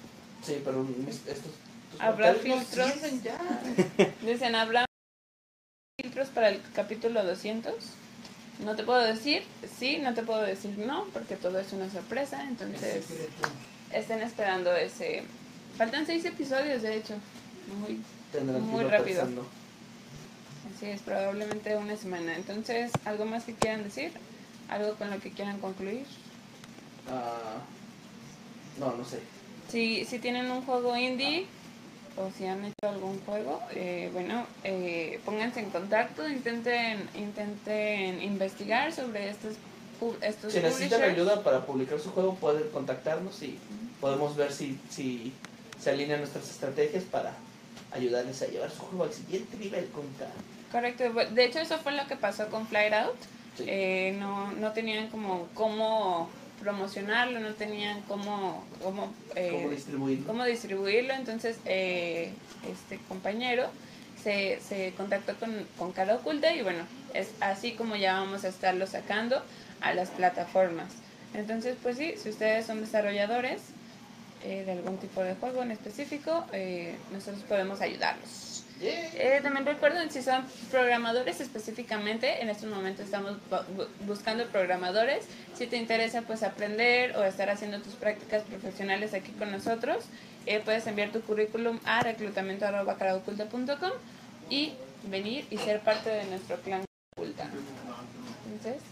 Sí, 0.45 0.61
pero 0.64 0.87
estos. 1.27 1.53
Habrá 1.99 2.35
filtros. 2.35 3.23
ya. 3.23 3.39
Dicen, 4.27 4.55
¿habrá 4.55 4.85
filtros 6.01 6.29
para 6.29 6.49
el 6.51 6.61
capítulo 6.75 7.25
200? 7.25 7.75
No 8.64 8.77
te 8.77 8.85
puedo 8.85 9.01
decir 9.01 9.43
sí, 9.79 9.99
no 9.99 10.14
te 10.14 10.23
puedo 10.23 10.43
decir 10.43 10.79
no, 10.79 11.07
porque 11.12 11.37
todo 11.37 11.59
es 11.59 11.73
una 11.73 11.91
sorpresa, 11.91 12.45
entonces 12.45 13.05
estén 13.93 14.20
esperando 14.23 14.75
ese... 14.77 15.25
Faltan 15.77 16.07
seis 16.07 16.25
episodios, 16.25 16.83
de 16.83 16.97
hecho. 16.97 17.14
Muy, 17.81 18.01
Tendrán 18.31 18.62
Muy 18.62 18.85
rápido. 18.85 19.20
pensando. 19.23 19.47
así 20.75 20.87
es, 20.87 21.01
probablemente 21.01 21.77
una 21.77 21.97
semana. 21.97 22.37
Entonces, 22.37 22.93
¿algo 23.05 23.25
más 23.25 23.45
que 23.45 23.55
quieran 23.55 23.83
decir? 23.83 24.12
¿Algo 24.68 24.95
con 24.97 25.11
lo 25.11 25.18
que 25.18 25.31
quieran 25.33 25.59
concluir? 25.61 26.05
Ah, 27.11 27.57
no, 28.79 28.97
no 28.97 29.05
sé. 29.05 29.20
Si, 29.73 30.05
si 30.05 30.18
tienen 30.18 30.51
un 30.51 30.61
juego 30.66 30.95
indie 30.95 31.47
o 32.18 32.31
si 32.37 32.45
han 32.45 32.62
hecho 32.62 32.91
algún 32.91 33.18
juego, 33.25 33.59
eh, 33.75 34.11
bueno, 34.12 34.47
eh, 34.64 35.18
pónganse 35.25 35.61
en 35.61 35.70
contacto, 35.70 36.29
intenten, 36.29 37.09
intenten 37.14 38.23
investigar 38.23 38.93
sobre 38.93 39.31
estos, 39.31 39.55
estos 40.20 40.53
Si 40.53 40.61
necesitan 40.61 41.03
ayuda 41.03 41.43
para 41.43 41.64
publicar 41.64 41.99
su 41.99 42.11
juego, 42.11 42.35
pueden 42.35 42.68
contactarnos 42.68 43.43
y 43.43 43.59
podemos 43.99 44.37
ver 44.37 44.53
si, 44.53 44.79
si 44.91 45.33
se 45.81 45.89
alinean 45.89 46.20
nuestras 46.20 46.51
estrategias 46.51 47.05
para 47.05 47.33
ayudarles 47.93 48.43
a 48.43 48.49
llevar 48.49 48.70
su 48.70 48.83
juego 48.83 49.05
al 49.05 49.12
siguiente 49.14 49.57
nivel 49.57 49.87
con. 49.87 50.05
Correcto, 50.70 51.05
de 51.31 51.45
hecho 51.47 51.61
eso 51.61 51.79
fue 51.79 51.93
lo 51.93 52.07
que 52.07 52.16
pasó 52.16 52.49
con 52.49 52.66
Flight 52.66 52.93
Out. 52.93 53.16
Sí. 53.57 53.64
Eh, 53.66 54.16
no, 54.18 54.53
no 54.53 54.73
tenían 54.73 55.09
como 55.09 55.49
cómo 55.55 56.29
promocionarlo, 56.63 57.41
no 57.41 57.55
tenían 57.55 58.01
cómo, 58.03 58.65
cómo, 58.83 59.13
eh, 59.35 59.51
¿Cómo 59.53 59.71
distribuirlo? 59.71 60.27
cómo 60.27 60.45
distribuirlo. 60.45 61.15
Entonces, 61.15 61.59
eh, 61.65 62.33
este 62.71 62.99
compañero 63.09 63.69
se, 64.23 64.61
se 64.61 64.93
contactó 64.97 65.35
con, 65.37 65.67
con 65.79 65.93
Cara 65.93 66.15
Oculta 66.15 66.55
y 66.55 66.63
bueno, 66.63 66.85
es 67.15 67.31
así 67.41 67.73
como 67.73 67.97
ya 67.97 68.15
vamos 68.15 68.45
a 68.45 68.49
estarlo 68.49 68.87
sacando 68.87 69.43
a 69.81 69.93
las 69.95 70.11
plataformas. 70.11 70.93
Entonces, 71.35 71.77
pues 71.83 71.97
sí, 71.97 72.15
si 72.17 72.29
ustedes 72.29 72.67
son 72.67 72.81
desarrolladores 72.81 73.63
eh, 74.45 74.65
de 74.65 74.73
algún 74.73 74.99
tipo 74.99 75.23
de 75.23 75.35
juego 75.35 75.63
en 75.63 75.71
específico, 75.71 76.45
eh, 76.53 76.97
nosotros 77.13 77.43
podemos 77.45 77.81
ayudarlos. 77.81 78.51
Eh, 78.85 79.41
también 79.43 79.64
recuerden, 79.66 80.11
si 80.11 80.22
son 80.22 80.45
programadores 80.70 81.41
específicamente, 81.41 82.43
en 82.43 82.49
estos 82.49 82.68
momentos 82.70 83.05
estamos 83.07 83.33
bu- 83.51 83.62
bu- 83.76 83.87
buscando 84.07 84.45
programadores. 84.47 85.24
Si 85.57 85.66
te 85.66 85.76
interesa 85.76 86.22
pues 86.22 86.43
aprender 86.43 87.16
o 87.16 87.22
estar 87.24 87.49
haciendo 87.51 87.80
tus 87.80 87.95
prácticas 87.95 88.43
profesionales 88.43 89.14
aquí 89.14 89.30
con 89.33 89.51
nosotros, 89.53 90.05
eh, 90.47 90.61
puedes 90.64 90.87
enviar 90.87 91.11
tu 91.11 91.20
currículum 91.22 91.78
a 91.85 92.03
reclutamiento.caraoculta.com 92.03 93.91
y 94.51 94.72
venir 95.05 95.47
y 95.51 95.59
ser 95.59 95.80
parte 95.80 96.11
de 96.11 96.24
nuestro 96.24 96.57
clan 96.57 96.85
oculta. 97.16 97.47
Entonces, 98.53 98.83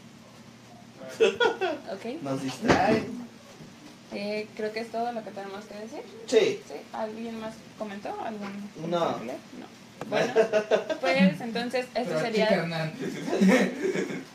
ok, 1.93 2.23
Nos 2.23 2.43
distraen. 2.43 3.29
eh, 4.13 4.47
creo 4.57 4.73
que 4.73 4.81
es 4.81 4.91
todo 4.91 5.11
lo 5.13 5.25
que 5.25 5.31
tenemos 5.31 5.65
que 5.65 5.75
decir. 5.75 6.03
Sí. 6.27 6.61
¿Sí? 6.69 6.75
¿Alguien 6.93 7.41
más 7.41 7.55
comentó? 7.79 8.15
¿Algún 8.23 8.71
No. 8.89 8.99
No. 9.01 9.17
Bueno, 10.09 10.33
pues 11.01 11.41
entonces 11.41 11.87
esto 11.95 12.15
Pero 12.15 12.21
sería 12.21 12.49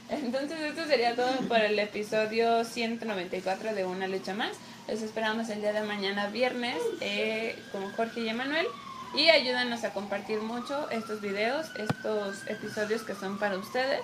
entonces 0.10 0.60
esto 0.62 0.86
sería 0.86 1.16
todo 1.16 1.32
por 1.48 1.60
el 1.60 1.78
episodio 1.80 2.64
194 2.64 3.74
de 3.74 3.86
Una 3.86 4.08
Lucha 4.08 4.34
Más. 4.34 4.52
Los 4.88 5.02
esperamos 5.02 5.50
el 5.50 5.62
día 5.62 5.74
de 5.74 5.82
mañana 5.82 6.28
viernes 6.28 6.78
eh, 7.02 7.58
con 7.72 7.92
Jorge 7.94 8.22
y 8.22 8.30
Emanuel. 8.30 8.68
Y 9.16 9.30
ayúdanos 9.30 9.84
a 9.84 9.94
compartir 9.94 10.40
mucho 10.42 10.90
estos 10.92 11.22
videos, 11.22 11.68
estos 11.78 12.46
episodios 12.48 13.04
que 13.04 13.16
son 13.16 13.40
para 13.40 13.58
ustedes. 13.58 14.02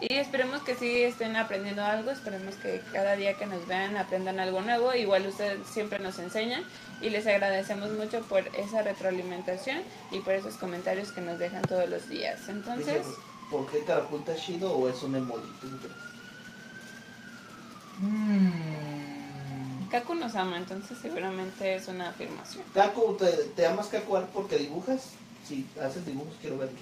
Y 0.00 0.14
esperemos 0.14 0.62
que 0.62 0.74
sí 0.74 1.02
estén 1.02 1.36
aprendiendo 1.36 1.82
algo, 1.82 2.10
esperemos 2.10 2.54
que 2.56 2.82
cada 2.92 3.16
día 3.16 3.34
que 3.38 3.46
nos 3.46 3.66
vean 3.66 3.96
aprendan 3.96 4.38
algo 4.38 4.60
nuevo. 4.60 4.94
Igual 4.94 5.26
ustedes 5.26 5.66
siempre 5.66 5.98
nos 5.98 6.18
enseñan 6.18 6.64
y 7.00 7.08
les 7.08 7.26
agradecemos 7.26 7.90
mucho 7.92 8.20
por 8.22 8.46
esa 8.56 8.82
retroalimentación 8.82 9.78
y 10.10 10.20
por 10.20 10.34
esos 10.34 10.56
comentarios 10.56 11.12
que 11.12 11.22
nos 11.22 11.38
dejan 11.38 11.62
todos 11.62 11.88
los 11.88 12.08
días. 12.10 12.48
Entonces, 12.48 13.06
¿Por 13.50 13.66
qué 13.70 13.84
Carapunta 13.84 14.34
es 14.34 14.42
chido 14.42 14.76
o 14.76 14.88
es 14.88 15.02
un 15.02 15.14
emoji? 15.14 15.48
¿Tú 15.60 15.70
qué 15.70 15.76
crees? 15.78 15.96
Mm. 18.00 19.88
Kaku 19.90 20.14
nos 20.14 20.34
ama, 20.34 20.58
entonces 20.58 20.98
seguramente 21.00 21.76
es 21.76 21.86
una 21.88 22.08
afirmación. 22.08 22.64
Kaku, 22.74 23.14
¿te, 23.14 23.30
te 23.54 23.66
amas 23.66 23.86
Kaku 23.86 24.18
porque 24.34 24.58
dibujas? 24.58 25.12
Si 25.46 25.64
haces 25.80 26.04
dibujos, 26.04 26.34
quiero 26.40 26.58
verlos. 26.58 26.80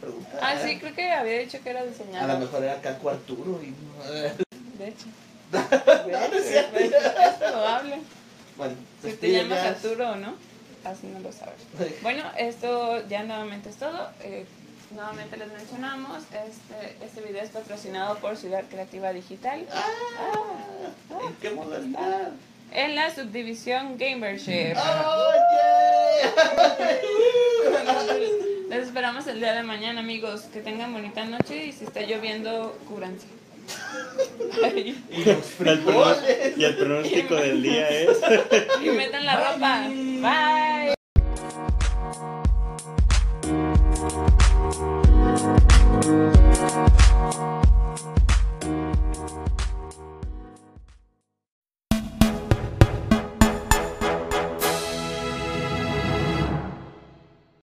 Pregunta. 0.00 0.38
Ah, 0.42 0.54
sí, 0.64 0.78
creo 0.78 0.94
que 0.94 1.10
había 1.10 1.38
dicho 1.38 1.58
que 1.62 1.70
era 1.70 1.80
A 1.80 1.84
lo 1.84 1.90
diseñador. 1.90 2.38
mejor 2.38 2.64
era 2.64 2.80
Kaku 2.80 3.08
Arturo 3.10 3.60
y... 3.62 3.74
De 4.78 4.88
hecho. 4.88 5.06
no 5.52 6.36
es 6.36 6.48
cierto. 6.48 6.78
Es, 6.78 6.92
es 6.92 7.34
probable. 7.34 8.00
Bueno, 8.56 8.74
Si 8.96 9.02
te 9.02 9.08
despide 9.08 9.32
llamas 9.42 9.62
ya. 9.62 9.68
Arturo 9.70 10.10
o 10.10 10.16
no, 10.16 10.34
así 10.84 11.06
no 11.06 11.20
lo 11.20 11.32
sabes. 11.32 11.60
Bueno, 12.02 12.24
esto 12.36 13.06
ya 13.08 13.22
nuevamente 13.24 13.70
es 13.70 13.76
todo. 13.76 14.10
Eh, 14.22 14.46
nuevamente 14.92 15.36
les 15.36 15.48
mencionamos, 15.52 16.22
este, 16.24 17.04
este 17.04 17.20
video 17.22 17.42
es 17.42 17.50
patrocinado 17.50 18.16
por 18.18 18.36
Ciudad 18.36 18.64
Creativa 18.68 19.12
Digital. 19.12 19.66
Ah, 19.72 19.86
¿En 21.26 21.34
qué 21.36 21.50
modalidad? 21.50 22.30
En 22.72 22.94
la 22.94 23.12
subdivisión 23.14 23.98
Gamership. 23.98 24.76
¡Oh, 24.76 25.30
Les 28.70 28.84
esperamos 28.86 29.26
el 29.26 29.40
día 29.40 29.52
de 29.52 29.62
mañana, 29.62 30.00
amigos. 30.00 30.42
Que 30.52 30.60
tengan 30.60 30.92
bonita 30.92 31.24
noche 31.24 31.66
y 31.66 31.72
si 31.72 31.84
está 31.84 32.00
lloviendo, 32.02 32.78
cúbranse. 32.88 33.26
Ay! 34.64 35.04
Y 35.10 35.24
los 35.24 35.60
El 35.60 35.80
pronóstico- 35.80 36.14
frijoles. 36.14 36.58
y 36.58 36.64
el 36.64 36.76
pronóstico 36.76 37.34
del 37.36 37.62
día 37.62 37.88
es... 37.88 38.08
y 38.82 38.90
metan 38.90 39.24
la 39.26 39.52
ropa. 39.52 39.88
Bye. 39.88 40.94